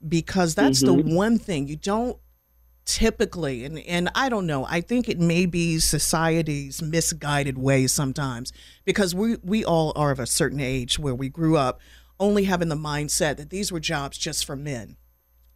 because 0.08 0.56
that's 0.56 0.80
the 0.80 0.94
mm-hmm. 0.94 1.16
one 1.16 1.40
thing. 1.40 1.68
You 1.68 1.76
don't 1.76 2.18
typically 2.86 3.64
and 3.64 3.80
and 3.80 4.10
I 4.14 4.28
don't 4.28 4.46
know 4.46 4.66
I 4.70 4.82
think 4.82 5.08
it 5.08 5.20
may 5.20 5.46
be 5.46 5.80
society's 5.80 6.82
misguided 6.82 7.58
ways 7.58 7.94
sometimes 7.94 8.52
because 8.84 9.16
we 9.16 9.38
we 9.42 9.64
all 9.64 9.94
are 9.96 10.12
of 10.12 10.20
a 10.20 10.26
certain 10.26 10.60
age 10.60 11.00
where 11.00 11.16
we 11.16 11.30
grew 11.30 11.56
up 11.56 11.80
only 12.20 12.44
having 12.44 12.68
the 12.68 12.76
mindset 12.76 13.38
that 13.38 13.50
these 13.50 13.72
were 13.72 13.80
jobs 13.80 14.18
just 14.18 14.44
for 14.44 14.58
men 14.58 14.98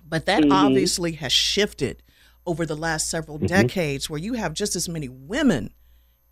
but 0.07 0.25
that 0.25 0.43
mm-hmm. 0.43 0.51
obviously 0.51 1.13
has 1.13 1.31
shifted 1.31 2.03
over 2.45 2.65
the 2.65 2.75
last 2.75 3.09
several 3.09 3.37
mm-hmm. 3.37 3.47
decades 3.47 4.09
where 4.09 4.19
you 4.19 4.33
have 4.33 4.53
just 4.53 4.75
as 4.75 4.87
many 4.87 5.09
women 5.09 5.73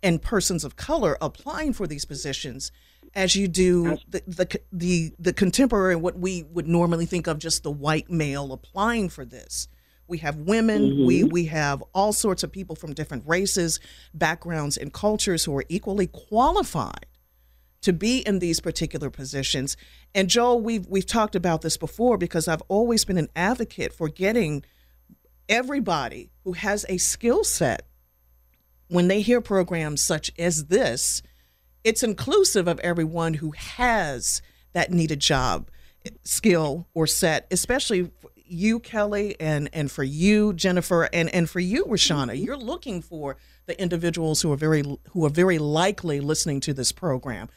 and 0.02 0.22
persons 0.22 0.64
of 0.64 0.76
color 0.76 1.16
applying 1.20 1.72
for 1.72 1.86
these 1.86 2.04
positions 2.04 2.72
as 3.14 3.34
you 3.34 3.48
do 3.48 3.96
the 4.08 4.22
the 4.26 4.60
the, 4.72 5.12
the 5.18 5.32
contemporary 5.32 5.96
what 5.96 6.18
we 6.18 6.42
would 6.44 6.66
normally 6.66 7.06
think 7.06 7.26
of 7.26 7.38
just 7.38 7.62
the 7.62 7.70
white 7.70 8.10
male 8.10 8.52
applying 8.52 9.08
for 9.08 9.24
this. 9.24 9.68
We 10.08 10.18
have 10.18 10.36
women 10.36 11.06
we 11.06 11.20
mm-hmm. 11.20 11.32
we 11.32 11.46
have 11.46 11.82
all 11.94 12.12
sorts 12.12 12.42
of 12.42 12.52
people 12.52 12.76
from 12.76 12.94
different 12.94 13.24
races 13.26 13.80
backgrounds 14.14 14.76
and 14.76 14.92
cultures 14.92 15.44
who 15.44 15.56
are 15.56 15.64
equally 15.68 16.06
qualified 16.06 17.06
to 17.86 17.92
be 17.92 18.18
in 18.18 18.38
these 18.38 18.60
particular 18.60 19.10
positions 19.10 19.76
and 20.14 20.28
Joel 20.28 20.60
we've 20.60 20.86
we've 20.86 21.06
talked 21.06 21.34
about 21.34 21.62
this 21.62 21.76
before 21.76 22.18
because 22.18 22.46
I've 22.48 22.62
always 22.68 23.04
been 23.04 23.18
an 23.18 23.28
advocate 23.34 23.92
for 23.92 24.08
getting 24.08 24.64
everybody 25.48 26.30
who 26.44 26.52
has 26.52 26.84
a 26.88 26.98
skill 26.98 27.44
set 27.44 27.86
when 28.88 29.08
they 29.08 29.20
hear 29.20 29.40
programs 29.40 30.00
such 30.00 30.30
as 30.38 30.66
this, 30.66 31.22
it's 31.84 32.02
inclusive 32.02 32.68
of 32.68 32.78
everyone 32.80 33.34
who 33.34 33.52
has 33.52 34.42
that 34.72 34.92
needed 34.92 35.20
job 35.20 35.70
skill 36.22 36.86
or 36.94 37.06
set, 37.06 37.46
especially 37.50 38.10
you, 38.44 38.78
Kelly, 38.78 39.34
and 39.40 39.68
and 39.72 39.90
for 39.90 40.04
you, 40.04 40.52
Jennifer, 40.52 41.08
and 41.12 41.32
and 41.34 41.50
for 41.50 41.60
you, 41.60 41.84
Rashana. 41.86 42.32
Mm-hmm. 42.32 42.44
You're 42.44 42.56
looking 42.56 43.02
for 43.02 43.36
the 43.66 43.80
individuals 43.80 44.42
who 44.42 44.52
are 44.52 44.56
very 44.56 44.84
who 45.10 45.24
are 45.24 45.30
very 45.30 45.58
likely 45.58 46.20
listening 46.20 46.60
to 46.60 46.72
this 46.72 46.92
program. 46.92 47.48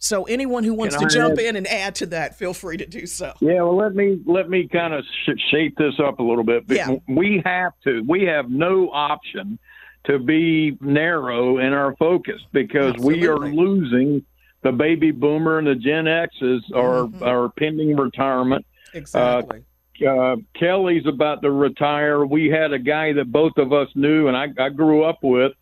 So 0.00 0.24
anyone 0.24 0.62
who 0.64 0.74
wants 0.74 0.96
Can 0.96 1.08
to 1.08 1.14
I 1.14 1.22
jump 1.26 1.38
add- 1.38 1.44
in 1.44 1.56
and 1.56 1.66
add 1.66 1.94
to 1.96 2.06
that, 2.06 2.38
feel 2.38 2.54
free 2.54 2.76
to 2.76 2.86
do 2.86 3.04
so. 3.06 3.32
Yeah, 3.40 3.62
well, 3.62 3.76
let 3.76 3.94
me 3.94 4.20
let 4.26 4.48
me 4.48 4.68
kind 4.68 4.94
of 4.94 5.04
sh- 5.26 5.40
shape 5.50 5.76
this 5.76 5.94
up 5.98 6.20
a 6.20 6.22
little 6.22 6.44
bit. 6.44 6.64
Yeah. 6.68 6.96
We 7.08 7.42
have 7.44 7.72
to. 7.84 8.04
We 8.08 8.22
have 8.24 8.48
no 8.48 8.90
option 8.90 9.58
to 10.04 10.18
be 10.20 10.78
narrow 10.80 11.58
in 11.58 11.72
our 11.72 11.96
focus 11.96 12.40
because 12.52 12.94
we 12.98 13.26
are 13.26 13.38
losing 13.38 14.24
the 14.62 14.70
baby 14.72 15.10
boomer 15.10 15.58
and 15.58 15.66
the 15.66 15.74
Gen 15.74 16.06
X's 16.06 16.62
are 16.74 17.06
Mhm. 17.06 17.22
are 17.22 17.48
pending 17.50 17.96
retirement. 17.96 18.64
Exactly. 18.94 19.62
Uh, 20.08 20.36
Kelly's 20.54 21.06
about 21.06 21.42
to 21.42 21.50
retire. 21.50 22.24
We 22.24 22.48
had 22.48 22.72
a 22.72 22.78
guy 22.78 23.12
that 23.14 23.32
both 23.32 23.58
of 23.58 23.72
us 23.72 23.88
knew 23.96 24.28
and 24.28 24.36
I, 24.36 24.46
I 24.56 24.68
grew 24.68 25.02
up 25.02 25.18
with, 25.24 25.52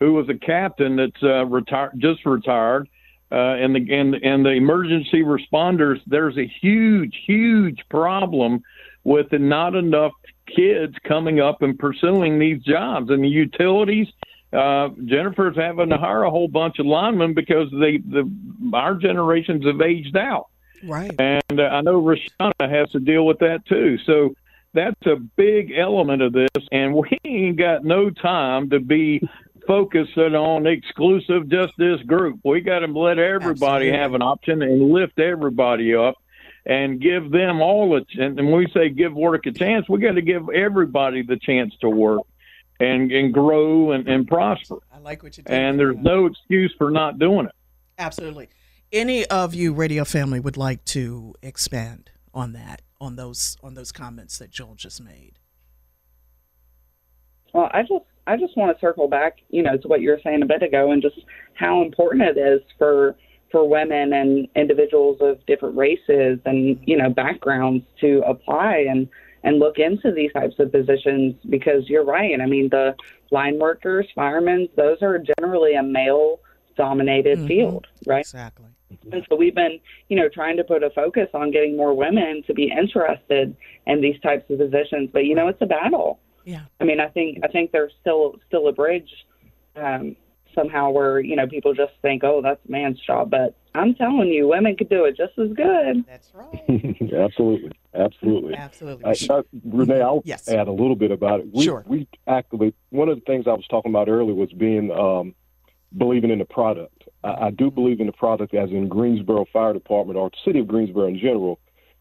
who 0.00 0.14
was 0.14 0.30
a 0.30 0.34
captain 0.34 0.96
that's 0.96 1.22
uh, 1.22 1.44
retired, 1.44 1.92
just 1.98 2.24
retired. 2.24 2.88
Uh, 3.32 3.56
and 3.56 3.74
the 3.74 3.94
and 3.94 4.14
and 4.16 4.44
the 4.44 4.50
emergency 4.50 5.22
responders, 5.22 6.00
there's 6.06 6.36
a 6.36 6.46
huge, 6.60 7.16
huge 7.26 7.80
problem 7.88 8.62
with 9.04 9.32
not 9.32 9.74
enough 9.74 10.12
kids 10.54 10.94
coming 11.04 11.40
up 11.40 11.62
and 11.62 11.78
pursuing 11.78 12.38
these 12.38 12.62
jobs. 12.62 13.08
And 13.10 13.24
the 13.24 13.28
utilities, 13.28 14.08
uh, 14.52 14.90
Jennifer's 15.06 15.56
having 15.56 15.88
to 15.88 15.96
hire 15.96 16.24
a 16.24 16.30
whole 16.30 16.48
bunch 16.48 16.78
of 16.78 16.84
linemen 16.84 17.32
because 17.32 17.68
they 17.70 17.98
the 17.98 18.30
our 18.74 18.96
generations 18.96 19.64
have 19.64 19.80
aged 19.80 20.16
out. 20.16 20.48
Right. 20.84 21.14
And 21.18 21.58
uh, 21.58 21.62
I 21.62 21.80
know 21.80 22.02
Rashana 22.02 22.68
has 22.70 22.90
to 22.90 23.00
deal 23.00 23.24
with 23.24 23.38
that 23.38 23.64
too. 23.66 23.96
So 24.04 24.34
that's 24.74 25.06
a 25.06 25.16
big 25.16 25.72
element 25.76 26.22
of 26.22 26.32
this, 26.32 26.48
and 26.70 26.94
we 26.94 27.18
ain't 27.24 27.56
got 27.56 27.84
no 27.84 28.10
time 28.10 28.70
to 28.70 28.80
be 28.80 29.26
focusing 29.66 30.34
on 30.34 30.66
exclusive 30.66 31.48
just 31.48 31.72
this 31.78 32.00
group. 32.02 32.40
We 32.44 32.60
got 32.60 32.80
to 32.80 32.86
let 32.86 33.18
everybody 33.18 33.88
Absolutely. 33.88 33.98
have 33.98 34.14
an 34.14 34.22
option 34.22 34.62
and 34.62 34.90
lift 34.90 35.18
everybody 35.18 35.94
up 35.94 36.16
and 36.64 37.00
give 37.00 37.30
them 37.30 37.60
all 37.60 37.96
a 37.96 38.04
chance. 38.04 38.38
And 38.38 38.48
when 38.48 38.58
we 38.58 38.66
say 38.72 38.88
give 38.88 39.14
work 39.14 39.46
a 39.46 39.52
chance, 39.52 39.88
we 39.88 40.00
got 40.00 40.12
to 40.12 40.22
give 40.22 40.48
everybody 40.50 41.22
the 41.22 41.36
chance 41.36 41.74
to 41.80 41.88
work 41.88 42.22
and, 42.78 43.10
and 43.10 43.32
grow 43.32 43.92
and, 43.92 44.08
and 44.08 44.26
prosper. 44.26 44.78
I 44.92 44.98
like 44.98 45.22
what 45.22 45.36
you 45.36 45.42
did. 45.42 45.52
And 45.52 45.78
there's 45.78 45.96
no 45.96 46.26
excuse 46.26 46.74
for 46.78 46.90
not 46.90 47.18
doing 47.18 47.46
it. 47.46 47.52
Absolutely. 47.98 48.48
Any 48.92 49.24
of 49.26 49.54
you 49.54 49.72
radio 49.72 50.04
family 50.04 50.40
would 50.40 50.56
like 50.56 50.84
to 50.86 51.34
expand 51.42 52.10
on 52.34 52.52
that, 52.52 52.82
on 53.00 53.16
those 53.16 53.56
on 53.62 53.74
those 53.74 53.92
comments 53.92 54.38
that 54.38 54.50
Joel 54.50 54.74
just 54.74 55.00
made? 55.02 55.38
Well, 57.52 57.70
I 57.72 57.82
just 57.82 58.04
I 58.26 58.36
just 58.36 58.56
want 58.56 58.76
to 58.76 58.80
circle 58.80 59.08
back, 59.08 59.38
you 59.50 59.62
know, 59.62 59.76
to 59.76 59.88
what 59.88 60.00
you 60.00 60.10
were 60.10 60.20
saying 60.22 60.42
a 60.42 60.46
bit 60.46 60.62
ago, 60.62 60.92
and 60.92 61.02
just 61.02 61.18
how 61.54 61.82
important 61.82 62.22
it 62.22 62.38
is 62.38 62.60
for 62.78 63.16
for 63.50 63.68
women 63.68 64.14
and 64.14 64.48
individuals 64.56 65.18
of 65.20 65.44
different 65.46 65.76
races 65.76 66.38
and 66.46 66.78
you 66.84 66.96
know 66.96 67.10
backgrounds 67.10 67.84
to 68.00 68.22
apply 68.26 68.84
and 68.88 69.08
and 69.44 69.58
look 69.58 69.78
into 69.78 70.12
these 70.12 70.32
types 70.32 70.54
of 70.58 70.70
positions 70.70 71.34
because 71.50 71.88
you're 71.88 72.04
right. 72.04 72.40
I 72.40 72.46
mean, 72.46 72.68
the 72.70 72.94
line 73.32 73.58
workers, 73.58 74.06
firemen, 74.14 74.68
those 74.76 75.02
are 75.02 75.18
generally 75.18 75.74
a 75.74 75.82
male 75.82 76.38
dominated 76.76 77.38
Mhm. 77.38 77.48
field, 77.48 77.86
right? 78.06 78.20
Exactly. 78.20 78.66
And 79.10 79.26
so 79.28 79.36
we've 79.36 79.54
been, 79.54 79.80
you 80.08 80.16
know, 80.16 80.28
trying 80.28 80.56
to 80.58 80.64
put 80.64 80.82
a 80.82 80.90
focus 80.90 81.28
on 81.34 81.50
getting 81.50 81.76
more 81.76 81.92
women 81.92 82.42
to 82.46 82.54
be 82.54 82.70
interested 82.70 83.56
in 83.86 84.00
these 84.00 84.18
types 84.20 84.48
of 84.48 84.58
positions. 84.58 85.10
But 85.12 85.24
you 85.24 85.34
know, 85.34 85.48
it's 85.48 85.60
a 85.60 85.66
battle. 85.66 86.20
Yeah. 86.44 86.62
I 86.80 86.84
mean, 86.84 87.00
I 87.00 87.08
think 87.08 87.38
I 87.42 87.48
think 87.48 87.72
there's 87.72 87.92
still 88.00 88.36
still 88.48 88.68
a 88.68 88.72
bridge 88.72 89.10
um, 89.76 90.16
somehow 90.54 90.90
where 90.90 91.20
you 91.20 91.36
know 91.36 91.46
people 91.46 91.74
just 91.74 91.92
think, 92.02 92.24
oh, 92.24 92.42
that's 92.42 92.60
a 92.66 92.70
man's 92.70 92.98
job. 93.00 93.30
But 93.30 93.54
I'm 93.74 93.94
telling 93.94 94.28
you, 94.28 94.48
women 94.48 94.76
could 94.76 94.88
do 94.88 95.04
it 95.04 95.16
just 95.16 95.38
as 95.38 95.52
good. 95.54 96.04
That's 96.06 96.30
right. 96.34 96.62
absolutely, 97.14 97.72
absolutely. 97.94 98.54
Absolutely. 98.54 99.04
I, 99.04 99.14
I, 99.30 99.42
Renee, 99.64 100.02
I'll 100.02 100.22
Yes. 100.24 100.48
add 100.48 100.68
a 100.68 100.72
little 100.72 100.96
bit 100.96 101.10
about 101.10 101.40
it. 101.40 101.46
We, 101.52 101.64
Sure. 101.64 101.84
We 101.86 102.06
actively 102.26 102.74
one 102.90 103.08
of 103.08 103.16
the 103.16 103.24
things 103.24 103.46
I 103.46 103.52
was 103.52 103.66
talking 103.68 103.90
about 103.90 104.08
earlier 104.08 104.34
was 104.34 104.52
being 104.52 104.90
um, 104.90 105.34
believing 105.96 106.30
in 106.30 106.38
the 106.38 106.44
product. 106.44 107.04
I, 107.24 107.46
I 107.46 107.50
do 107.50 107.70
believe 107.70 108.00
in 108.00 108.06
the 108.06 108.12
product, 108.12 108.54
as 108.54 108.70
in 108.70 108.88
Greensboro 108.88 109.46
Fire 109.52 109.72
Department 109.72 110.18
or 110.18 110.30
City 110.44 110.58
of 110.58 110.68
Greensboro 110.68 111.06
in 111.06 111.18
general. 111.18 111.58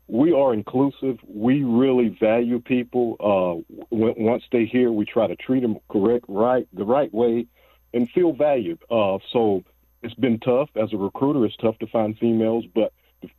We 0.07 0.33
are 0.33 0.53
inclusive. 0.53 1.19
We 1.27 1.63
really 1.63 2.09
value 2.19 2.59
people. 2.59 3.15
Uh, 3.19 3.75
when, 3.89 4.13
once 4.17 4.43
they 4.51 4.65
hear, 4.65 4.91
we 4.91 5.05
try 5.05 5.27
to 5.27 5.35
treat 5.35 5.61
them 5.61 5.77
correct, 5.89 6.25
right, 6.27 6.67
the 6.73 6.83
right 6.83 7.13
way, 7.13 7.47
and 7.93 8.09
feel 8.09 8.33
valued. 8.33 8.81
Uh, 8.89 9.19
so 9.31 9.63
it's 10.03 10.13
been 10.15 10.39
tough 10.39 10.69
as 10.75 10.93
a 10.93 10.97
recruiter. 10.97 11.45
It's 11.45 11.55
tough 11.57 11.77
to 11.79 11.87
find 11.87 12.17
females, 12.17 12.65
but 12.73 12.93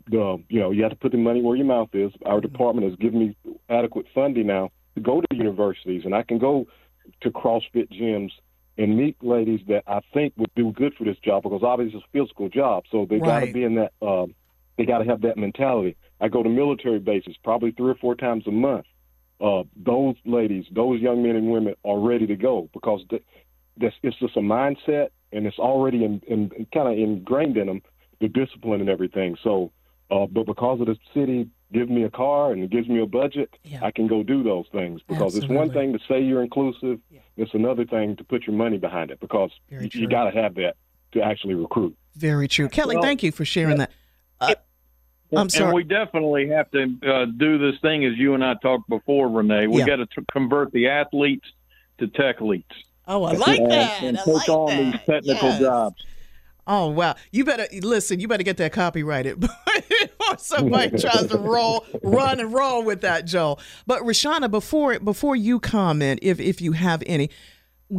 the 0.08 0.42
you 0.48 0.60
know 0.60 0.70
you 0.70 0.82
have 0.82 0.92
to 0.92 0.96
put 0.96 1.12
the 1.12 1.18
money 1.18 1.42
where 1.42 1.56
your 1.56 1.66
mouth 1.66 1.90
is. 1.92 2.12
Our 2.24 2.40
department 2.40 2.88
has 2.88 2.96
given 2.98 3.18
me 3.18 3.36
adequate 3.68 4.06
funding 4.14 4.46
now 4.46 4.70
to 4.94 5.00
go 5.00 5.20
to 5.20 5.36
universities, 5.36 6.02
and 6.04 6.14
I 6.14 6.22
can 6.22 6.38
go 6.38 6.66
to 7.22 7.30
CrossFit 7.30 7.90
gyms 7.92 8.30
and 8.78 8.96
meet 8.96 9.16
ladies 9.22 9.60
that 9.68 9.84
I 9.86 10.00
think 10.14 10.34
would 10.36 10.54
do 10.54 10.72
good 10.72 10.94
for 10.94 11.04
this 11.04 11.18
job 11.18 11.42
because 11.42 11.62
obviously 11.62 11.98
it's 11.98 12.06
a 12.06 12.18
physical 12.18 12.48
job, 12.48 12.84
so 12.90 13.06
they 13.08 13.18
got 13.18 13.40
to 13.40 13.52
be 13.52 13.64
in 13.64 13.74
that. 13.76 13.92
Um, 14.00 14.34
they 14.78 14.86
got 14.86 14.98
to 14.98 15.04
have 15.04 15.20
that 15.22 15.36
mentality. 15.36 15.96
I 16.22 16.28
go 16.28 16.42
to 16.42 16.48
military 16.48 17.00
bases 17.00 17.36
probably 17.42 17.72
three 17.72 17.90
or 17.90 17.96
four 17.96 18.14
times 18.14 18.46
a 18.46 18.52
month. 18.52 18.86
Uh, 19.40 19.64
those 19.76 20.14
ladies, 20.24 20.64
those 20.70 21.00
young 21.00 21.22
men 21.22 21.34
and 21.34 21.50
women 21.50 21.74
are 21.84 21.98
ready 21.98 22.28
to 22.28 22.36
go 22.36 22.70
because 22.72 23.00
th- 23.10 23.24
this 23.76 23.92
it's 24.04 24.16
just 24.20 24.36
a 24.36 24.40
mindset 24.40 25.08
and 25.32 25.46
it's 25.46 25.58
already 25.58 26.04
in, 26.04 26.22
in, 26.28 26.48
kind 26.72 26.86
of 26.86 26.96
ingrained 26.96 27.56
in 27.56 27.66
them 27.66 27.82
the 28.20 28.28
discipline 28.28 28.80
and 28.80 28.88
everything. 28.88 29.36
So, 29.42 29.72
uh, 30.12 30.26
but 30.26 30.46
because 30.46 30.80
of 30.80 30.86
the 30.86 30.96
city 31.12 31.48
gives 31.72 31.90
me 31.90 32.04
a 32.04 32.10
car 32.10 32.52
and 32.52 32.62
it 32.62 32.70
gives 32.70 32.88
me 32.88 33.00
a 33.02 33.06
budget, 33.06 33.50
Yeah. 33.64 33.80
I 33.82 33.90
can 33.90 34.06
go 34.06 34.22
do 34.22 34.44
those 34.44 34.66
things 34.70 35.00
because 35.08 35.36
it's 35.36 35.48
one 35.48 35.72
thing 35.72 35.92
to 35.92 35.98
say 36.08 36.22
you're 36.22 36.44
inclusive, 36.44 37.00
it's 37.36 37.52
another 37.52 37.84
thing 37.84 38.14
to 38.16 38.24
put 38.24 38.46
your 38.46 38.54
money 38.54 38.78
behind 38.78 39.10
it 39.10 39.18
because 39.18 39.50
Very 39.68 39.90
you, 39.92 40.02
you 40.02 40.08
got 40.08 40.30
to 40.30 40.40
have 40.40 40.54
that 40.54 40.76
to 41.12 41.22
actually 41.22 41.54
recruit. 41.54 41.96
Very 42.14 42.46
true. 42.46 42.68
Kelly, 42.68 42.94
Well, 42.94 43.02
thank 43.02 43.24
you 43.24 43.32
for 43.32 43.44
sharing 43.44 43.78
that. 43.78 43.90
Uh, 44.40 44.54
I'm 45.32 45.42
And 45.42 45.52
sorry. 45.52 45.72
we 45.74 45.82
definitely 45.84 46.48
have 46.48 46.70
to 46.72 46.94
uh, 47.06 47.24
do 47.24 47.58
this 47.58 47.80
thing 47.80 48.04
as 48.04 48.16
you 48.16 48.34
and 48.34 48.44
I 48.44 48.54
talked 48.54 48.88
before, 48.88 49.28
Renee. 49.28 49.66
We 49.66 49.78
Yeah. 49.78 49.86
got 49.86 49.96
to 49.96 50.06
t- 50.06 50.22
convert 50.30 50.72
the 50.72 50.88
athletes 50.88 51.46
to 51.98 52.06
tech 52.06 52.40
leads. 52.40 52.64
oh, 53.08 53.24
I 53.24 53.32
like 53.32 53.58
and, 53.60 53.70
that. 53.70 54.02
and 54.02 54.18
I 54.18 54.24
take 54.24 54.34
like 54.34 54.48
on 54.48 54.66
that. 54.68 54.92
these 54.92 55.00
technical 55.06 55.48
Yes. 55.48 55.60
jobs. 55.60 56.06
Oh 56.64 56.90
wow! 56.90 57.16
You 57.32 57.44
better 57.44 57.66
listen. 57.82 58.20
You 58.20 58.28
better 58.28 58.44
get 58.44 58.56
that 58.58 58.72
copyrighted 58.72 59.44
somebody 60.38 60.90
tries 60.98 61.26
to 61.26 61.36
roll, 61.38 61.84
run 62.04 62.38
and 62.38 62.52
roll 62.52 62.84
with 62.84 63.00
that, 63.00 63.24
Joel. 63.26 63.58
But 63.84 64.02
Rashana, 64.02 64.48
before 64.48 64.98
before 65.00 65.34
you 65.34 65.58
comment, 65.58 66.20
if 66.22 66.38
if 66.38 66.60
you 66.60 66.70
have 66.72 67.02
any, 67.04 67.30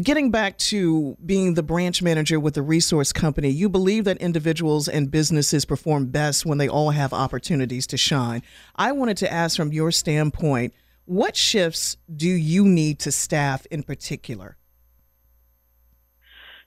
getting 0.02 0.32
back 0.32 0.58
to 0.58 1.16
being 1.24 1.54
the 1.54 1.64
branch 1.64 2.02
manager 2.02 2.40
with 2.40 2.56
the 2.56 2.62
resource 2.62 3.14
company, 3.14 3.50
you 3.50 3.70
believe 3.70 4.06
that 4.06 4.18
individuals 4.18 4.88
and 4.88 5.12
businesses 5.12 5.66
perform 5.66 6.08
best 6.08 6.46
when 6.46 6.58
they 6.58 6.68
all 6.68 6.90
have 6.92 7.14
opportunities 7.14 7.86
to 7.88 7.98
shine. 7.98 8.42
I 8.76 8.92
wanted 8.92 9.18
to 9.18 9.32
ask 9.32 9.56
from 9.56 9.72
your 9.72 9.92
standpoint, 9.92 10.74
what 11.06 11.36
shifts 11.36 11.98
do 12.16 12.30
you 12.30 12.66
need 12.66 13.00
to 13.00 13.12
staff 13.12 13.66
in 13.68 13.84
particular? 13.84 14.58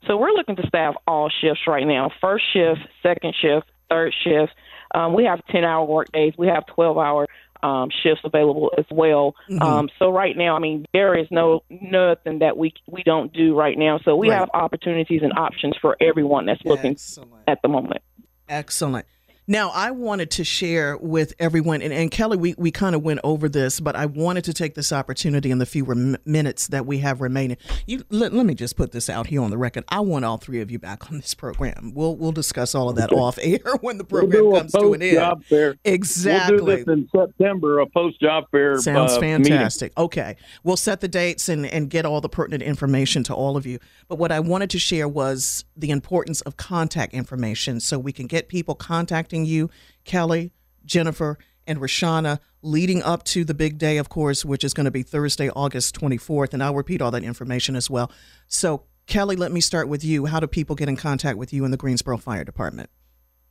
So 0.07 0.17
we're 0.17 0.33
looking 0.33 0.57
to 0.57 0.67
staff 0.69 0.95
all 1.07 1.31
shifts 1.41 1.63
right 1.67 1.87
now 1.87 2.11
first 2.21 2.45
shift, 2.53 2.81
second 3.03 3.35
shift, 3.41 3.67
third 3.89 4.15
shift. 4.23 4.53
Um, 4.95 5.15
we 5.15 5.25
have 5.25 5.45
10 5.47 5.65
hour 5.65 5.85
work 5.85 6.13
days, 6.13 6.35
we 6.39 6.47
have 6.47 6.65
12 6.67 6.97
hour 6.97 7.27
um, 7.63 7.89
shifts 8.03 8.23
available 8.25 8.71
as 8.79 8.85
well. 8.91 9.35
Mm-hmm. 9.51 9.63
Um, 9.63 9.89
so 9.99 10.11
right 10.11 10.37
now, 10.37 10.57
I 10.57 10.59
mean, 10.59 10.87
there 10.93 11.19
is 11.19 11.27
no 11.31 11.63
nothing 11.71 12.41
that 12.41 12.57
we 12.57 12.73
we 12.89 13.03
don't 13.03 13.33
do 13.33 13.55
right 13.57 13.77
now. 13.79 13.99
So 14.05 14.17
we 14.17 14.29
Right. 14.31 14.39
have 14.39 14.51
opportunities 14.55 15.23
and 15.23 15.33
options 15.37 15.77
for 15.81 15.97
everyone 16.01 16.47
that's 16.47 16.65
looking 16.65 16.93
Excellent. 16.93 17.33
at 17.47 17.61
the 17.63 17.69
moment. 17.69 18.03
Excellent. 18.49 19.07
Now, 19.49 19.71
I 19.71 19.93
wanted 19.93 20.33
to 20.33 20.45
share 20.45 20.97
with 20.97 21.33
everyone, 21.39 21.81
and, 21.81 21.93
and 21.93 22.11
Kelly, 22.11 22.37
we, 22.37 22.55
we 22.59 22.73
kind 22.73 22.97
of 22.97 23.03
went 23.03 23.21
over 23.23 23.49
this, 23.49 23.79
but 23.79 23.95
I 23.95 24.07
wanted 24.07 24.43
to 24.45 24.53
take 24.53 24.75
this 24.75 24.93
opportunity 24.93 25.53
in 25.53 25.59
the 25.59 25.67
few 25.67 25.85
rem- 25.85 26.17
minutes 26.25 26.67
that 26.69 26.85
we 26.85 26.99
have 26.99 27.21
remaining. 27.21 27.57
You 27.87 28.03
let, 28.11 28.33
let 28.33 28.45
me 28.45 28.55
just 28.55 28.77
put 28.77 28.91
this 28.91 29.09
out 29.09 29.29
here 29.29 29.41
on 29.41 29.51
the 29.51 29.57
record. 29.59 29.85
I 29.89 30.01
want 30.01 30.25
all 30.25 30.37
three 30.37 30.61
of 30.61 30.71
you 30.73 30.81
back 30.81 31.11
on 31.13 31.19
this 31.19 31.33
program. 31.35 31.93
We'll 31.95 32.17
we'll 32.17 32.33
discuss 32.33 32.75
all 32.75 32.89
of 32.89 32.97
that 32.97 33.13
off 33.13 33.39
air 33.41 33.61
when 33.83 33.99
the 33.99 34.07
We'll 34.11 34.23
program 34.23 34.47
a 34.53 34.59
comes 34.61 34.73
to 34.73 34.93
an 34.95 35.03
end. 35.03 35.45
fair. 35.45 35.77
Exactly. 35.85 36.57
We'll 36.57 36.67
do 36.77 36.85
this 36.85 36.89
in 36.93 37.09
September, 37.15 37.79
a 37.79 37.87
post 37.87 38.21
job 38.21 38.47
fair. 38.51 38.79
Sounds 38.81 39.13
uh, 39.13 39.21
meeting. 39.21 39.45
fantastic. 39.45 39.93
Okay. 39.97 40.35
We'll 40.65 40.77
set 40.77 41.01
the 41.01 41.09
dates 41.09 41.49
and, 41.49 41.67
and 41.67 41.89
get 41.89 42.05
all 42.05 42.21
the 42.21 42.29
pertinent 42.29 42.65
information 42.65 43.23
to 43.25 43.35
all 43.35 43.57
of 43.57 43.65
you. 43.65 43.79
But 44.09 44.19
what 44.19 44.33
I 44.33 44.41
wanted 44.41 44.71
to 44.71 44.79
share 44.81 45.07
was 45.07 45.65
the 45.77 45.91
importance 45.91 46.41
of 46.41 46.57
contact 46.57 47.15
information 47.15 47.79
so 47.79 47.97
we 47.99 48.13
can 48.13 48.27
get 48.27 48.49
people 48.49 48.75
contacting 48.75 49.36
you, 49.45 49.71
Kelly, 50.05 50.53
Jennifer, 50.85 51.39
and 51.67 51.79
Rashana 51.81 52.39
leading 52.63 53.03
up 53.03 53.25
to 53.25 53.45
the 53.45 53.55
big 53.55 53.79
day, 53.79 53.99
of 53.99 54.09
course, 54.09 54.45
which 54.45 54.65
is 54.65 54.75
going 54.75 54.85
to 54.85 54.91
be 54.91 55.03
Thursday, 55.03 55.51
August 55.51 55.99
24th. 55.99 56.55
And 56.55 56.63
I'll 56.63 56.75
repeat 56.75 57.03
all 57.03 57.11
that 57.11 57.25
information 57.25 57.77
as 57.77 57.91
well. 57.91 58.11
So, 58.49 58.85
Kelly, 59.07 59.37
let 59.37 59.53
me 59.53 59.61
start 59.61 59.89
with 59.89 60.05
you. 60.05 60.27
How 60.27 60.41
do 60.41 60.47
people 60.47 60.75
get 60.75 60.89
in 60.89 60.97
contact 60.97 61.39
with 61.39 61.53
you 61.53 61.65
in 61.65 61.71
the 61.71 61.77
Greensboro 61.77 62.19
Fire 62.19 62.45
Department? 62.45 62.91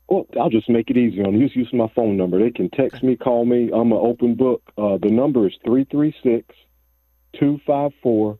Well, 0.08 0.26
I'll 0.40 0.50
just 0.50 0.68
make 0.68 0.88
it 0.90 0.96
easy 0.96 1.20
on 1.22 1.34
you. 1.34 1.46
Just 1.46 1.56
use 1.56 1.70
my 1.72 1.90
phone 1.94 2.16
number. 2.16 2.38
They 2.38 2.50
can 2.50 2.70
text 2.70 3.02
me, 3.02 3.16
call 3.16 3.44
me. 3.44 3.70
I'm 3.74 3.90
an 3.90 3.98
open 4.00 4.34
book. 4.34 4.62
Uh, 4.78 4.98
the 5.02 5.10
number 5.10 5.46
is 5.48 5.54
336 5.64 6.54
254 7.38 8.38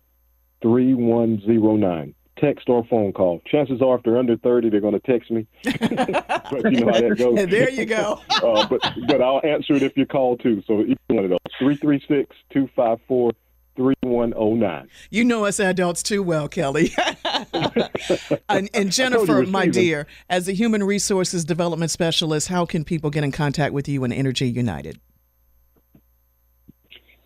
3109. 0.62 2.14
Text 2.38 2.68
or 2.68 2.84
phone 2.84 3.12
call. 3.12 3.40
Chances 3.46 3.80
are, 3.80 3.96
if 3.96 4.02
they're 4.02 4.18
under 4.18 4.36
30, 4.36 4.68
they're 4.68 4.80
going 4.80 4.92
to 4.92 5.00
text 5.00 5.30
me. 5.30 5.46
but 5.64 6.70
you 6.70 6.84
know 6.84 6.92
how 6.92 7.00
that 7.00 7.16
goes. 7.16 7.38
And 7.38 7.50
there 7.52 7.70
you 7.70 7.86
go. 7.86 8.20
uh, 8.30 8.66
but, 8.68 8.80
but 9.08 9.22
I'll 9.22 9.40
answer 9.44 9.74
it 9.74 9.82
if 9.82 9.96
you 9.96 10.06
call 10.06 10.36
too. 10.36 10.62
So 10.66 10.80
either 10.80 10.96
one 11.08 11.24
of 11.24 11.30
those 11.30 11.38
336 11.58 12.36
254 12.52 13.32
3109. 13.76 14.88
You 15.10 15.24
know 15.24 15.44
us 15.44 15.60
adults 15.60 16.02
too 16.02 16.22
well, 16.22 16.48
Kelly. 16.48 16.92
and, 18.48 18.70
and 18.72 18.90
Jennifer, 18.90 19.42
my 19.42 19.66
dear, 19.66 20.06
as 20.30 20.48
a 20.48 20.52
human 20.52 20.82
resources 20.82 21.44
development 21.44 21.90
specialist, 21.90 22.48
how 22.48 22.64
can 22.64 22.84
people 22.84 23.10
get 23.10 23.22
in 23.22 23.32
contact 23.32 23.74
with 23.74 23.88
you 23.88 24.02
and 24.04 24.12
Energy 24.12 24.48
United? 24.48 24.98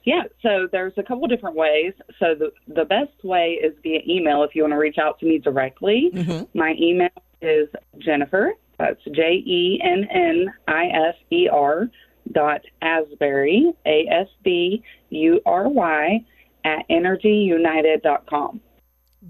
Yeah, 0.04 0.22
so 0.42 0.66
there's 0.72 0.94
a 0.96 1.02
couple 1.02 1.26
different 1.28 1.56
ways. 1.56 1.92
So 2.18 2.34
the 2.34 2.52
the 2.66 2.84
best 2.84 3.22
way 3.22 3.58
is 3.62 3.74
via 3.82 4.00
email 4.08 4.42
if 4.42 4.54
you 4.54 4.62
want 4.62 4.72
to 4.72 4.78
reach 4.78 4.98
out 4.98 5.18
to 5.20 5.26
me 5.26 5.38
directly. 5.38 6.10
Mm-hmm. 6.14 6.58
My 6.58 6.74
email 6.80 7.10
is 7.42 7.68
Jennifer. 7.98 8.54
That's 8.78 9.02
J 9.12 9.42
E 9.44 9.80
N 9.82 10.08
N 10.10 10.52
I 10.66 10.86
F 10.86 11.16
E 11.30 11.48
R 11.52 11.90
dot 12.32 12.62
Asbury 12.80 13.72
A 13.84 14.06
S 14.10 14.28
B 14.42 14.82
U 15.10 15.40
R 15.44 15.68
Y 15.68 16.24
at 16.64 16.88
energyunited.com. 16.88 18.60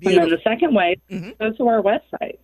And 0.05 0.17
then 0.17 0.29
the 0.29 0.39
second 0.45 0.75
way 0.75 0.97
is 1.09 1.21
mm-hmm. 1.21 1.31
go 1.41 1.53
to 1.53 1.69
our 1.69 1.83
website. 1.83 2.39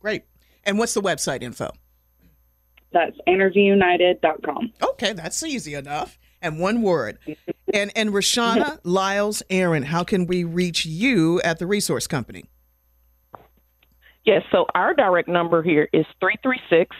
Great. 0.00 0.24
And 0.64 0.78
what's 0.78 0.94
the 0.94 1.02
website 1.02 1.42
info? 1.42 1.70
That's 2.92 3.16
energyunited.com. 3.28 4.72
Okay, 4.82 5.12
that's 5.12 5.42
easy 5.42 5.74
enough. 5.74 6.18
And 6.42 6.58
one 6.58 6.82
word. 6.82 7.18
And 7.72 7.92
and 7.94 8.10
Rashana 8.10 8.80
Liles 8.82 9.42
Aaron, 9.50 9.84
how 9.84 10.04
can 10.04 10.26
we 10.26 10.44
reach 10.44 10.86
you 10.86 11.40
at 11.42 11.58
the 11.58 11.66
resource 11.66 12.06
company? 12.06 12.44
Yes, 14.24 14.42
so 14.52 14.66
our 14.74 14.94
direct 14.94 15.28
number 15.28 15.62
here 15.62 15.88
is 15.92 16.06
336 16.20 16.94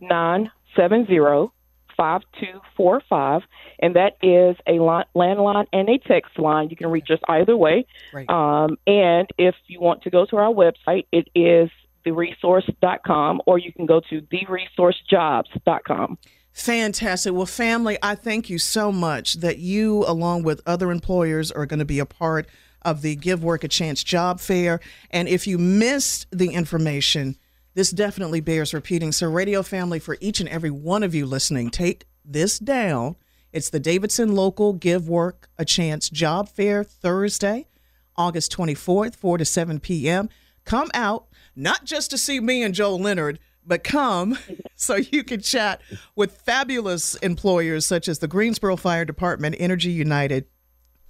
970 0.00 1.50
5245, 1.96 3.42
and 3.80 3.96
that 3.96 4.16
is 4.22 4.56
a 4.66 4.74
li- 4.74 5.04
landline 5.16 5.66
and 5.72 5.88
a 5.88 5.98
text 5.98 6.38
line. 6.38 6.70
You 6.70 6.76
can 6.76 6.86
reach 6.88 7.08
us 7.10 7.18
either 7.28 7.56
way. 7.56 7.86
Right. 8.12 8.30
Um, 8.30 8.78
and 8.86 9.28
if 9.36 9.56
you 9.66 9.80
want 9.80 10.02
to 10.04 10.10
go 10.10 10.24
to 10.26 10.36
our 10.36 10.52
website, 10.52 11.06
it 11.10 11.28
is 11.34 11.70
theresource.com, 12.06 13.42
or 13.46 13.58
you 13.58 13.72
can 13.72 13.86
go 13.86 14.00
to 14.08 14.20
theresourcejobs.com. 14.20 16.18
Fantastic. 16.58 17.32
Well, 17.32 17.46
family, 17.46 17.98
I 18.02 18.16
thank 18.16 18.50
you 18.50 18.58
so 18.58 18.90
much 18.90 19.34
that 19.34 19.58
you, 19.58 20.04
along 20.08 20.42
with 20.42 20.60
other 20.66 20.90
employers, 20.90 21.52
are 21.52 21.66
going 21.66 21.78
to 21.78 21.84
be 21.84 22.00
a 22.00 22.04
part 22.04 22.48
of 22.82 23.00
the 23.00 23.14
Give 23.14 23.44
Work 23.44 23.62
a 23.62 23.68
Chance 23.68 24.02
job 24.02 24.40
fair. 24.40 24.80
And 25.10 25.28
if 25.28 25.46
you 25.46 25.56
missed 25.56 26.26
the 26.32 26.50
information, 26.50 27.36
this 27.74 27.92
definitely 27.92 28.40
bears 28.40 28.74
repeating. 28.74 29.12
So, 29.12 29.30
radio 29.30 29.62
family, 29.62 30.00
for 30.00 30.18
each 30.20 30.40
and 30.40 30.48
every 30.48 30.70
one 30.70 31.04
of 31.04 31.14
you 31.14 31.26
listening, 31.26 31.70
take 31.70 32.06
this 32.24 32.58
down. 32.58 33.14
It's 33.52 33.70
the 33.70 33.80
Davidson 33.80 34.34
Local 34.34 34.72
Give 34.72 35.08
Work 35.08 35.48
a 35.58 35.64
Chance 35.64 36.10
job 36.10 36.48
fair 36.48 36.82
Thursday, 36.82 37.68
August 38.16 38.54
24th, 38.56 39.14
4 39.14 39.38
to 39.38 39.44
7 39.44 39.78
p.m. 39.78 40.28
Come 40.64 40.90
out, 40.92 41.28
not 41.54 41.84
just 41.84 42.10
to 42.10 42.18
see 42.18 42.40
me 42.40 42.64
and 42.64 42.74
Joel 42.74 42.98
Leonard, 42.98 43.38
but 43.68 43.84
come 43.84 44.36
so 44.74 44.96
you 44.96 45.22
can 45.22 45.40
chat 45.40 45.80
with 46.16 46.40
fabulous 46.40 47.14
employers 47.16 47.86
such 47.86 48.08
as 48.08 48.18
the 48.18 48.26
Greensboro 48.26 48.76
Fire 48.76 49.04
Department, 49.04 49.54
Energy 49.58 49.90
United, 49.92 50.46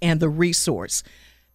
and 0.01 0.19
the 0.19 0.29
Resource. 0.29 1.01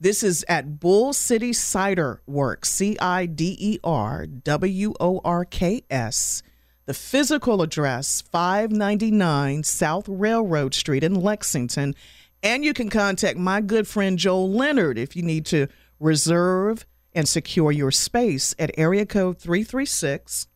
This 0.00 0.22
is 0.22 0.44
at 0.48 0.80
Bull 0.80 1.12
City 1.12 1.52
Cider 1.52 2.20
Works, 2.26 2.70
C 2.70 2.98
I 2.98 3.26
D 3.26 3.56
E 3.58 3.78
R 3.84 4.26
W 4.26 4.94
O 4.98 5.20
R 5.24 5.44
K 5.44 5.82
S. 5.88 6.42
The 6.86 6.94
physical 6.94 7.62
address, 7.62 8.20
599 8.20 9.62
South 9.62 10.06
Railroad 10.08 10.74
Street 10.74 11.04
in 11.04 11.14
Lexington. 11.14 11.94
And 12.42 12.62
you 12.62 12.74
can 12.74 12.90
contact 12.90 13.38
my 13.38 13.62
good 13.62 13.88
friend 13.88 14.18
Joel 14.18 14.50
Leonard 14.50 14.98
if 14.98 15.16
you 15.16 15.22
need 15.22 15.46
to 15.46 15.68
reserve 15.98 16.84
and 17.14 17.26
secure 17.26 17.72
your 17.72 17.90
space 17.90 18.54
at 18.58 18.76
area 18.76 19.06
code 19.06 19.38
336 19.38 20.48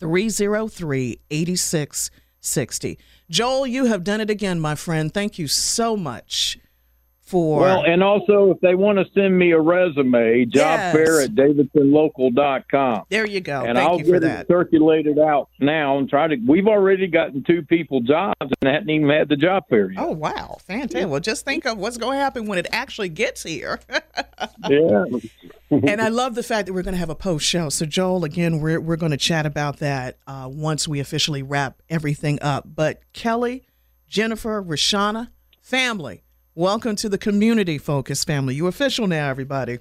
303 0.00 1.20
8660. 1.30 2.98
Joel, 3.30 3.66
you 3.66 3.86
have 3.86 4.04
done 4.04 4.20
it 4.20 4.30
again, 4.30 4.60
my 4.60 4.74
friend. 4.74 5.12
Thank 5.12 5.38
you 5.38 5.48
so 5.48 5.96
much 5.96 6.58
for. 7.24 7.60
Well, 7.60 7.84
and 7.84 8.02
also 8.02 8.50
if 8.50 8.60
they 8.60 8.74
want 8.74 8.98
to 8.98 9.06
send 9.14 9.36
me 9.38 9.52
a 9.52 9.60
resume, 9.60 10.46
Yes. 10.52 10.94
jobfair 10.94 11.24
at 11.24 11.34
davidsonlocal.com. 11.34 13.04
there 13.08 13.26
you 13.26 13.40
go. 13.40 13.64
and 13.64 13.76
Thank 13.78 13.88
I'll 13.90 13.98
you 13.98 14.04
for 14.04 14.12
get 14.12 14.22
that. 14.22 14.40
it 14.42 14.46
circulated 14.48 15.18
out 15.18 15.48
now 15.60 15.98
and 15.98 16.08
try 16.08 16.28
to. 16.28 16.36
We've 16.46 16.66
already 16.66 17.06
gotten 17.06 17.42
two 17.42 17.62
people 17.62 18.00
jobs 18.00 18.34
and 18.40 18.52
hadn't 18.70 18.90
even 18.90 19.08
had 19.08 19.28
the 19.28 19.36
job 19.36 19.64
fair 19.68 19.90
yet. 19.90 20.02
Oh, 20.02 20.10
wow. 20.12 20.58
Fantastic. 20.66 21.08
Well, 21.08 21.20
just 21.20 21.44
think 21.44 21.64
of 21.66 21.78
what's 21.78 21.96
going 21.96 22.18
to 22.18 22.22
happen 22.22 22.46
when 22.46 22.58
it 22.58 22.66
actually 22.72 23.08
gets 23.08 23.42
here. 23.42 23.80
Yeah. 24.68 25.04
and 25.70 26.00
I 26.00 26.08
love 26.08 26.34
the 26.34 26.42
fact 26.42 26.66
that 26.66 26.72
we're 26.74 26.82
going 26.82 26.94
to 26.94 26.98
have 26.98 27.08
a 27.10 27.14
post 27.14 27.46
show. 27.46 27.68
So, 27.70 27.86
Joel, 27.86 28.24
again, 28.24 28.60
we're, 28.60 28.80
we're 28.80 28.96
going 28.96 29.12
to 29.12 29.16
chat 29.18 29.46
about 29.46 29.78
that 29.78 30.18
uh, 30.26 30.48
once 30.50 30.86
we 30.86 31.00
officially 31.00 31.42
wrap 31.42 31.80
everything 31.88 32.38
up. 32.42 32.66
But 32.74 33.00
Kelly, 33.12 33.66
Jennifer, 34.08 34.62
Rashana, 34.62 35.28
family, 35.62 36.23
welcome 36.54 36.94
to 36.96 37.08
the 37.08 37.18
community 37.18 37.78
focus 37.78 38.24
family. 38.24 38.54
You 38.54 38.66
official 38.66 39.06
now, 39.06 39.28
everybody. 39.28 39.78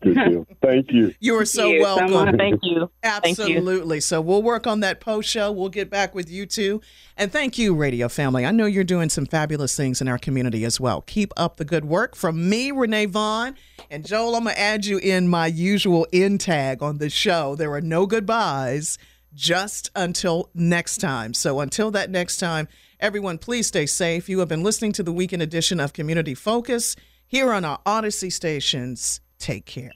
Good 0.00 0.14
deal. 0.30 0.46
Thank 0.62 0.90
you. 0.90 1.14
You 1.20 1.36
are 1.38 1.44
so 1.44 1.68
you 1.68 1.80
welcome. 1.82 2.10
much. 2.12 2.36
Thank 2.36 2.60
you. 2.62 2.90
Thank 3.02 3.38
you. 3.38 3.44
Absolutely. 3.56 4.00
So 4.00 4.20
we'll 4.20 4.42
work 4.42 4.66
on 4.66 4.80
that 4.80 5.00
post 5.00 5.28
show. 5.28 5.52
We'll 5.52 5.68
get 5.68 5.90
back 5.90 6.14
with 6.14 6.30
you 6.30 6.46
too. 6.46 6.80
And 7.16 7.30
thank 7.30 7.58
you, 7.58 7.74
Radio 7.74 8.08
Family. 8.08 8.44
I 8.44 8.50
know 8.50 8.66
you're 8.66 8.84
doing 8.84 9.08
some 9.08 9.26
fabulous 9.26 9.76
things 9.76 10.00
in 10.00 10.08
our 10.08 10.18
community 10.18 10.64
as 10.64 10.80
well. 10.80 11.02
Keep 11.02 11.32
up 11.36 11.56
the 11.56 11.64
good 11.64 11.84
work. 11.84 12.16
From 12.16 12.48
me, 12.48 12.70
Renee 12.70 13.06
Vaughn, 13.06 13.54
and 13.90 14.04
Joel, 14.04 14.34
I'm 14.36 14.44
going 14.44 14.54
to 14.54 14.60
add 14.60 14.86
you 14.86 14.98
in 14.98 15.28
my 15.28 15.46
usual 15.46 16.06
end 16.12 16.40
tag 16.40 16.82
on 16.82 16.98
the 16.98 17.10
show. 17.10 17.54
There 17.54 17.72
are 17.72 17.80
no 17.80 18.06
goodbyes 18.06 18.98
just 19.34 19.90
until 19.94 20.50
next 20.54 20.98
time. 20.98 21.34
So 21.34 21.60
until 21.60 21.90
that 21.92 22.10
next 22.10 22.38
time, 22.38 22.68
everyone, 23.00 23.38
please 23.38 23.66
stay 23.66 23.86
safe. 23.86 24.28
You 24.28 24.38
have 24.40 24.48
been 24.48 24.62
listening 24.62 24.92
to 24.92 25.02
the 25.02 25.12
weekend 25.12 25.42
edition 25.42 25.80
of 25.80 25.92
Community 25.92 26.34
Focus 26.34 26.96
here 27.26 27.52
on 27.52 27.64
our 27.64 27.80
Audacy 27.86 28.32
stations. 28.32 29.20
Take 29.38 29.66
care. 29.66 29.92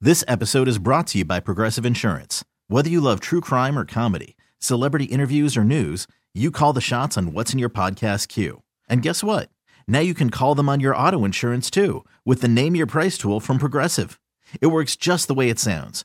This 0.00 0.22
episode 0.28 0.68
is 0.68 0.78
brought 0.78 1.08
to 1.08 1.18
you 1.18 1.24
by 1.24 1.40
Progressive 1.40 1.84
Insurance. 1.84 2.44
Whether 2.68 2.90
you 2.90 3.00
love 3.00 3.20
true 3.20 3.40
crime 3.40 3.78
or 3.78 3.84
comedy, 3.84 4.36
celebrity 4.58 5.06
interviews 5.06 5.56
or 5.56 5.64
news, 5.64 6.06
you 6.34 6.50
call 6.50 6.72
the 6.72 6.80
shots 6.80 7.16
on 7.16 7.32
what's 7.32 7.52
in 7.52 7.58
your 7.58 7.70
podcast 7.70 8.28
queue. 8.28 8.62
And 8.88 9.02
guess 9.02 9.24
what? 9.24 9.48
Now 9.88 10.00
you 10.00 10.14
can 10.14 10.30
call 10.30 10.54
them 10.54 10.68
on 10.68 10.80
your 10.80 10.94
auto 10.94 11.24
insurance 11.24 11.70
too 11.70 12.04
with 12.24 12.42
the 12.42 12.48
Name 12.48 12.76
Your 12.76 12.86
Price 12.86 13.18
tool 13.18 13.40
from 13.40 13.58
Progressive. 13.58 14.20
It 14.60 14.68
works 14.68 14.96
just 14.96 15.26
the 15.28 15.34
way 15.34 15.48
it 15.48 15.58
sounds. 15.58 16.04